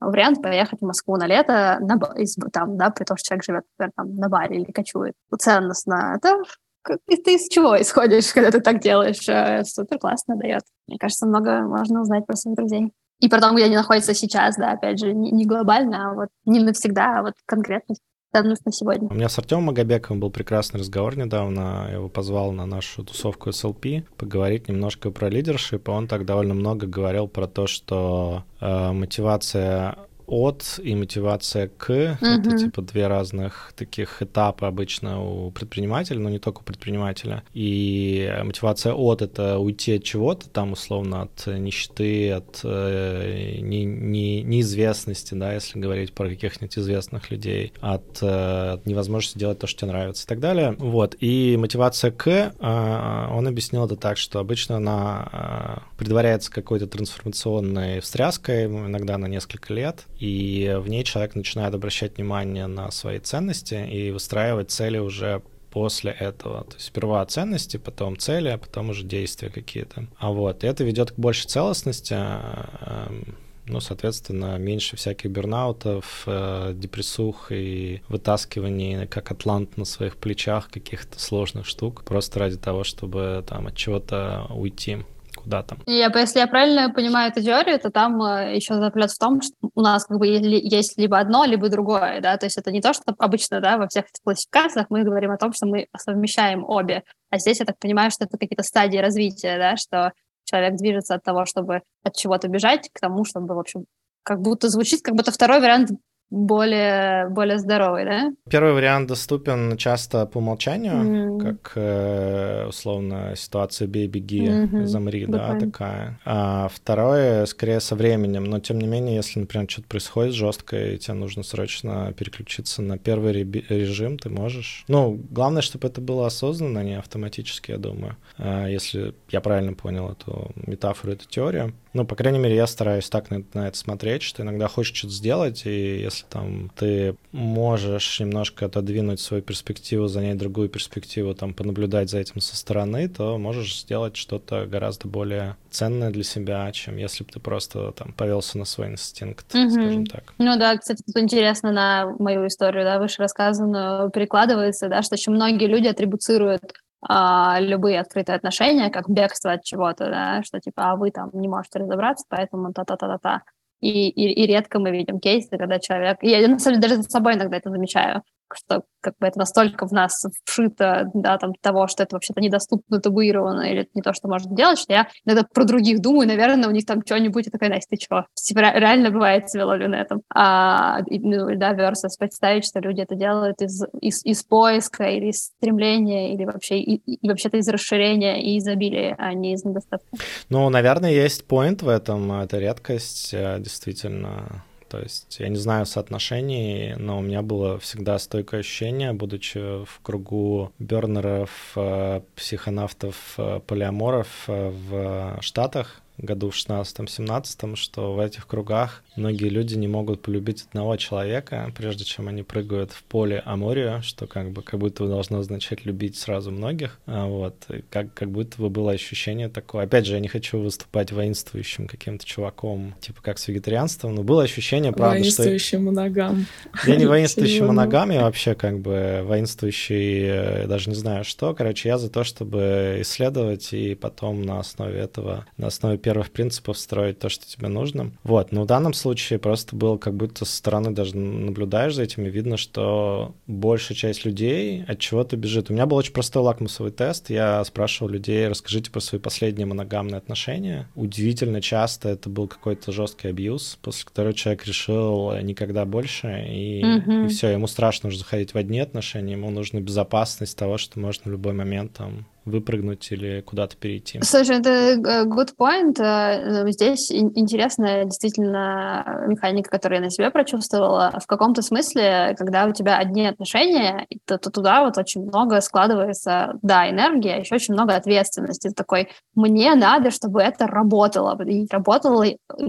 вариант 0.00 0.42
поехать 0.42 0.80
в 0.80 0.86
Москву 0.86 1.16
на 1.16 1.26
лето, 1.26 1.78
на, 1.80 1.94
из, 2.16 2.36
там, 2.52 2.76
да, 2.76 2.90
при 2.90 3.04
том, 3.04 3.16
что 3.16 3.28
человек 3.28 3.44
живет, 3.44 3.64
например, 3.78 3.92
там, 3.96 4.14
на 4.16 4.28
баре 4.28 4.56
или 4.56 4.72
кочует. 4.72 5.14
Ценностно. 5.38 6.14
Это 6.16 6.42
ты 6.82 7.34
из 7.34 7.48
чего 7.48 7.80
исходишь, 7.80 8.32
когда 8.34 8.50
ты 8.50 8.60
так 8.60 8.80
делаешь? 8.80 9.28
Э, 9.28 9.64
супер 9.64 9.98
классно 9.98 10.36
дает. 10.36 10.62
Мне 10.86 10.98
кажется, 10.98 11.26
много 11.26 11.62
можно 11.62 12.00
узнать 12.00 12.26
про 12.26 12.36
своих 12.36 12.56
друзей. 12.56 12.92
И 13.20 13.28
про 13.28 13.40
то, 13.40 13.52
где 13.52 13.64
они 13.64 13.76
находятся 13.76 14.14
сейчас, 14.14 14.56
да, 14.56 14.72
опять 14.72 14.98
же, 14.98 15.12
не, 15.12 15.30
не 15.30 15.44
глобально, 15.44 16.10
а 16.10 16.14
вот 16.14 16.28
не 16.46 16.58
навсегда, 16.60 17.18
а 17.18 17.22
вот 17.22 17.34
конкретно 17.44 17.94
ценность 18.32 18.64
на 18.64 18.72
сегодня. 18.72 19.08
У 19.08 19.14
меня 19.14 19.28
с 19.28 19.38
Артемом 19.38 19.64
Магобековым 19.64 20.20
был 20.20 20.30
прекрасный 20.30 20.80
разговор 20.80 21.16
недавно. 21.16 21.86
Я 21.88 21.94
его 21.96 22.08
позвал 22.08 22.52
на 22.52 22.66
нашу 22.66 23.04
тусовку 23.04 23.50
SLP 23.50 24.04
поговорить 24.16 24.68
немножко 24.68 25.10
про 25.10 25.28
лидершип. 25.28 25.88
Он 25.88 26.06
так 26.06 26.24
довольно 26.24 26.54
много 26.54 26.86
говорил 26.86 27.28
про 27.28 27.46
то, 27.46 27.66
что 27.66 28.44
э, 28.60 28.92
мотивация 28.92 29.96
от 30.30 30.78
и 30.82 30.94
мотивация 30.94 31.68
к. 31.68 31.90
Uh-huh. 31.90 32.16
Это 32.20 32.56
типа 32.56 32.82
две 32.82 33.08
разных 33.08 33.72
таких 33.76 34.22
этапа 34.22 34.68
обычно 34.68 35.22
у 35.22 35.50
предпринимателя, 35.50 36.18
но 36.18 36.30
не 36.30 36.38
только 36.38 36.60
у 36.60 36.62
предпринимателя. 36.62 37.42
И 37.52 38.32
мотивация 38.44 38.94
от— 38.94 39.22
это 39.22 39.58
уйти 39.58 39.96
от 39.96 40.04
чего-то, 40.04 40.48
там 40.48 40.72
условно 40.72 41.22
от 41.22 41.46
нищеты, 41.46 42.30
от 42.30 42.60
э, 42.62 43.58
не, 43.60 43.84
не, 43.84 44.42
неизвестности, 44.42 45.34
да, 45.34 45.52
если 45.52 45.78
говорить 45.78 46.12
про 46.12 46.28
каких-нибудь 46.28 46.78
известных 46.78 47.30
людей, 47.30 47.72
от, 47.80 48.22
э, 48.22 48.72
от 48.74 48.86
невозможности 48.86 49.38
делать 49.38 49.58
то, 49.58 49.66
что 49.66 49.80
тебе 49.80 49.92
нравится 49.92 50.24
и 50.24 50.28
так 50.28 50.40
далее. 50.40 50.76
Вот. 50.78 51.16
И 51.20 51.56
мотивация 51.58 52.10
к, 52.12 52.28
э, 52.28 53.26
он 53.32 53.46
объяснил 53.46 53.84
это 53.84 53.96
так, 53.96 54.16
что 54.16 54.38
обычно 54.38 54.76
она 54.76 55.28
э, 55.32 55.96
предваряется 55.98 56.52
какой-то 56.52 56.86
трансформационной 56.86 58.00
встряской, 58.00 58.66
иногда 58.66 59.18
на 59.18 59.26
несколько 59.26 59.74
лет, 59.74 60.06
и 60.20 60.76
в 60.78 60.88
ней 60.88 61.02
человек 61.02 61.34
начинает 61.34 61.74
обращать 61.74 62.18
внимание 62.18 62.66
на 62.66 62.90
свои 62.90 63.18
ценности 63.18 63.74
и 63.90 64.10
выстраивать 64.10 64.70
цели 64.70 64.98
уже 64.98 65.42
после 65.70 66.10
этого. 66.10 66.64
То 66.64 66.74
есть 66.74 66.86
сперва 66.86 67.24
ценности, 67.24 67.78
потом 67.78 68.18
цели, 68.18 68.48
а 68.48 68.58
потом 68.58 68.90
уже 68.90 69.04
действия 69.04 69.48
какие-то. 69.48 70.08
А 70.18 70.30
вот, 70.30 70.62
и 70.62 70.66
это 70.66 70.84
ведет 70.84 71.12
к 71.12 71.18
большей 71.18 71.48
целостности, 71.48 72.14
эм, 72.14 73.34
ну, 73.66 73.80
соответственно, 73.80 74.58
меньше 74.58 74.96
всяких 74.96 75.30
бернаутов, 75.30 76.24
э, 76.26 76.72
депрессух 76.74 77.50
и 77.50 78.02
вытаскиваний, 78.08 79.06
как 79.06 79.30
атлант 79.30 79.78
на 79.78 79.86
своих 79.86 80.16
плечах 80.16 80.70
каких-то 80.70 81.18
сложных 81.18 81.64
штук, 81.66 82.04
просто 82.04 82.40
ради 82.40 82.56
того, 82.56 82.84
чтобы 82.84 83.42
там 83.48 83.68
от 83.68 83.76
чего-то 83.76 84.46
уйти 84.50 84.98
куда 85.42 85.62
там. 85.62 85.78
Я, 85.86 86.10
если 86.14 86.38
я 86.38 86.46
правильно 86.46 86.92
понимаю 86.92 87.30
эту 87.30 87.42
теорию, 87.42 87.78
то 87.78 87.90
там 87.90 88.22
э, 88.22 88.54
еще 88.56 88.74
заплет 88.74 89.10
в 89.10 89.18
том, 89.18 89.40
что 89.40 89.54
у 89.74 89.80
нас 89.80 90.04
как 90.04 90.18
бы 90.18 90.26
есть 90.26 90.98
либо 90.98 91.18
одно, 91.18 91.44
либо 91.44 91.68
другое, 91.68 92.20
да, 92.20 92.36
то 92.36 92.46
есть 92.46 92.58
это 92.58 92.70
не 92.70 92.80
то, 92.80 92.92
что 92.92 93.14
обычно, 93.18 93.60
да, 93.60 93.78
во 93.78 93.88
всех 93.88 94.04
этих 94.04 94.22
классификациях 94.22 94.86
мы 94.90 95.02
говорим 95.02 95.30
о 95.30 95.36
том, 95.36 95.52
что 95.52 95.66
мы 95.66 95.88
совмещаем 95.96 96.64
обе, 96.64 97.04
а 97.30 97.38
здесь 97.38 97.60
я 97.60 97.66
так 97.66 97.78
понимаю, 97.78 98.10
что 98.10 98.24
это 98.24 98.38
какие-то 98.38 98.62
стадии 98.62 98.98
развития, 98.98 99.58
да, 99.58 99.76
что 99.76 100.12
человек 100.44 100.74
движется 100.76 101.14
от 101.14 101.22
того, 101.22 101.44
чтобы 101.44 101.82
от 102.02 102.16
чего-то 102.16 102.48
бежать, 102.48 102.90
к 102.92 103.00
тому, 103.00 103.24
чтобы, 103.24 103.54
в 103.54 103.58
общем, 103.58 103.84
как 104.22 104.40
будто 104.40 104.68
звучит, 104.68 105.02
как 105.02 105.14
будто 105.14 105.32
второй 105.32 105.60
вариант 105.60 105.90
более, 106.30 107.28
более 107.28 107.58
здоровый, 107.58 108.04
да? 108.04 108.32
Первый 108.48 108.72
вариант 108.72 109.08
доступен 109.08 109.76
часто 109.76 110.26
по 110.26 110.38
умолчанию, 110.38 110.94
mm. 110.94 111.40
как 111.40 111.72
э, 111.74 112.66
условно 112.68 113.34
ситуация 113.36 113.88
«бей, 113.88 114.06
беги, 114.06 114.46
mm-hmm. 114.46 114.86
замри», 114.86 115.26
да, 115.26 115.58
такая. 115.58 116.20
А 116.24 116.68
второе, 116.68 117.46
скорее, 117.46 117.80
со 117.80 117.96
временем, 117.96 118.44
но 118.44 118.60
тем 118.60 118.78
не 118.78 118.86
менее, 118.86 119.16
если, 119.16 119.40
например, 119.40 119.68
что-то 119.68 119.88
происходит 119.88 120.34
жесткое, 120.34 120.94
и 120.94 120.98
тебе 120.98 121.14
нужно 121.14 121.42
срочно 121.42 122.14
переключиться 122.16 122.80
на 122.80 122.96
первый 122.96 123.32
режим, 123.32 124.18
ты 124.18 124.30
можешь. 124.30 124.84
Ну, 124.86 125.20
главное, 125.30 125.62
чтобы 125.62 125.88
это 125.88 126.00
было 126.00 126.26
осознанно, 126.26 126.80
а 126.80 126.84
не 126.84 126.98
автоматически, 126.98 127.72
я 127.72 127.78
думаю, 127.78 128.16
а, 128.38 128.66
если 128.66 129.14
я 129.30 129.40
правильно 129.40 129.72
понял 129.72 130.10
эту 130.10 130.52
метафору, 130.54 131.14
эту 131.14 131.28
теорию. 131.28 131.74
Ну, 131.92 132.06
по 132.06 132.14
крайней 132.14 132.38
мере, 132.38 132.54
я 132.54 132.68
стараюсь 132.68 133.08
так 133.08 133.30
на, 133.30 133.42
на 133.52 133.66
это 133.66 133.76
смотреть, 133.76 134.22
что 134.22 134.42
иногда 134.42 134.68
хочешь 134.68 134.96
что-то 134.96 135.14
сделать, 135.14 135.66
и 135.66 136.00
если 136.00 136.19
там 136.28 136.70
ты 136.76 137.16
можешь 137.32 138.20
немножко 138.20 138.66
отодвинуть 138.66 139.20
свою 139.20 139.42
перспективу, 139.42 140.06
занять 140.06 140.38
другую 140.38 140.68
перспективу, 140.68 141.34
там, 141.34 141.54
понаблюдать 141.54 142.10
за 142.10 142.18
этим 142.18 142.40
со 142.40 142.56
стороны, 142.56 143.08
то 143.08 143.38
можешь 143.38 143.80
сделать 143.80 144.16
что-то 144.16 144.66
гораздо 144.66 145.08
более 145.08 145.56
ценное 145.70 146.10
для 146.10 146.24
себя, 146.24 146.70
чем 146.72 146.96
если 146.96 147.24
бы 147.24 147.30
ты 147.30 147.40
просто 147.40 147.92
там 147.92 148.12
повелся 148.12 148.58
на 148.58 148.64
свой 148.64 148.88
инстинкт, 148.88 149.54
mm-hmm. 149.54 149.70
скажем 149.70 150.06
так. 150.06 150.34
Ну 150.38 150.58
да, 150.58 150.76
кстати, 150.76 151.02
тут 151.06 151.16
интересно 151.16 151.72
на 151.72 152.14
мою 152.18 152.46
историю, 152.46 152.84
да, 152.84 152.98
выше 152.98 153.22
рассказанную, 153.22 154.10
перекладывается, 154.10 154.88
да, 154.88 155.02
что 155.02 155.14
очень 155.14 155.32
многие 155.32 155.66
люди 155.66 155.86
атрибуцируют 155.86 156.62
а, 157.02 157.58
любые 157.60 158.00
открытые 158.00 158.36
отношения, 158.36 158.90
как 158.90 159.08
бегство 159.08 159.52
от 159.52 159.64
чего-то, 159.64 160.06
да, 160.06 160.42
что 160.42 160.60
типа, 160.60 160.90
а 160.90 160.96
вы 160.96 161.10
там 161.10 161.30
не 161.32 161.48
можете 161.48 161.78
разобраться, 161.78 162.26
поэтому 162.28 162.72
та-та-та-та-та. 162.72 163.42
И, 163.80 164.08
и, 164.08 164.42
и 164.42 164.46
редко 164.46 164.78
мы 164.78 164.90
видим 164.90 165.20
кейсы, 165.20 165.56
когда 165.56 165.78
человек... 165.78 166.18
Я, 166.22 166.46
на 166.48 166.58
самом 166.58 166.80
деле, 166.80 166.88
даже 166.88 167.02
за 167.02 167.10
собой 167.10 167.34
иногда 167.34 167.56
это 167.56 167.70
замечаю 167.70 168.22
что 168.56 168.82
как 169.00 169.14
бы 169.18 169.26
это 169.26 169.38
настолько 169.38 169.86
в 169.86 169.92
нас 169.92 170.24
вшито, 170.44 171.10
да, 171.14 171.38
там, 171.38 171.54
того, 171.60 171.86
что 171.86 172.02
это 172.02 172.16
вообще-то 172.16 172.40
недоступно, 172.40 173.00
табуировано, 173.00 173.62
или 173.62 173.82
это 173.82 173.90
не 173.94 174.02
то, 174.02 174.12
что 174.12 174.28
можно 174.28 174.54
делать, 174.54 174.78
что 174.78 174.92
я 174.92 175.08
иногда 175.24 175.42
про 175.42 175.64
других 175.64 176.00
думаю, 176.00 176.28
наверное, 176.28 176.68
у 176.68 176.72
них 176.72 176.84
там 176.86 177.02
что-нибудь, 177.04 177.46
и 177.46 177.50
такая, 177.50 177.70
Настя, 177.70 177.96
ты 177.96 178.02
что? 178.02 178.26
Типа, 178.34 178.60
реально 178.60 179.10
бывает 179.10 179.44
на 179.54 179.94
этом. 179.94 180.22
А, 180.34 181.00
ну, 181.08 181.56
да, 181.56 181.74
versus 181.74 182.10
представить, 182.18 182.66
что 182.66 182.80
люди 182.80 183.00
это 183.00 183.14
делают 183.14 183.62
из, 183.62 183.82
из, 184.00 184.24
из 184.24 184.42
поиска, 184.44 185.04
или 185.04 185.26
из 185.26 185.44
стремления, 185.44 186.34
или 186.34 186.44
вообще, 186.44 186.78
и, 186.78 186.96
и 186.96 187.28
вообще-то 187.28 187.56
из 187.56 187.68
расширения 187.68 188.42
и 188.42 188.58
изобилия, 188.58 189.14
а 189.18 189.32
не 189.32 189.54
из 189.54 189.64
недостатка. 189.64 190.08
Ну, 190.48 190.68
наверное, 190.68 191.10
есть 191.10 191.46
поинт 191.46 191.82
в 191.82 191.88
этом, 191.88 192.30
это 192.32 192.58
редкость, 192.58 193.32
э, 193.32 193.58
действительно, 193.60 194.64
то 194.90 194.98
есть 194.98 195.36
я 195.38 195.48
не 195.48 195.56
знаю 195.56 195.86
соотношений, 195.86 196.94
но 196.98 197.18
у 197.18 197.22
меня 197.22 197.42
было 197.42 197.78
всегда 197.78 198.18
стойкое 198.18 198.60
ощущение, 198.60 199.12
будучи 199.12 199.84
в 199.84 200.00
кругу 200.02 200.72
бернеров, 200.80 201.50
э, 201.76 202.20
психонавтов, 202.34 203.34
э, 203.38 203.60
полиаморов 203.64 204.26
э, 204.48 204.70
в 204.70 205.38
Штатах, 205.42 206.02
году 206.20 206.50
в 206.50 206.54
16-17, 206.54 207.76
что 207.76 208.14
в 208.14 208.20
этих 208.20 208.46
кругах 208.46 209.02
многие 209.16 209.48
люди 209.48 209.74
не 209.74 209.88
могут 209.88 210.22
полюбить 210.22 210.66
одного 210.68 210.96
человека, 210.96 211.72
прежде 211.76 212.04
чем 212.04 212.28
они 212.28 212.42
прыгают 212.42 212.92
в 212.92 213.02
поле 213.04 213.42
Аморию, 213.44 214.02
что 214.02 214.26
как 214.26 214.50
бы 214.50 214.62
как 214.62 214.78
будто 214.80 215.04
бы 215.04 215.08
должно 215.08 215.38
означать 215.38 215.84
любить 215.84 216.16
сразу 216.16 216.50
многих. 216.50 216.98
А 217.06 217.26
вот, 217.26 217.56
и 217.70 217.82
как, 217.90 218.12
как 218.14 218.30
будто 218.30 218.60
бы 218.60 218.70
было 218.70 218.92
ощущение 218.92 219.48
такое. 219.48 219.84
Опять 219.84 220.06
же, 220.06 220.14
я 220.14 220.20
не 220.20 220.28
хочу 220.28 220.58
выступать 220.58 221.12
воинствующим 221.12 221.86
каким-то 221.86 222.24
чуваком, 222.24 222.94
типа 223.00 223.22
как 223.22 223.38
с 223.38 223.48
вегетарианством, 223.48 224.14
но 224.14 224.22
было 224.22 224.42
ощущение, 224.42 224.92
правда, 224.92 225.18
воинствующий 225.18 225.78
что... 225.78 225.80
моногам. 225.80 226.46
Я 226.86 226.96
не 226.96 227.06
воинствующий 227.06 227.62
моногам, 227.62 228.10
я 228.10 228.22
вообще 228.22 228.54
как 228.54 228.80
бы 228.80 229.22
воинствующий, 229.24 230.22
э, 230.24 230.66
даже 230.66 230.90
не 230.90 230.96
знаю 230.96 231.24
что. 231.24 231.54
Короче, 231.54 231.88
я 231.88 231.98
за 231.98 232.10
то, 232.10 232.24
чтобы 232.24 232.98
исследовать 233.00 233.72
и 233.72 233.94
потом 233.94 234.42
на 234.42 234.60
основе 234.60 234.98
этого, 234.98 235.46
на 235.56 235.68
основе 235.68 235.98
первых 236.10 236.32
принципов 236.32 236.76
строить 236.76 237.20
то, 237.20 237.28
что 237.28 237.46
тебе 237.46 237.68
нужно. 237.68 238.10
Вот, 238.24 238.50
но 238.50 238.64
в 238.64 238.66
данном 238.66 238.94
случае 238.94 239.38
просто 239.38 239.76
было 239.76 239.96
как 239.96 240.16
будто 240.16 240.44
со 240.44 240.56
стороны 240.56 240.90
даже 240.90 241.16
наблюдаешь 241.16 241.94
за 241.94 242.02
этим, 242.02 242.26
и 242.26 242.30
видно, 242.30 242.56
что 242.56 243.36
большая 243.46 243.96
часть 243.96 244.24
людей 244.24 244.82
от 244.88 244.98
чего-то 244.98 245.36
бежит. 245.36 245.70
У 245.70 245.72
меня 245.72 245.86
был 245.86 245.96
очень 245.96 246.12
простой 246.12 246.42
лакмусовый 246.42 246.90
тест. 246.90 247.30
Я 247.30 247.62
спрашивал 247.64 248.10
людей, 248.10 248.48
расскажите 248.48 248.90
про 248.90 248.98
свои 248.98 249.20
последние 249.20 249.66
моногамные 249.66 250.16
отношения. 250.16 250.88
Удивительно 250.96 251.60
часто 251.60 252.08
это 252.08 252.28
был 252.28 252.48
какой-то 252.48 252.90
жесткий 252.90 253.28
абьюз, 253.28 253.78
после 253.80 254.04
которого 254.04 254.34
человек 254.34 254.66
решил 254.66 255.32
никогда 255.42 255.84
больше, 255.84 256.44
и, 256.48 256.82
mm-hmm. 256.82 257.26
и 257.26 257.28
все, 257.28 257.50
ему 257.50 257.68
страшно 257.68 258.08
уже 258.08 258.18
заходить 258.18 258.52
в 258.52 258.56
одни 258.56 258.80
отношения, 258.80 259.34
ему 259.34 259.48
нужна 259.50 259.78
безопасность 259.78 260.58
того, 260.58 260.76
что 260.76 260.98
можно 260.98 261.28
в 261.28 261.32
любой 261.32 261.52
момент 261.52 261.92
там 261.92 262.26
выпрыгнуть 262.44 263.10
или 263.12 263.40
куда-то 263.40 263.76
перейти. 263.76 264.20
Слушай, 264.22 264.58
это 264.58 264.70
э, 264.70 265.24
good 265.24 265.50
point. 265.58 266.00
Э, 266.00 266.62
ну, 266.64 266.70
здесь 266.70 267.10
интересная 267.12 268.04
действительно 268.04 269.24
механика, 269.26 269.70
которую 269.70 269.98
я 269.98 270.04
на 270.04 270.10
себе 270.10 270.30
прочувствовала. 270.30 271.18
В 271.22 271.26
каком-то 271.26 271.62
смысле, 271.62 272.34
когда 272.38 272.66
у 272.66 272.72
тебя 272.72 272.98
одни 272.98 273.26
отношения, 273.26 274.06
то, 274.26 274.38
то 274.38 274.50
туда 274.50 274.84
вот 274.84 274.98
очень 274.98 275.22
много 275.22 275.60
складывается, 275.60 276.58
да, 276.62 276.88
энергия, 276.90 277.34
а 277.34 277.38
еще 277.38 277.56
очень 277.56 277.74
много 277.74 277.94
ответственности. 277.94 278.70
Такой, 278.70 279.08
мне 279.34 279.74
надо, 279.74 280.10
чтобы 280.10 280.42
это 280.42 280.66
работало, 280.66 281.40
и 281.42 281.66
работало 281.70 282.26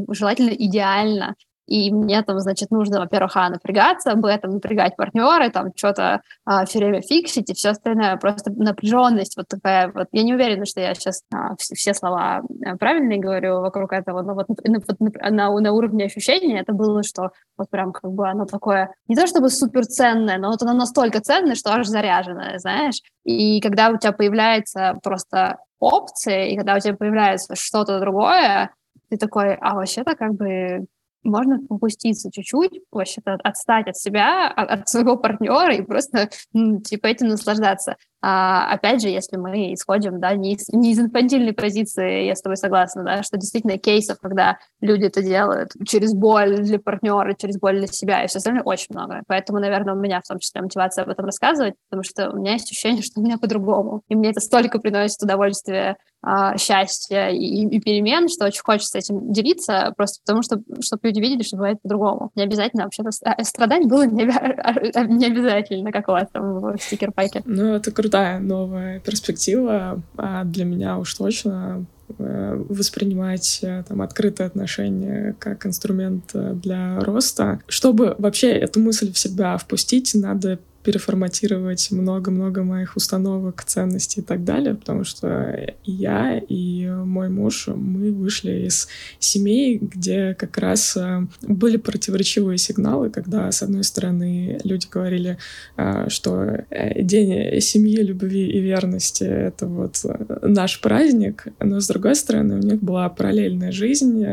желательно 0.09 0.51
идеально 0.51 1.36
и 1.72 1.89
мне 1.89 2.22
там, 2.22 2.38
значит, 2.39 2.69
нужно, 2.69 2.99
во-первых, 2.99 3.38
а, 3.38 3.49
напрягаться, 3.49 4.15
б, 4.15 4.38
там, 4.38 4.51
напрягать 4.51 4.97
партнеры, 4.97 5.49
там, 5.49 5.72
что-то 5.74 6.22
а, 6.43 6.65
все 6.65 6.80
время 6.80 7.01
фиксить 7.01 7.49
и 7.49 7.53
все 7.53 7.69
остальное, 7.69 8.17
просто 8.17 8.51
напряженность 8.51 9.38
вот 9.38 9.47
такая 9.47 9.89
вот. 9.89 10.07
Я 10.11 10.24
не 10.24 10.34
уверена, 10.34 10.65
что 10.65 10.82
я 10.82 10.93
сейчас 10.93 11.24
а, 11.34 11.55
все, 11.57 11.93
слова 11.93 12.41
а, 12.65 12.76
правильные 12.76 13.19
говорю 13.19 13.61
вокруг 13.61 13.93
этого, 13.93 14.22
но 14.22 14.34
вот 14.34 14.47
на, 14.65 14.82
на, 15.30 15.59
на 15.59 15.72
уровне 15.72 16.05
ощущения 16.05 16.59
это 16.59 16.74
было, 16.74 17.03
что 17.03 17.30
вот 17.57 17.69
прям 17.69 17.93
как 17.93 18.11
бы 18.11 18.28
оно 18.28 18.45
такое, 18.45 18.93
не 19.07 19.15
то 19.15 19.26
чтобы 19.26 19.49
супер 19.49 19.86
ценное, 19.86 20.38
но 20.38 20.49
вот 20.49 20.61
оно 20.63 20.74
настолько 20.74 21.22
ценное, 21.22 21.55
что 21.55 21.74
аж 21.74 21.88
заряженное, 21.88 22.59
знаешь. 22.59 22.99
И 23.24 23.61
когда 23.61 23.91
у 23.91 23.97
тебя 23.97 24.11
появляется 24.11 24.99
просто 25.01 25.59
опция, 25.80 26.47
и 26.47 26.57
когда 26.57 26.76
у 26.76 26.80
тебя 26.80 26.95
появляется 26.95 27.55
что-то 27.55 28.01
другое, 28.01 28.72
ты 29.09 29.15
такой, 29.15 29.55
а 29.55 29.76
вообще-то 29.76 30.15
как 30.15 30.34
бы 30.34 30.86
можно 31.24 31.59
попуститься 31.67 32.32
чуть-чуть, 32.32 32.82
вообще-то 32.91 33.38
отстать 33.43 33.88
от 33.88 33.97
себя, 33.97 34.47
от, 34.47 34.69
от 34.69 34.89
своего 34.89 35.17
партнера 35.17 35.74
и 35.76 35.82
просто, 35.82 36.30
типа, 36.53 37.07
этим 37.07 37.28
наслаждаться. 37.28 37.95
А, 38.24 38.72
опять 38.72 39.01
же, 39.01 39.09
если 39.09 39.38
мы 39.38 39.74
исходим, 39.74 40.19
да, 40.19 40.36
не 40.36 40.53
из, 40.53 40.69
не 40.69 40.91
из 40.91 40.99
инфантильной 40.99 41.53
позиции, 41.53 42.26
я 42.26 42.36
с 42.36 42.41
тобой 42.41 42.55
согласна, 42.55 43.03
да, 43.03 43.24
что 43.24 43.38
действительно 43.38 43.80
кейсов, 43.80 44.19
когда 44.19 44.59
люди 44.80 45.05
это 45.05 45.24
делают 45.24 45.72
через 45.88 46.13
боль 46.13 46.59
для 46.59 46.80
партнера, 46.80 47.34
через 47.34 47.57
боль 47.57 47.80
для 47.80 47.88
себя 47.88 48.24
и 48.24 48.28
все 48.28 48.38
остальное, 48.38 48.63
очень 48.63 48.88
много. 48.89 49.24
Поэтому, 49.28 49.59
наверное, 49.59 49.95
у 49.95 49.97
меня 49.97 50.22
в 50.22 50.28
том 50.28 50.38
числе 50.38 50.61
мотивация 50.61 51.03
об 51.03 51.09
этом 51.09 51.26
рассказывать, 51.26 51.74
потому 51.89 52.03
что 52.03 52.30
у 52.30 52.36
меня 52.38 52.53
есть 52.53 52.69
ощущение, 52.72 53.01
что 53.01 53.22
у 53.22 53.24
меня 53.24 53.39
по-другому. 53.39 54.03
И 54.07 54.15
мне 54.15 54.30
это 54.30 54.39
столько 54.39 54.78
приносит 54.78 55.22
удовольствие, 55.24 55.97
а, 56.24 56.55
счастья 56.57 57.30
и, 57.30 57.65
и 57.65 57.80
перемен, 57.80 58.30
что 58.30 58.45
очень 58.45 58.61
хочется 58.63 58.99
этим 58.99 59.34
делиться, 59.34 59.93
просто 59.97 60.19
потому 60.24 60.43
что, 60.43 60.61
чтобы 60.82 61.07
люди 61.07 61.19
видели, 61.19 61.43
что 61.43 61.57
бывает 61.57 61.82
по-другому. 61.82 62.32
Не 62.36 62.43
обязательно 62.43 62.84
вообще-то 62.84 63.09
а, 63.26 63.43
страдать 63.43 63.88
было 63.88 64.05
не, 64.05 64.26
не 65.17 65.26
обязательно, 65.26 65.91
как 65.91 66.07
у 66.09 66.11
вас 66.11 66.28
там 66.32 66.59
в 66.59 66.78
стикер-пайке. 66.78 67.41
Ну, 67.45 67.74
это 67.74 67.91
крутая 67.91 68.39
новая 68.39 68.99
перспектива, 68.99 70.01
а 70.15 70.43
для 70.43 70.65
меня 70.65 70.99
уж 70.99 71.13
точно 71.15 71.86
э, 72.19 72.65
воспринимать 72.69 73.59
э, 73.63 73.84
там 73.88 74.03
открытые 74.03 74.47
отношения 74.47 75.36
как 75.39 75.65
инструмент 75.65 76.26
э, 76.36 76.53
для 76.53 76.99
роста. 76.99 77.61
Чтобы 77.67 78.15
вообще 78.19 78.51
эту 78.51 78.80
мысль 78.80 79.11
в 79.11 79.17
себя 79.17 79.57
впустить, 79.57 80.11
надо 80.13 80.59
переформатировать 80.84 81.92
много-много 81.92 82.64
моих 82.64 82.96
установок, 82.96 83.64
ценностей 83.64 84.22
и 84.22 84.24
так 84.24 84.44
далее, 84.44 84.76
потому 84.76 85.04
что 85.04 85.76
я 85.84 86.42
и 86.48 86.91
мой 87.06 87.30
муж, 87.30 87.68
мы 87.68 88.12
вышли 88.12 88.68
из 88.68 88.88
семей, 89.20 89.78
где 89.78 90.34
как 90.34 90.58
раз 90.58 90.95
э, 90.97 91.26
были 91.41 91.78
противоречивые 91.78 92.58
сигналы, 92.58 93.10
когда, 93.10 93.52
с 93.52 93.62
одной 93.62 93.84
стороны, 93.84 94.60
люди 94.64 94.88
говорили, 94.91 95.38
э, 95.78 96.10
что 96.10 96.64
э, 96.70 97.02
день 97.02 97.60
семьи, 97.62 97.97
любви 97.97 98.47
и 98.47 98.60
верности— 98.60 99.24
это 99.26 99.68
вот 99.68 100.04
наш 100.41 100.82
праздник, 100.82 101.47
но, 101.60 101.80
с 101.80 101.88
другой 101.88 102.16
стороны, 102.16 102.56
у 102.56 102.60
них 102.60 102.82
была 102.82 103.10
параллельная 103.10 103.72
жизнь, 103.72 104.26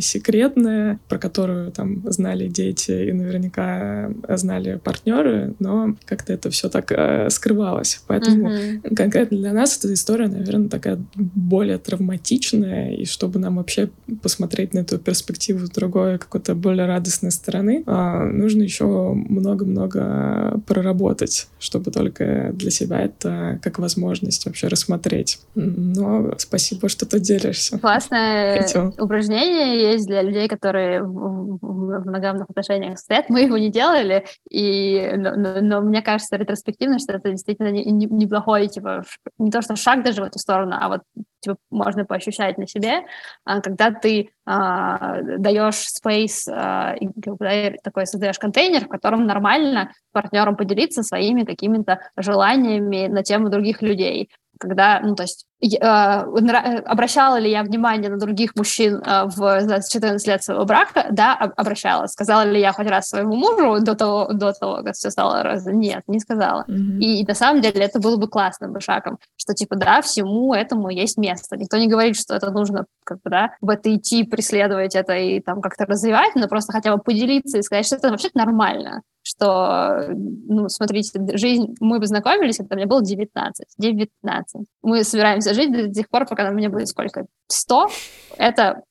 секретная, 0.00 0.98
про 1.08 1.18
которую 1.18 1.70
там 1.70 2.02
знали 2.10 2.48
дети 2.48 3.08
и 3.08 3.12
наверняка 3.12 4.10
знали 4.28 4.80
партнеры, 4.82 5.54
но 5.58 5.96
как-то 6.04 6.32
это 6.32 6.50
все 6.50 6.68
так 6.68 6.92
скрывалось. 7.30 8.02
Поэтому 8.06 8.50
mm-hmm. 8.50 8.94
конкретно 8.94 9.38
для 9.38 9.52
нас 9.52 9.78
эта 9.78 9.92
история, 9.92 10.28
наверное, 10.28 10.68
такая 10.68 10.98
более 11.44 11.78
травматичная, 11.78 12.92
и 12.94 13.04
чтобы 13.04 13.38
нам 13.38 13.56
вообще 13.56 13.90
посмотреть 14.22 14.74
на 14.74 14.80
эту 14.80 14.98
перспективу 14.98 15.66
с 15.66 15.70
другой, 15.70 16.18
какой-то 16.18 16.54
более 16.54 16.86
радостной 16.86 17.30
стороны, 17.30 17.84
э, 17.86 18.24
нужно 18.32 18.62
еще 18.62 18.84
много-много 19.12 20.60
проработать, 20.66 21.48
чтобы 21.58 21.90
только 21.90 22.50
для 22.52 22.70
себя 22.70 23.00
это 23.00 23.58
как 23.62 23.78
возможность 23.78 24.46
вообще 24.46 24.68
рассмотреть. 24.68 25.40
Но 25.54 26.34
спасибо, 26.38 26.88
что 26.88 27.06
ты 27.06 27.20
делишься. 27.20 27.78
Классное 27.78 28.62
Хотел. 28.62 28.94
упражнение 28.98 29.92
есть 29.92 30.06
для 30.06 30.22
людей, 30.22 30.48
которые 30.48 31.02
в, 31.02 31.58
моногамных 32.04 32.48
отношениях 32.48 32.98
стоят. 32.98 33.28
Мы 33.28 33.42
его 33.42 33.58
не 33.58 33.70
делали, 33.70 34.24
и 34.50 35.12
но, 35.16 35.36
но, 35.36 35.60
но 35.60 35.80
мне 35.80 36.02
кажется 36.02 36.36
ретроспективно, 36.36 36.98
что 36.98 37.12
это 37.12 37.30
действительно 37.30 37.70
не, 37.70 37.84
не, 37.84 38.06
неплохой, 38.06 38.68
типа, 38.68 39.04
не 39.38 39.50
то 39.50 39.62
что 39.62 39.76
шаг 39.76 40.04
даже 40.04 40.22
в 40.22 40.24
эту 40.24 40.38
сторону, 40.38 40.76
а 40.78 40.88
вот 40.88 41.02
типа, 41.44 41.56
можно 41.70 42.04
поощущать 42.04 42.58
на 42.58 42.66
себе, 42.66 43.04
а, 43.44 43.60
когда 43.60 43.90
ты 43.90 44.30
а, 44.46 45.20
даешь 45.22 45.86
space, 46.02 46.50
а, 46.50 46.96
такой 47.82 48.06
создаешь 48.06 48.38
контейнер, 48.38 48.86
в 48.86 48.88
котором 48.88 49.26
нормально 49.26 49.92
партнерам 50.12 50.56
поделиться 50.56 51.02
своими 51.02 51.44
какими-то 51.44 52.00
желаниями 52.16 53.06
на 53.06 53.22
тему 53.22 53.48
других 53.48 53.82
людей 53.82 54.30
когда, 54.58 55.00
ну, 55.00 55.14
то 55.14 55.22
есть, 55.22 55.46
а, 55.80 56.26
э, 56.26 56.78
обращала 56.80 57.38
ли 57.38 57.50
я 57.50 57.62
внимание 57.62 58.10
на 58.10 58.18
других 58.18 58.54
мужчин 58.54 59.02
э, 59.04 59.24
в 59.24 59.82
14 59.88 60.26
лет 60.26 60.42
своего 60.42 60.64
брака? 60.64 61.06
Да, 61.10 61.34
обращала. 61.34 62.06
Сказала 62.06 62.42
ли 62.42 62.60
я 62.60 62.72
хоть 62.72 62.86
раз 62.86 63.08
своему 63.08 63.34
мужу 63.34 63.82
до 63.82 63.94
того, 63.94 64.32
до 64.32 64.52
того 64.52 64.82
как 64.82 64.94
все 64.94 65.10
стало 65.10 65.42
раз? 65.42 65.64
Нет, 65.66 66.02
не 66.06 66.20
сказала. 66.20 66.64
Mm-hmm. 66.68 66.98
И, 66.98 67.20
и 67.20 67.26
на 67.26 67.34
самом 67.34 67.62
деле 67.62 67.84
это 67.84 67.98
было 67.98 68.16
бы 68.16 68.28
классным 68.28 68.72
бы 68.72 68.80
шагом, 68.80 69.18
что, 69.36 69.54
типа, 69.54 69.76
да, 69.76 70.02
всему 70.02 70.54
этому 70.54 70.90
есть 70.90 71.16
место. 71.16 71.56
Никто 71.56 71.78
не 71.78 71.88
говорит, 71.88 72.16
что 72.16 72.34
это 72.34 72.50
нужно, 72.50 72.84
как 73.04 73.18
бы, 73.22 73.30
да, 73.30 73.50
в 73.60 73.70
это 73.70 73.94
идти, 73.94 74.24
преследовать 74.24 74.94
это 74.94 75.14
и 75.14 75.40
там 75.40 75.60
как-то 75.60 75.86
развивать, 75.86 76.34
но 76.34 76.46
просто 76.48 76.72
хотя 76.72 76.94
бы 76.94 77.02
поделиться 77.02 77.58
и 77.58 77.62
сказать, 77.62 77.86
что 77.86 77.96
это 77.96 78.10
вообще 78.10 78.28
нормально 78.34 79.02
что, 79.24 80.10
ну, 80.10 80.68
смотрите, 80.68 81.18
жизнь, 81.36 81.74
мы 81.80 81.98
познакомились, 81.98 82.58
когда 82.58 82.76
мне 82.76 82.86
было 82.86 83.02
19, 83.02 83.66
19. 83.78 84.66
Мы 84.82 85.02
собираемся 85.02 85.54
жить 85.54 85.72
до 85.72 85.92
тех 85.92 86.08
пор, 86.08 86.26
пока 86.26 86.50
мне 86.50 86.68
будет 86.68 86.88
сколько? 86.88 87.26
100? 87.48 87.88
Это 88.36 88.82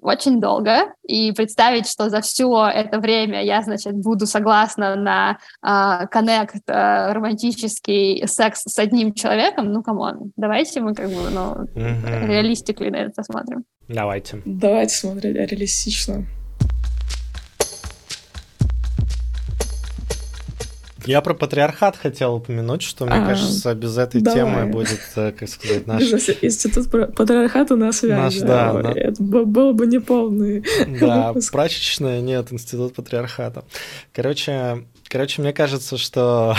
очень 0.00 0.40
долго, 0.40 0.94
и 1.02 1.32
представить, 1.32 1.88
что 1.88 2.08
за 2.08 2.20
все 2.20 2.66
это 2.72 2.98
время 2.98 3.44
я, 3.44 3.62
значит, 3.62 3.94
буду 3.94 4.26
согласна 4.26 4.94
на 4.94 5.38
а, 5.60 6.06
connect, 6.06 6.56
uh, 6.68 7.10
uh, 7.10 7.12
романтический 7.12 8.26
секс 8.26 8.62
с 8.62 8.78
одним 8.78 9.12
человеком, 9.12 9.72
ну, 9.72 9.82
come 9.82 10.11
on, 10.11 10.32
давайте 10.36 10.80
мы 10.80 10.94
как 10.94 11.08
бы, 11.08 11.30
ну, 11.30 11.64
mm-hmm. 11.74 12.26
realistically 12.26 12.90
на 12.90 12.96
это 12.96 13.10
посмотрим. 13.10 13.64
Давайте. 13.88 14.40
Давайте 14.44 14.94
смотреть 14.94 15.34
реалистично. 15.34 16.24
Я 21.06 21.20
про 21.20 21.34
патриархат 21.34 21.96
хотел 21.96 22.34
упомянуть, 22.34 22.82
что, 22.82 23.06
мне 23.06 23.16
а, 23.16 23.26
кажется, 23.26 23.74
без 23.74 23.98
этой 23.98 24.20
давай. 24.20 24.40
темы 24.40 24.66
будет, 24.66 25.00
э, 25.16 25.32
как 25.32 25.48
сказать, 25.48 25.86
наш... 25.86 26.02
Институт 26.02 26.90
патриархата 27.14 27.76
на 27.76 27.92
связи. 27.92 28.12
Наш, 28.12 28.38
да. 28.38 28.72
да. 28.72 28.92
Это 28.92 29.22
было 29.22 29.72
бы 29.72 29.86
неполный 29.86 30.64
Да, 31.00 31.34
прачечная, 31.50 32.20
нет, 32.20 32.52
Институт 32.52 32.94
патриархата. 32.94 33.64
Короче, 34.12 34.84
Короче, 35.12 35.42
мне 35.42 35.52
кажется, 35.52 35.98
что, 35.98 36.56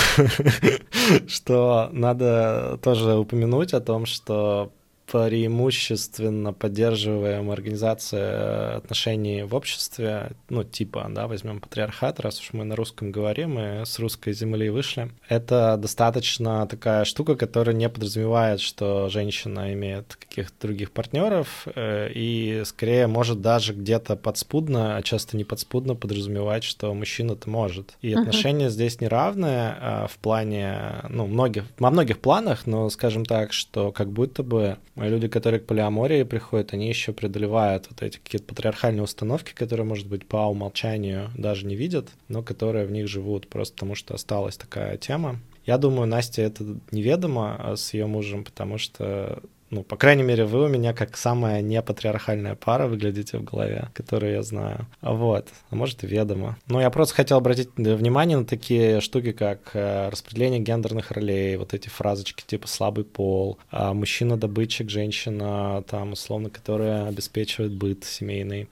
что 1.28 1.90
надо 1.92 2.78
тоже 2.84 3.16
упомянуть 3.16 3.74
о 3.74 3.82
том, 3.82 4.06
что 4.06 4.72
преимущественно 5.12 6.54
поддерживаем 6.54 7.52
организации 7.52 8.78
отношений 8.78 9.44
в 9.44 9.56
обществе, 9.56 10.32
ну, 10.50 10.64
типа, 10.64 11.08
да, 11.10 11.28
возьмем 11.28 11.60
патриархат, 11.60 12.20
раз 12.20 12.40
уж 12.40 12.54
мы 12.54 12.64
на 12.64 12.76
русском 12.76 13.12
говорим 13.12 13.60
и 13.60 13.86
с 13.86 14.00
русской 14.00 14.34
земли 14.34 14.70
вышли. 14.70 15.12
Это 15.28 15.78
достаточно 15.78 16.66
такая 16.68 17.06
штука, 17.06 17.36
которая 17.36 17.76
не 17.76 17.90
подразумевает, 17.90 18.60
что 18.60 19.10
женщина 19.10 19.74
имеет 19.74 20.16
каких-то 20.16 20.68
других 20.68 20.92
партнеров, 20.92 21.68
э, 21.76 22.10
и 22.14 22.64
скорее 22.66 23.08
может 23.08 23.42
даже 23.42 23.74
где-то 23.74 24.16
подспудно, 24.16 24.98
а 24.98 25.02
часто 25.04 25.38
не 25.38 25.44
подспудно 25.44 25.96
подразумевать, 25.96 26.64
что 26.64 26.94
мужчина 26.94 27.34
это 27.34 27.50
может. 27.50 27.96
И 28.02 28.14
отношения 28.14 28.68
uh-huh. 28.68 28.70
здесь 28.70 29.02
неравные 29.02 29.76
а 29.80 30.08
в 30.08 30.18
плане, 30.18 31.04
ну, 31.10 31.28
многих, 31.28 31.66
во 31.78 31.92
многих 31.92 32.20
планах, 32.20 32.66
но 32.66 32.90
скажем 32.90 33.26
так, 33.26 33.54
что 33.54 33.92
как 33.92 34.12
будто 34.12 34.44
бы 34.44 34.78
люди, 34.96 35.28
которые 35.28 35.60
к 35.60 35.66
полиамории 35.66 36.24
приходят, 36.24 36.74
они 36.74 36.88
еще 36.88 37.14
преодолевают 37.14 37.88
вот 37.90 38.02
эти 38.02 38.18
какие-то 38.18 38.48
патриархальные 38.48 39.04
установки, 39.04 39.54
которые, 39.54 39.86
может 39.86 40.08
быть, 40.08 40.28
по 40.28 40.48
умолчанию 40.48 41.32
даже 41.38 41.66
не 41.66 41.76
видят, 41.76 42.10
но 42.28 42.44
которые 42.44 42.86
в 42.86 42.92
них 42.92 43.08
живут 43.08 43.48
просто 43.48 43.74
потому, 43.76 43.96
что 43.96 44.14
осталась 44.14 44.58
такая 44.58 44.98
тема. 44.98 45.40
Я 45.66 45.78
думаю, 45.78 46.08
Настя 46.08 46.42
это 46.42 46.78
неведомо 46.92 47.56
а 47.58 47.76
с 47.76 47.94
ее 47.94 48.06
мужем, 48.06 48.44
потому 48.44 48.78
что 48.78 49.42
ну, 49.74 49.84
по 49.84 49.98
крайней 49.98 50.24
мере, 50.24 50.46
вы 50.46 50.66
у 50.66 50.68
меня 50.68 50.94
как 50.94 51.18
самая 51.18 51.62
непатриархальная 51.62 52.56
пара 52.56 52.88
выглядите 52.88 53.40
в 53.40 53.44
голове, 53.44 53.90
которую 53.94 54.34
я 54.34 54.44
знаю. 54.44 54.86
Вот. 55.02 55.48
А 55.72 55.76
может, 55.76 56.04
и 56.04 56.08
ведомо. 56.08 56.58
Но 56.68 56.80
я 56.80 56.92
просто 56.92 57.16
хотел 57.16 57.38
обратить 57.38 57.70
внимание 57.76 58.38
на 58.38 58.46
такие 58.46 59.02
штуки, 59.02 59.32
как 59.32 59.72
э, 59.74 60.10
распределение 60.10 60.60
гендерных 60.60 61.10
ролей, 61.12 61.58
вот 61.58 61.74
эти 61.74 61.90
фразочки 61.90 62.44
типа 62.46 62.68
«слабый 62.68 63.04
пол», 63.04 63.58
а 63.72 63.94
мужчина-добытчик, 63.94 64.90
женщина, 64.90 65.84
там, 65.90 66.12
условно, 66.12 66.52
которая 66.52 67.08
обеспечивает 67.08 67.74
быт 67.74 68.04
семейный. 68.04 68.70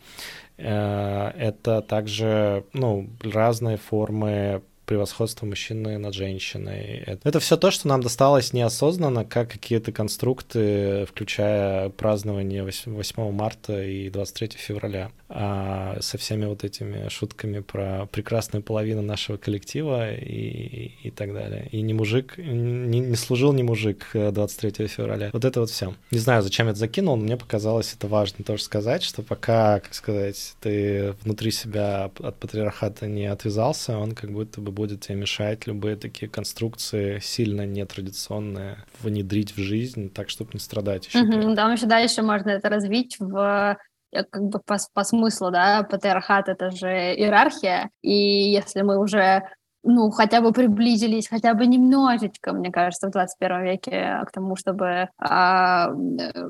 Э, 0.57 1.31
это 1.35 1.81
также, 1.81 2.63
ну, 2.73 3.09
разные 3.23 3.77
формы 3.77 4.61
превосходство 4.91 5.45
мужчины 5.45 5.97
над 5.97 6.13
женщиной. 6.13 7.01
Это, 7.05 7.29
это 7.29 7.39
все 7.39 7.55
то, 7.55 7.71
что 7.71 7.87
нам 7.87 8.03
досталось 8.03 8.51
неосознанно, 8.51 9.23
как 9.23 9.49
какие-то 9.49 9.93
конструкты, 9.93 11.05
включая 11.05 11.87
празднование 11.87 12.61
8 12.65 13.31
марта 13.31 13.81
и 13.81 14.09
23 14.09 14.49
февраля. 14.57 15.11
А 15.29 15.95
со 16.01 16.17
всеми 16.17 16.43
вот 16.43 16.65
этими 16.65 17.07
шутками 17.07 17.59
про 17.61 18.05
прекрасную 18.11 18.63
половину 18.63 19.01
нашего 19.01 19.37
коллектива 19.37 20.13
и, 20.13 20.91
и 21.03 21.09
так 21.09 21.33
далее. 21.33 21.69
И 21.71 21.81
не 21.81 21.93
мужик, 21.93 22.37
не, 22.37 22.99
не 22.99 23.15
служил 23.15 23.53
не 23.53 23.63
мужик 23.63 24.09
23 24.13 24.87
февраля. 24.87 25.29
Вот 25.31 25.45
это 25.45 25.61
вот 25.61 25.69
все. 25.69 25.95
Не 26.11 26.19
знаю, 26.19 26.41
зачем 26.41 26.65
я 26.65 26.71
это 26.71 26.79
закинул, 26.79 27.15
но 27.15 27.23
мне 27.23 27.37
показалось 27.37 27.93
это 27.93 28.09
важно 28.09 28.43
тоже 28.43 28.63
сказать, 28.63 29.03
что 29.03 29.21
пока, 29.21 29.79
как 29.79 29.93
сказать, 29.93 30.53
ты 30.59 31.15
внутри 31.23 31.51
себя 31.51 32.11
от 32.19 32.35
патриархата 32.35 33.07
не 33.07 33.27
отвязался, 33.27 33.97
он 33.97 34.11
как 34.11 34.33
будто 34.33 34.59
бы 34.59 34.73
будет 34.81 35.01
тебе 35.01 35.15
мешать 35.15 35.67
любые 35.67 35.95
такие 35.95 36.27
конструкции 36.27 37.19
сильно 37.19 37.67
нетрадиционные 37.67 38.77
внедрить 39.03 39.55
в 39.55 39.59
жизнь, 39.59 40.09
так, 40.09 40.29
чтобы 40.29 40.51
не 40.53 40.59
страдать 40.59 41.05
еще. 41.05 41.21
Угу, 41.21 41.53
да, 41.53 41.71
еще 41.71 41.85
дальше 41.85 42.23
можно 42.23 42.49
это 42.49 42.67
развить 42.67 43.17
в 43.19 43.77
э, 44.11 44.23
как 44.23 44.41
бы 44.41 44.59
по, 44.65 44.77
по 44.93 45.03
смыслу, 45.03 45.51
да, 45.51 45.83
патриархат— 45.83 46.47
это 46.49 46.71
же 46.71 46.87
иерархия, 46.87 47.91
и 48.01 48.11
если 48.11 48.81
мы 48.81 48.97
уже 48.97 49.43
ну, 49.83 50.11
хотя 50.11 50.41
бы 50.41 50.51
приблизились, 50.51 51.27
хотя 51.27 51.53
бы 51.53 51.65
немножечко, 51.65 52.53
мне 52.53 52.71
кажется, 52.71 53.07
в 53.07 53.11
21 53.11 53.63
веке 53.63 54.21
к 54.27 54.31
тому, 54.31 54.55
чтобы 54.55 55.09
а, 55.17 55.89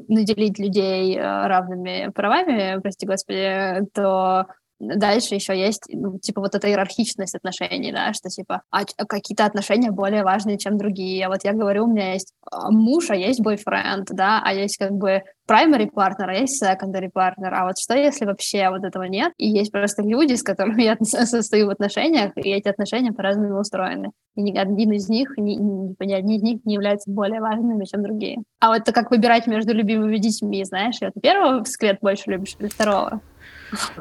наделить 0.08 0.60
людей 0.60 1.18
э, 1.18 1.48
равными 1.48 2.12
правами, 2.14 2.80
прости 2.82 3.06
господи, 3.06 3.86
то 3.94 4.48
дальше 4.82 5.36
еще 5.36 5.58
есть, 5.58 5.84
ну, 5.90 6.18
типа, 6.18 6.42
вот 6.42 6.56
эта 6.56 6.68
иерархичность 6.68 7.36
отношений, 7.36 7.92
да, 7.92 8.14
что, 8.14 8.30
типа, 8.30 8.64
а, 8.72 8.86
какие-то 8.86 9.46
отношения 9.46 9.92
более 9.92 10.24
важные, 10.24 10.58
чем 10.58 10.78
другие. 10.78 11.26
А 11.26 11.30
вот 11.30 11.44
я 11.44 11.54
говорю, 11.54 11.86
у 11.86 11.88
меня 11.88 12.14
есть 12.14 12.34
а, 12.50 12.72
муж, 12.72 13.10
а 13.10 13.16
есть 13.16 13.42
бойфренд, 13.42 14.08
да, 14.12 14.42
а 14.44 14.54
есть 14.54 14.78
как 14.78 14.92
бы 14.92 15.24
primary 15.50 15.90
партнер, 15.92 16.30
а 16.30 16.34
есть 16.34 16.64
secondary 16.64 17.10
партнер. 17.12 17.54
А 17.54 17.66
вот 17.66 17.78
что, 17.78 17.96
если 17.96 18.26
вообще 18.26 18.70
вот 18.70 18.84
этого 18.84 19.04
нет, 19.04 19.34
и 19.38 19.48
есть 19.48 19.72
просто 19.72 20.02
люди, 20.02 20.34
с 20.34 20.44
которыми 20.44 20.84
я 20.84 20.98
состою 21.02 21.68
в 21.68 21.70
отношениях, 21.70 22.32
и 22.36 22.50
эти 22.50 22.68
отношения 22.68 23.12
по-разному 23.12 23.60
устроены. 23.60 24.12
И 24.36 24.42
ни 24.42 24.58
один 24.58 24.92
из 24.92 25.10
них, 25.10 25.38
ни, 25.38 25.56
ни, 25.56 25.96
ни 26.00 26.14
один 26.14 26.32
из 26.32 26.42
них 26.42 26.66
не 26.66 26.76
является 26.76 27.12
более 27.12 27.42
важными, 27.42 27.86
чем 27.86 28.02
другие. 28.02 28.44
А 28.60 28.70
вот 28.70 28.82
это 28.82 28.94
как 28.94 29.12
выбирать 29.12 29.46
между 29.46 29.74
любимыми 29.74 30.18
детьми, 30.18 30.64
знаешь, 30.64 31.02
и 31.02 31.06
вот 31.06 31.14
первого 31.22 31.60
взгляд 31.60 31.98
больше 32.02 32.32
любишь 32.32 32.56
или 32.60 32.68
второго? 32.68 33.22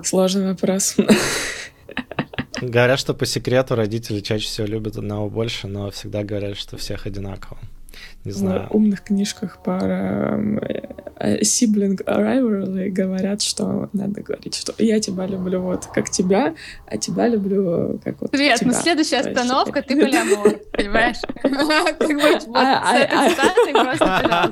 Сложный 0.02 0.46
вопрос. 0.46 0.96
Говорят, 2.60 2.98
что 2.98 3.14
по 3.14 3.24
секрету 3.26 3.74
родители 3.74 4.20
чаще 4.20 4.46
всего 4.46 4.66
любят 4.66 4.96
одного 4.96 5.30
больше, 5.30 5.66
но 5.66 5.90
всегда 5.90 6.24
говорят, 6.24 6.56
что 6.56 6.76
всех 6.76 7.06
одинаково. 7.06 7.58
Не 8.24 8.32
знаю. 8.32 8.68
В 8.70 8.74
умных 8.74 9.02
книжках 9.02 9.62
про 9.62 10.38
э, 11.18 11.40
sibling 11.40 12.04
rivalry 12.04 12.90
говорят, 12.90 13.40
что 13.42 13.88
надо 13.92 14.20
говорить, 14.20 14.54
что 14.54 14.74
я 14.78 15.00
тебя 15.00 15.26
люблю 15.26 15.62
вот 15.62 15.86
как 15.86 16.10
тебя, 16.10 16.54
а 16.86 16.98
тебя 16.98 17.28
люблю 17.28 17.98
как 18.04 18.20
вот 18.20 18.30
Привет, 18.30 18.60
тебя. 18.60 18.72
ну 18.72 18.74
следующая 18.74 19.20
остановка, 19.20 19.82
ты 19.82 19.96
полиамор, 20.00 20.58
понимаешь? 20.72 21.16
А, 22.54 22.90
а, 22.92 23.30
а, 24.00 24.50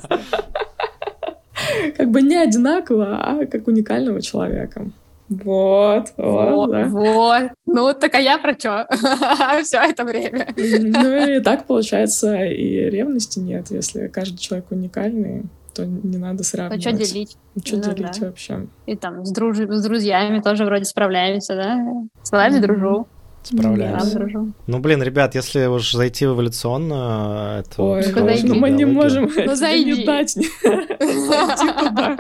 как 1.97 2.11
бы 2.11 2.23
не 2.23 2.37
одинаково, 2.37 3.19
а 3.23 3.47
как 3.47 3.69
уникального 3.69 4.21
человека. 4.21 4.91
Вот, 5.29 6.13
вот, 6.17 6.51
вот, 6.51 6.71
да. 6.71 6.85
вот. 6.87 7.51
Ну, 7.67 7.93
так 7.93 8.15
а 8.15 8.19
я 8.19 8.39
про 8.39 8.59
что? 8.59 8.89
Все 9.63 9.79
это 9.79 10.05
время. 10.05 10.49
Ну 10.57 11.17
и 11.17 11.41
так 11.41 11.67
получается, 11.67 12.45
и 12.45 12.89
ревности 12.89 13.39
нет. 13.39 13.67
Если 13.71 14.09
каждый 14.09 14.39
человек 14.39 14.71
уникальный, 14.71 15.45
то 15.75 15.85
не 15.85 16.17
надо 16.17 16.45
сравнивать. 16.45 16.85
Ну, 16.85 16.91
что 16.91 17.13
делить? 17.13 17.37
Ну, 17.55 17.63
что 17.63 17.77
ну, 17.77 17.83
делить 17.83 18.21
да. 18.21 18.27
вообще? 18.27 18.67
И 18.87 18.97
там 18.97 19.25
с, 19.25 19.31
друж... 19.31 19.59
с 19.59 19.83
друзьями 19.83 20.41
тоже 20.41 20.65
вроде 20.65 20.85
справляемся, 20.85 21.55
да? 21.55 21.79
С 22.23 22.31
вами 22.33 22.57
mm-hmm. 22.57 22.61
дружу. 22.61 23.07
Справляемся. 23.49 24.19
Да, 24.19 24.45
ну, 24.67 24.79
блин, 24.79 25.03
ребят, 25.03 25.35
если 25.35 25.67
уж 25.67 25.93
зайти 25.93 26.27
в 26.27 26.35
эволюционно, 26.35 27.65
то... 27.75 27.93
Ой, 27.93 28.05
ну, 28.43 28.55
мы 28.57 28.69
не 28.71 28.85
можем 28.85 29.31
ну, 29.35 29.55
зайди. 29.55 29.93
не 29.93 30.05
дать. 30.05 30.35
Зайди 31.01 31.73
туда. 31.79 32.19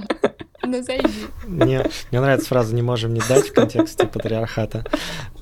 Ну, 0.65 0.83
зайди. 0.83 1.09
Мне, 1.47 1.85
мне 2.11 2.21
нравится 2.21 2.49
фраза 2.49 2.75
«не 2.75 2.83
можем 2.83 3.13
не 3.13 3.21
дать» 3.29 3.49
в 3.49 3.53
контексте 3.53 4.07
патриархата. 4.07 4.85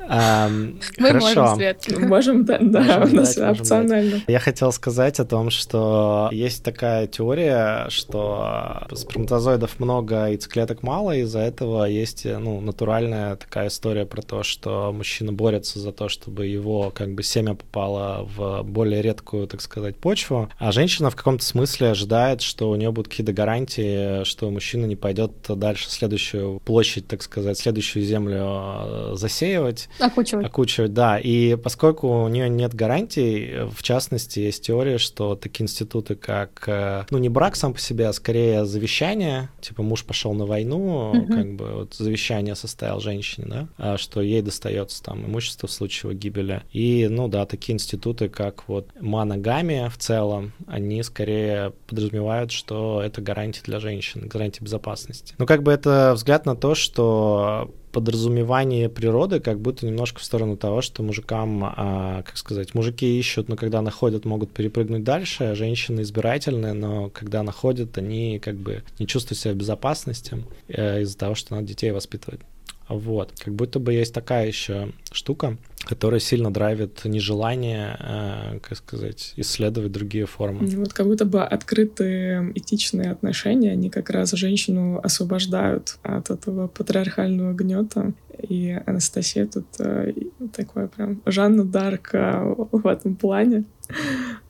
А, 0.09 0.49
Мы 0.49 0.79
хорошо. 0.99 1.27
можем, 1.27 1.57
Свет. 1.57 1.99
Можем, 1.99 2.45
да, 2.45 2.59
да 2.61 2.81
можем 2.81 3.03
у 3.03 3.17
нас 3.17 3.35
дать, 3.35 3.61
опционально. 3.61 4.23
Я 4.27 4.39
хотел 4.39 4.73
сказать 4.73 5.21
о 5.21 5.25
том, 5.25 5.51
что 5.51 6.29
есть 6.33 6.63
такая 6.63 7.07
теория, 7.07 7.87
что 7.89 8.87
сперматозоидов 8.93 9.81
много, 9.81 10.27
яйцеклеток 10.27 10.83
мало, 10.83 11.17
и 11.17 11.23
из-за 11.23 11.41
этого 11.41 11.85
есть 11.87 12.25
ну, 12.25 12.61
натуральная 12.61 13.37
такая 13.37 13.69
история 13.69 14.07
про 14.07 14.23
то, 14.23 14.43
что 14.43 14.93
мужчина 14.93 15.33
борется 15.33 15.79
за 15.79 15.93
то, 15.93 16.09
чтобы 16.09 16.47
его 16.47 16.91
как 16.91 17.15
бы 17.15 17.23
семя 17.23 17.55
попало 17.55 18.29
в 18.37 18.63
более 18.63 19.03
редкую, 19.03 19.47
так 19.47 19.61
сказать, 19.61 19.97
почву, 19.97 20.49
а 20.59 20.73
женщина 20.73 21.11
в 21.11 21.17
каком-то 21.17 21.45
смысле 21.45 21.91
ожидает, 21.91 22.43
что 22.43 22.71
у 22.71 22.77
нее 22.77 22.91
будут 22.93 23.09
какие-то 23.09 23.33
гарантии, 23.33 24.25
что 24.25 24.51
мужчина 24.51 24.87
не 24.87 24.97
пойдет 24.97 25.33
дальше 25.49 25.91
следующую 25.91 26.61
площадь, 26.61 27.07
так 27.09 27.23
сказать, 27.23 27.59
следующую 27.59 28.05
землю 28.05 28.37
э, 28.39 29.13
засеивать, 29.15 29.89
Окучивать. 29.99 30.47
Окучивать, 30.47 30.92
да. 30.92 31.18
И 31.18 31.57
поскольку 31.57 32.24
у 32.24 32.28
нее 32.28 32.49
нет 32.49 32.74
гарантий, 32.74 33.68
в 33.70 33.82
частности, 33.82 34.40
есть 34.40 34.64
теория, 34.64 34.99
что 34.99 35.34
такие 35.36 35.64
институты, 35.64 36.14
как, 36.14 36.64
э, 36.66 37.05
ну, 37.11 37.18
не 37.18 37.28
брак 37.28 37.57
сам 37.57 37.72
по 37.72 37.80
себе, 37.80 38.09
а 38.09 38.12
скорее 38.12 38.64
завещание, 38.64 39.49
типа 39.61 39.82
муж 39.82 40.05
пошел 40.05 40.32
на 40.34 40.47
войну, 40.47 41.11
угу. 41.11 41.32
как 41.32 41.55
бы 41.55 41.72
вот 41.72 41.94
завещание 41.94 42.55
составил 42.55 43.01
женщине, 43.01 43.47
да, 43.49 43.68
а 43.78 43.99
что 43.99 44.20
ей 44.20 44.42
достается 44.42 45.03
там 45.03 45.24
имущество 45.26 45.68
в 45.68 45.72
случае 45.72 46.11
его 46.11 46.18
гибели. 46.18 46.62
И, 46.72 47.09
ну 47.11 47.28
да, 47.28 47.47
такие 47.47 47.74
институты, 47.74 48.28
как 48.28 48.68
вот 48.68 48.88
моногамия 49.01 49.88
в 49.88 49.99
целом, 49.99 50.53
они 50.66 51.03
скорее 51.03 51.72
подразумевают, 51.86 52.51
что 52.51 53.03
это 53.03 53.20
гарантия 53.20 53.62
для 53.64 53.80
женщин, 53.80 54.28
гарантия 54.28 54.64
безопасности. 54.64 55.34
Ну, 55.38 55.47
как 55.47 55.62
бы 55.62 55.72
это 55.72 56.12
взгляд 56.14 56.47
на 56.47 56.57
то, 56.57 56.74
что 56.74 57.70
подразумевание 57.97 58.90
природы 58.90 59.40
как 59.40 59.59
будто 59.59 59.86
немножко 59.86 60.20
в 60.20 60.24
сторону 60.24 60.59
того, 60.59 60.82
что 60.82 61.03
мужикам, 61.03 61.64
а, 61.64 62.22
как 62.24 62.36
сказать, 62.36 62.74
мужики 62.74 63.18
ищут, 63.18 63.49
но 63.49 63.57
когда 63.57 63.80
находят, 63.80 64.26
могут 64.26 64.53
перепрыгнуть 64.53 65.03
дальше, 65.03 65.44
а 65.44 65.55
женщины 65.55 66.03
избирательные, 66.03 66.74
но 66.74 67.09
когда 67.09 67.42
находят, 67.42 67.97
они 67.97 68.38
как 68.38 68.57
бы 68.57 68.82
не 68.99 69.07
чувствуют 69.07 69.38
себя 69.38 69.55
в 69.55 69.57
безопасности 69.57 70.44
э, 70.68 71.01
из-за 71.01 71.16
того, 71.16 71.34
что 71.34 71.55
надо 71.55 71.68
детей 71.68 71.90
воспитывать. 71.90 72.40
Вот, 72.89 73.32
как 73.39 73.55
будто 73.55 73.80
бы 73.80 73.93
есть 73.93 74.14
такая 74.14 74.47
еще 74.47 74.93
штука, 75.11 75.57
которая 75.87 76.20
сильно 76.20 76.53
драйвит 76.53 77.05
нежелание, 77.05 77.97
э, 77.99 78.59
как 78.61 78.78
сказать, 78.78 79.32
исследовать 79.37 79.91
другие 79.93 80.26
формы. 80.26 80.66
Вот 80.66 80.93
как 80.93 81.07
будто 81.07 81.24
бы 81.24 81.43
открытые 81.43 82.53
этичные 82.55 83.11
отношения, 83.11 83.72
они 83.72 83.91
как 83.91 84.11
раз 84.11 84.32
женщину 84.32 85.01
освобождают 85.03 85.99
от 86.03 86.30
этого 86.30 86.68
патриархального 86.68 87.53
гнета. 87.53 88.12
И 88.49 88.78
Анастасия 88.87 89.47
тут 89.47 89.66
э, 89.78 90.12
такое 90.53 90.89
прям 90.89 91.22
Жанна 91.26 91.64
Дарк 91.64 92.11
э, 92.12 92.55
в 92.70 92.87
этом 92.87 93.16
плане 93.16 93.64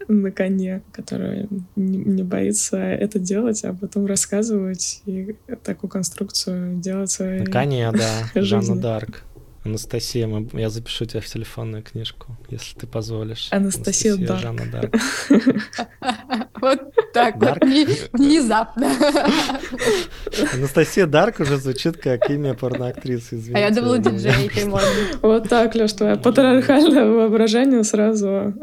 на 0.09 0.31
коне, 0.31 0.83
которая 0.93 1.49
не, 1.75 1.99
не 1.99 2.23
боится 2.23 2.77
это 2.77 3.19
делать, 3.19 3.65
а 3.65 3.75
потом 3.75 4.07
рассказывать 4.07 5.03
и 5.07 5.37
такую 5.63 5.91
конструкцию 5.91 6.77
делать 6.77 7.11
своей 7.11 7.41
На 7.41 7.51
коне, 7.51 7.93
да, 7.93 8.31
Жанна 8.41 8.77
Дарк. 8.77 9.23
Анастасия, 9.67 10.27
мы, 10.27 10.49
я 10.53 10.71
запишу 10.71 11.05
тебя 11.07 11.21
в 11.21 11.27
телефонную 11.27 11.83
книжку, 11.83 12.37
если 12.51 12.79
ты 12.79 12.87
позволишь. 12.87 13.49
Анастасия, 13.51 14.15
Анастасия 14.15 14.27
Дарк. 14.27 14.43
Жанна 14.43 14.67
Дарк. 14.71 14.95
Вот 16.59 16.81
так 17.13 17.37
вот, 17.37 17.59
внезапно. 18.13 18.91
Анастасия 20.55 21.07
Дарк 21.07 21.41
уже 21.41 21.59
звучит 21.59 21.99
как 21.99 22.31
имя 22.31 22.55
порноактрисы, 22.55 23.37
извините. 23.37 23.57
А 23.57 23.69
я 23.69 23.71
думала, 23.71 23.99
диджей 23.99 24.49
ты 24.49 24.65
можно. 24.65 24.89
Вот 25.21 25.49
так, 25.49 25.75
Леш, 25.75 25.93
твое 25.93 26.17
патриархальное 26.17 27.05
воображение 27.05 27.85
сразу 27.85 28.55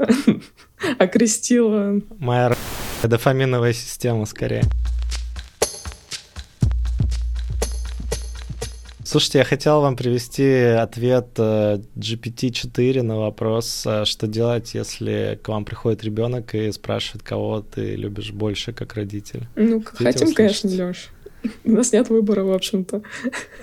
окрестило. 0.97 2.01
Моя 2.17 2.55
дофаминовая 3.03 3.73
система, 3.73 4.25
скорее. 4.25 4.63
Слушайте, 9.13 9.37
я 9.37 9.43
хотел 9.43 9.81
вам 9.81 9.95
привести 9.95 10.51
ответ 10.63 11.27
э, 11.37 11.77
GPT-4 11.95 13.03
на 13.03 13.19
вопрос, 13.19 13.83
э, 13.85 14.05
что 14.05 14.25
делать, 14.25 14.73
если 14.73 15.39
к 15.43 15.49
вам 15.49 15.65
приходит 15.65 16.03
ребенок 16.03 16.55
и 16.55 16.71
спрашивает, 16.71 17.21
кого 17.21 17.61
ты 17.61 17.93
любишь 17.95 18.31
больше 18.31 18.73
как 18.73 18.95
родитель. 18.95 19.45
Ну, 19.55 19.83
Хотите 19.83 20.03
хотим, 20.03 20.27
услышать? 20.29 20.35
конечно, 20.35 20.69
Леш. 20.71 21.09
У 21.63 21.71
нас 21.73 21.91
нет 21.91 22.09
выбора, 22.09 22.43
в 22.43 22.53
общем-то. 22.53 23.03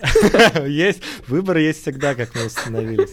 Есть, 0.69 1.03
выбор 1.27 1.57
есть 1.57 1.83
всегда, 1.83 2.15
как 2.15 2.33
мы 2.37 2.47
установились. 2.47 3.11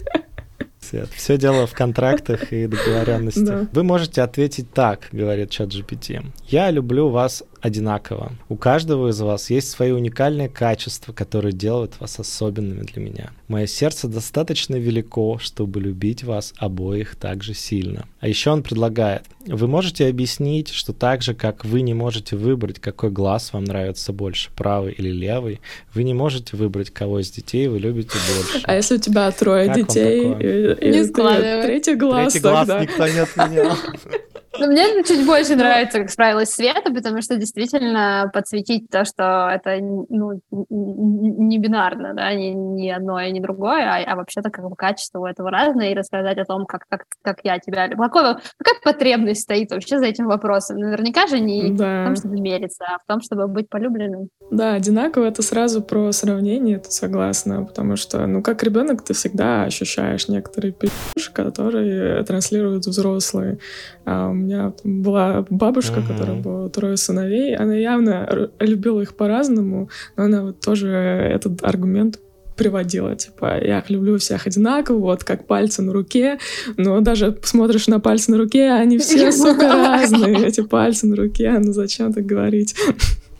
Свет, 0.80 1.08
все 1.10 1.38
дело 1.38 1.66
в 1.66 1.74
контрактах 1.74 2.52
и 2.52 2.68
договоренностях. 2.68 3.44
Да. 3.62 3.68
Вы 3.72 3.82
можете 3.82 4.22
ответить 4.22 4.72
так, 4.72 5.08
говорит 5.10 5.50
чат 5.50 5.70
GPT. 5.70 6.24
Я 6.46 6.70
люблю 6.70 7.08
вас 7.08 7.42
одинаково. 7.60 8.32
У 8.48 8.56
каждого 8.56 9.08
из 9.08 9.20
вас 9.20 9.50
есть 9.50 9.70
свои 9.70 9.90
уникальные 9.90 10.48
качества, 10.48 11.12
которые 11.12 11.52
делают 11.52 12.00
вас 12.00 12.18
особенными 12.18 12.82
для 12.82 13.02
меня. 13.02 13.30
Мое 13.48 13.66
сердце 13.66 14.08
достаточно 14.08 14.76
велико, 14.76 15.38
чтобы 15.38 15.80
любить 15.80 16.24
вас 16.24 16.52
обоих 16.58 17.16
так 17.16 17.42
же 17.42 17.54
сильно. 17.54 18.06
А 18.20 18.28
еще 18.28 18.50
он 18.50 18.62
предлагает, 18.62 19.22
вы 19.46 19.66
можете 19.66 20.06
объяснить, 20.08 20.68
что 20.68 20.92
так 20.92 21.22
же, 21.22 21.34
как 21.34 21.64
вы 21.64 21.80
не 21.82 21.94
можете 21.94 22.36
выбрать, 22.36 22.78
какой 22.80 23.10
глаз 23.10 23.52
вам 23.52 23.64
нравится 23.64 24.12
больше, 24.12 24.50
правый 24.56 24.92
или 24.92 25.10
левый, 25.10 25.60
вы 25.94 26.04
не 26.04 26.14
можете 26.14 26.56
выбрать, 26.56 26.90
кого 26.90 27.20
из 27.20 27.30
детей 27.30 27.68
вы 27.68 27.78
любите 27.78 28.16
больше. 28.34 28.60
А 28.64 28.74
если 28.74 28.96
у 28.96 28.98
тебя 28.98 29.30
трое 29.30 29.66
Как 29.68 29.76
детей, 29.76 30.24
и, 30.24 30.86
и 30.86 30.90
Не 30.90 31.04
складывай. 31.04 31.62
третий 31.62 31.94
глаз, 31.94 32.32
Третий 32.32 32.42
глаз 32.48 32.66
тогда... 32.66 32.82
никто 32.82 33.08
не 33.08 33.18
отменял. 33.18 33.76
Но 34.60 34.66
мне 34.66 35.02
чуть 35.04 35.26
больше 35.26 35.56
нравится, 35.56 36.00
как 36.00 36.10
справилась 36.10 36.50
Света, 36.50 36.92
потому 36.92 37.22
что 37.22 37.36
действительно 37.36 38.30
подсветить 38.32 38.88
то, 38.90 39.04
что 39.04 39.50
это 39.52 39.78
ну, 39.80 40.40
не 40.70 41.58
бинарно, 41.58 42.14
да, 42.14 42.32
не, 42.34 42.54
не 42.54 42.90
одно 42.90 43.20
и 43.20 43.30
не 43.32 43.40
другое, 43.40 43.84
а, 43.84 44.12
а 44.12 44.16
вообще-то 44.16 44.50
как 44.50 44.68
бы 44.68 44.76
качество 44.76 45.20
у 45.20 45.26
этого 45.26 45.50
разное, 45.50 45.90
и 45.92 45.94
рассказать 45.94 46.38
о 46.38 46.44
том, 46.44 46.66
как, 46.66 46.82
как, 46.88 47.04
как 47.22 47.38
я 47.44 47.58
тебя. 47.58 47.88
Какой, 47.88 48.22
какая 48.56 48.80
потребность 48.82 49.42
стоит 49.42 49.70
вообще 49.70 49.98
за 49.98 50.06
этим 50.06 50.26
вопросом? 50.26 50.78
Наверняка 50.78 51.26
же 51.26 51.40
не 51.40 51.72
в 51.72 51.76
Да. 51.76 52.04
том, 52.06 52.16
чтобы 52.16 52.40
мериться, 52.40 52.84
а 52.86 52.98
в 52.98 53.06
том, 53.06 53.20
чтобы 53.20 53.48
быть 53.48 53.68
полюбленным. 53.68 54.28
Да, 54.50 54.74
одинаково 54.74 55.26
это 55.26 55.42
сразу 55.42 55.82
про 55.82 56.10
сравнение, 56.12 56.78
тут 56.78 56.92
согласна, 56.92 57.64
потому 57.64 57.96
что, 57.96 58.26
ну, 58.26 58.42
как 58.42 58.62
ребенок 58.62 59.02
ты 59.02 59.12
всегда 59.14 59.64
ощущаешь 59.64 60.28
некоторые 60.28 60.72
пи***шь, 60.72 61.30
которые 61.30 62.22
транслируют 62.24 62.86
взрослые. 62.86 63.58
У 64.06 64.34
меня 64.48 64.70
там 64.82 65.02
была 65.02 65.44
бабушка, 65.50 66.00
Мгм. 66.00 66.06
которая 66.08 66.36
была 66.42 66.68
трое 66.68 66.96
сыновей, 66.96 67.54
она 67.56 67.74
явно 67.76 68.26
р- 68.30 68.50
любила 68.60 69.00
их 69.02 69.14
по-разному, 69.14 69.88
но 70.16 70.24
она 70.24 70.42
вот 70.42 70.60
тоже 70.60 70.88
этот 70.88 71.62
аргумент 71.62 72.18
приводила, 72.56 73.14
типа, 73.14 73.56
я 73.64 73.78
их 73.78 73.88
люблю 73.90 74.18
всех 74.18 74.46
одинаково, 74.48 74.98
вот 74.98 75.22
как 75.22 75.46
пальцы 75.46 75.80
на 75.80 75.92
руке, 75.92 76.38
но 76.76 77.00
даже 77.00 77.36
смотришь 77.44 77.86
на 77.86 78.00
пальцы 78.00 78.32
на 78.32 78.36
руке, 78.36 78.70
они 78.72 78.98
все, 78.98 79.30
сука, 79.42 79.68
разные, 79.68 80.44
эти 80.44 80.62
пальцы 80.62 81.06
на 81.06 81.14
руке, 81.14 81.54
ну 81.62 81.72
зачем 81.72 82.12
так 82.12 82.26
говорить? 82.26 82.74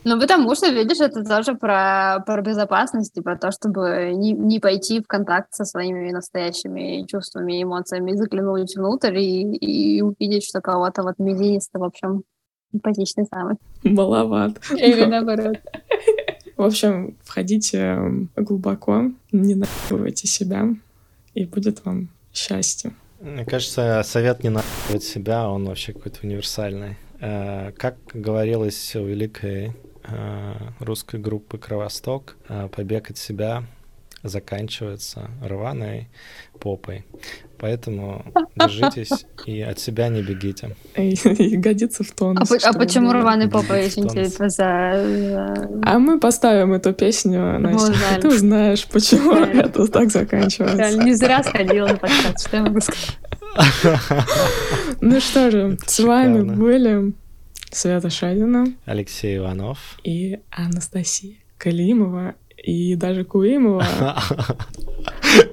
Ну, 0.05 0.18
потому 0.20 0.55
что, 0.55 0.70
видишь, 0.70 1.01
это 1.01 1.24
тоже 1.24 1.55
про, 1.55 2.22
про 2.24 2.40
безопасность 2.40 3.16
и 3.16 3.20
про 3.20 3.36
то, 3.36 3.51
чтобы 3.51 4.12
не, 4.14 4.32
не 4.32 4.61
пойти 4.61 5.01
в 5.01 5.07
контакт 5.07 5.49
со 5.53 5.64
своими 5.64 6.11
настоящими 6.11 7.05
чувствами 7.07 7.59
и 7.59 7.62
эмоциями, 7.62 8.12
заглянуть 8.12 8.76
внутрь 8.76 9.18
и, 9.18 9.42
и 9.57 10.03
увидеть, 10.03 10.44
что 10.44 10.61
кого-то 10.61 11.03
вот 11.03 11.14
мизинец-то, 11.18 11.78
в 11.78 11.84
общем, 11.84 12.22
симпатичный 12.72 13.26
самый. 13.26 13.57
Маловат. 13.82 14.59
Или 14.70 15.05
наоборот. 15.05 15.57
В 16.57 16.62
общем, 16.62 17.16
входите 17.22 17.78
м, 17.78 18.30
глубоко, 18.36 19.12
не 19.30 19.55
наебывайте 19.55 20.26
себя, 20.26 20.68
и 21.34 21.44
будет 21.44 21.84
вам 21.84 22.09
счастье. 22.32 22.92
Мне 23.20 23.44
кажется, 23.44 24.03
совет 24.05 24.42
не 24.42 24.51
надо 24.51 24.66
себя, 25.01 25.49
он 25.49 25.66
вообще 25.66 25.92
какой-то 25.92 26.20
универсальный. 26.24 26.96
Э, 27.20 27.72
Как 27.72 27.96
говорилось 28.12 28.94
у 28.96 29.05
великой 29.05 29.72
русской 30.80 31.20
группы 31.20 31.59
«Кровосток», 31.59 32.36
э, 32.48 32.68
побег 32.68 33.11
от 33.11 33.18
себя 33.18 33.64
заканчивается 34.22 35.30
рваной 35.42 36.09
попой. 36.61 37.04
Поэтому 37.59 38.24
держитесь 38.56 39.26
и 39.46 39.61
от 39.62 39.78
себя 39.78 40.09
не 40.09 40.22
бегите. 40.22 40.76
Годится 41.59 42.04
в 42.04 42.11
тон. 42.12 42.38
А, 42.38 42.42
а 42.64 42.72
почему 42.72 43.12
рваный 43.12 43.48
попа, 43.48 43.74
если 43.74 44.00
Тонус. 44.00 44.12
интересно, 44.12 44.48
за... 44.48 45.70
А 45.82 45.98
мы 45.98 46.20
поставим 46.20 46.72
эту 46.72 46.92
песню, 46.92 47.59
Настя. 47.59 47.94
жаль. 47.94 48.20
Ты 48.20 48.28
узнаешь, 48.28 48.86
почему 48.86 49.32
это 49.34 49.86
так 49.88 50.11
заканчивается. 50.11 51.02
Не 51.02 51.14
зря 51.14 51.42
сходила 51.42 51.88
на 51.88 51.96
подкаст, 51.96 52.46
что 52.46 52.56
я 52.56 52.62
могу 52.62 52.80
сказать. 52.80 53.18
Ну 55.00 55.20
что 55.20 55.50
же, 55.50 55.78
с 55.86 56.00
вами 56.00 56.42
были 56.42 57.12
Света 57.70 58.10
Шадина 58.10 58.66
Алексей 58.86 59.36
Иванов. 59.36 59.78
и 60.04 60.38
Анастасия 60.50 61.34
Калимова 61.58 62.34
и 62.62 62.94
даже 62.96 63.24
Куимова. 63.24 63.84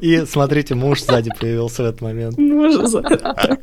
И 0.01 0.26
смотрите, 0.26 0.74
муж 0.76 1.01
сзади 1.03 1.30
появился 1.39 1.84
в 1.84 1.86
этот 1.86 2.01
момент. 2.01 2.36
Боже, 2.38 2.88
за 2.88 2.99
это. 2.99 3.57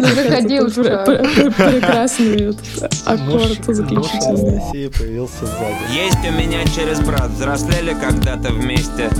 Заходи 0.00 0.54
Это 0.54 0.66
уж. 0.66 0.74
пр- 0.74 0.84
что. 0.84 1.04
пр- 1.04 1.52
пр- 1.52 1.70
Прекрасный 1.72 2.34
этот 2.50 2.56
Муж, 2.56 2.92
аккорд 3.04 3.66
муж 3.66 3.76
заключительный. 3.76 4.52
Анастасии 4.58 4.88
появился 4.88 5.46
сзади. 5.46 5.94
Есть 5.94 6.18
у 6.26 6.32
меня 6.32 6.64
через 6.74 7.00
брат, 7.00 7.30
взрослели 7.30 7.94
когда-то 7.94 8.50
вместе. 8.52 9.10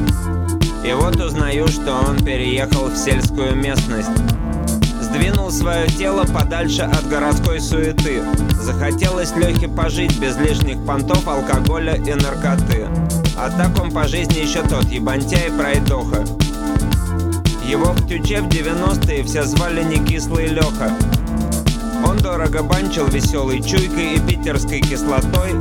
И 0.86 0.92
вот 0.92 1.16
узнаю, 1.16 1.68
что 1.68 1.92
он 2.08 2.24
переехал 2.24 2.86
в 2.88 2.96
сельскую 2.96 3.54
местность. 3.56 4.10
Сдвинул 5.14 5.52
свое 5.52 5.86
тело 5.86 6.24
подальше 6.24 6.82
от 6.82 7.08
городской 7.08 7.60
суеты. 7.60 8.20
Захотелось 8.60 9.30
Лехе 9.36 9.68
пожить 9.68 10.18
без 10.18 10.36
лишних 10.36 10.84
понтов, 10.84 11.28
алкоголя 11.28 11.94
и 11.94 12.14
наркоты. 12.14 12.88
А 13.36 13.48
так 13.56 13.80
он 13.80 13.92
по 13.92 14.08
жизни 14.08 14.40
еще 14.40 14.62
тот 14.62 14.86
ебантя 14.86 15.36
и 15.36 15.56
пройдоха. 15.56 16.24
Его 17.64 17.92
в 17.92 18.08
Тюче 18.08 18.40
в 18.40 18.48
90-е 18.48 19.22
все 19.22 19.44
звали 19.44 19.84
не 19.84 20.04
кислый 20.04 20.48
Леха. 20.48 20.90
Он 22.04 22.18
дорого 22.18 22.64
банчил 22.64 23.06
веселой 23.06 23.62
чуйкой 23.62 24.14
и 24.14 24.18
питерской 24.18 24.80
кислотой. 24.80 25.52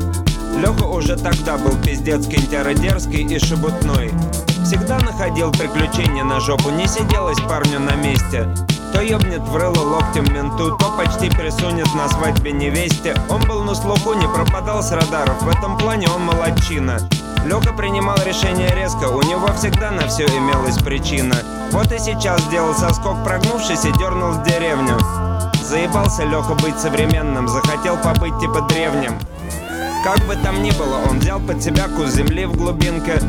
Леха 0.58 0.86
уже 0.86 1.16
тогда 1.16 1.60
был 1.60 1.78
пиздец 1.84 2.26
дерзкий 2.26 3.22
и 3.22 3.38
шебутной. 3.38 4.10
Всегда 4.66 4.98
находил 4.98 5.52
приключения 5.52 6.24
на 6.24 6.40
жопу, 6.40 6.72
не 6.72 6.88
сиделось 6.88 7.40
парню 7.42 7.80
на 7.80 7.94
месте. 7.94 8.48
То 8.94 9.02
ёбнет 9.02 9.42
в 9.42 9.56
рыло 9.56 9.82
локтем 9.82 10.32
менту, 10.32 10.78
то 10.78 10.92
почти 10.96 11.30
присунет 11.30 11.94
на 11.96 12.08
свадьбе 12.10 12.52
невесте. 12.52 13.16
Он 13.28 13.42
был 13.42 13.64
на 13.64 13.74
слуху, 13.74 14.14
не 14.14 14.28
пропадал 14.28 14.84
с 14.84 14.92
радаров, 14.92 15.42
в 15.42 15.48
этом 15.48 15.78
плане 15.78 16.08
он 16.10 16.24
молодчина. 16.24 17.00
Лёха 17.46 17.74
принимал 17.74 18.18
решение 18.24 18.70
резко, 18.76 19.10
у 19.10 19.22
него 19.24 19.48
всегда 19.58 19.92
на 19.92 20.08
все 20.08 20.26
имелась 20.26 20.78
причина. 20.78 21.36
Вот 21.72 21.92
и 21.92 21.98
сейчас 21.98 22.40
сделал 22.44 22.74
соскок, 22.76 23.24
прогнувшись 23.24 23.84
и 23.84 23.92
дернул 23.94 24.32
в 24.32 24.44
деревню. 24.44 24.98
Заебался 25.64 26.24
Леха 26.24 26.54
быть 26.54 26.80
современным, 26.80 27.48
захотел 27.48 27.98
побыть 27.98 28.40
типа 28.40 28.62
древним. 28.70 29.18
Как 30.04 30.20
бы 30.28 30.36
там 30.36 30.62
ни 30.62 30.72
было, 30.72 31.00
он 31.10 31.20
взял 31.20 31.40
под 31.40 31.64
себя 31.64 31.88
кус 31.88 32.12
земли 32.12 32.46
в 32.46 32.56
глубинке. 32.56 33.20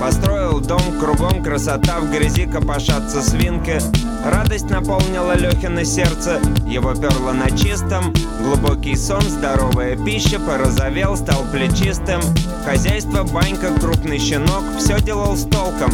Построил 0.00 0.60
дом, 0.60 0.98
кругом 0.98 1.42
красота, 1.42 2.00
в 2.00 2.10
грязи 2.10 2.46
копошатся 2.46 3.20
свинки. 3.20 3.78
Радость 4.24 4.68
наполнила 4.68 5.34
Лехино 5.34 5.82
сердце, 5.82 6.40
его 6.66 6.94
перло 6.94 7.32
на 7.32 7.50
чистом. 7.50 8.12
Глубокий 8.42 8.94
сон, 8.94 9.22
здоровая 9.22 9.96
пища, 9.96 10.38
порозовел, 10.38 11.16
стал 11.16 11.44
плечистым. 11.50 12.20
Хозяйство, 12.66 13.22
банька, 13.24 13.72
крупный 13.80 14.18
щенок, 14.18 14.62
все 14.78 15.00
делал 15.00 15.36
с 15.36 15.44
толком. 15.44 15.90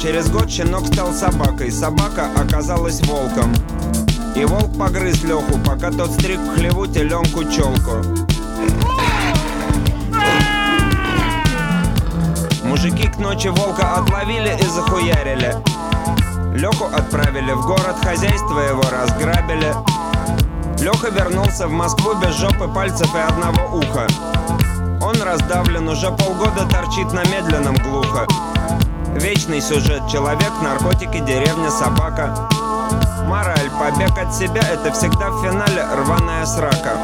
Через 0.00 0.30
год 0.30 0.48
щенок 0.48 0.86
стал 0.86 1.12
собакой, 1.12 1.72
собака 1.72 2.28
оказалась 2.36 3.00
волком. 3.02 3.52
И 4.36 4.44
волк 4.44 4.78
погрыз 4.78 5.24
Леху, 5.24 5.58
пока 5.66 5.90
тот 5.90 6.12
стриг 6.12 6.38
в 6.38 6.54
хлеву 6.54 6.86
теленку 6.86 7.42
челку. 7.44 7.96
Мужики 12.62 13.08
к 13.08 13.18
ночи 13.18 13.48
волка 13.48 13.96
отловили 13.96 14.56
и 14.56 14.66
захуярили. 14.66 15.56
Леху 16.60 16.84
отправили 16.92 17.52
в 17.52 17.62
город, 17.62 17.96
хозяйство 18.04 18.58
его 18.58 18.82
разграбили. 18.82 19.74
Леха 20.78 21.08
вернулся 21.08 21.66
в 21.66 21.70
Москву 21.70 22.12
без 22.16 22.36
жопы, 22.36 22.68
пальцев 22.68 23.08
и 23.14 23.18
одного 23.18 23.78
уха. 23.78 24.06
Он 25.00 25.22
раздавлен, 25.22 25.88
уже 25.88 26.10
полгода 26.10 26.66
торчит 26.68 27.14
на 27.14 27.24
медленном 27.24 27.76
глухо. 27.76 28.26
Вечный 29.14 29.62
сюжет, 29.62 30.02
человек, 30.12 30.52
наркотики, 30.62 31.20
деревня, 31.20 31.70
собака. 31.70 32.36
Мораль, 33.26 33.70
побег 33.78 34.18
от 34.18 34.34
себя, 34.34 34.60
это 34.70 34.92
всегда 34.92 35.30
в 35.30 35.42
финале 35.42 35.82
рваная 35.96 36.44
срака. 36.44 36.98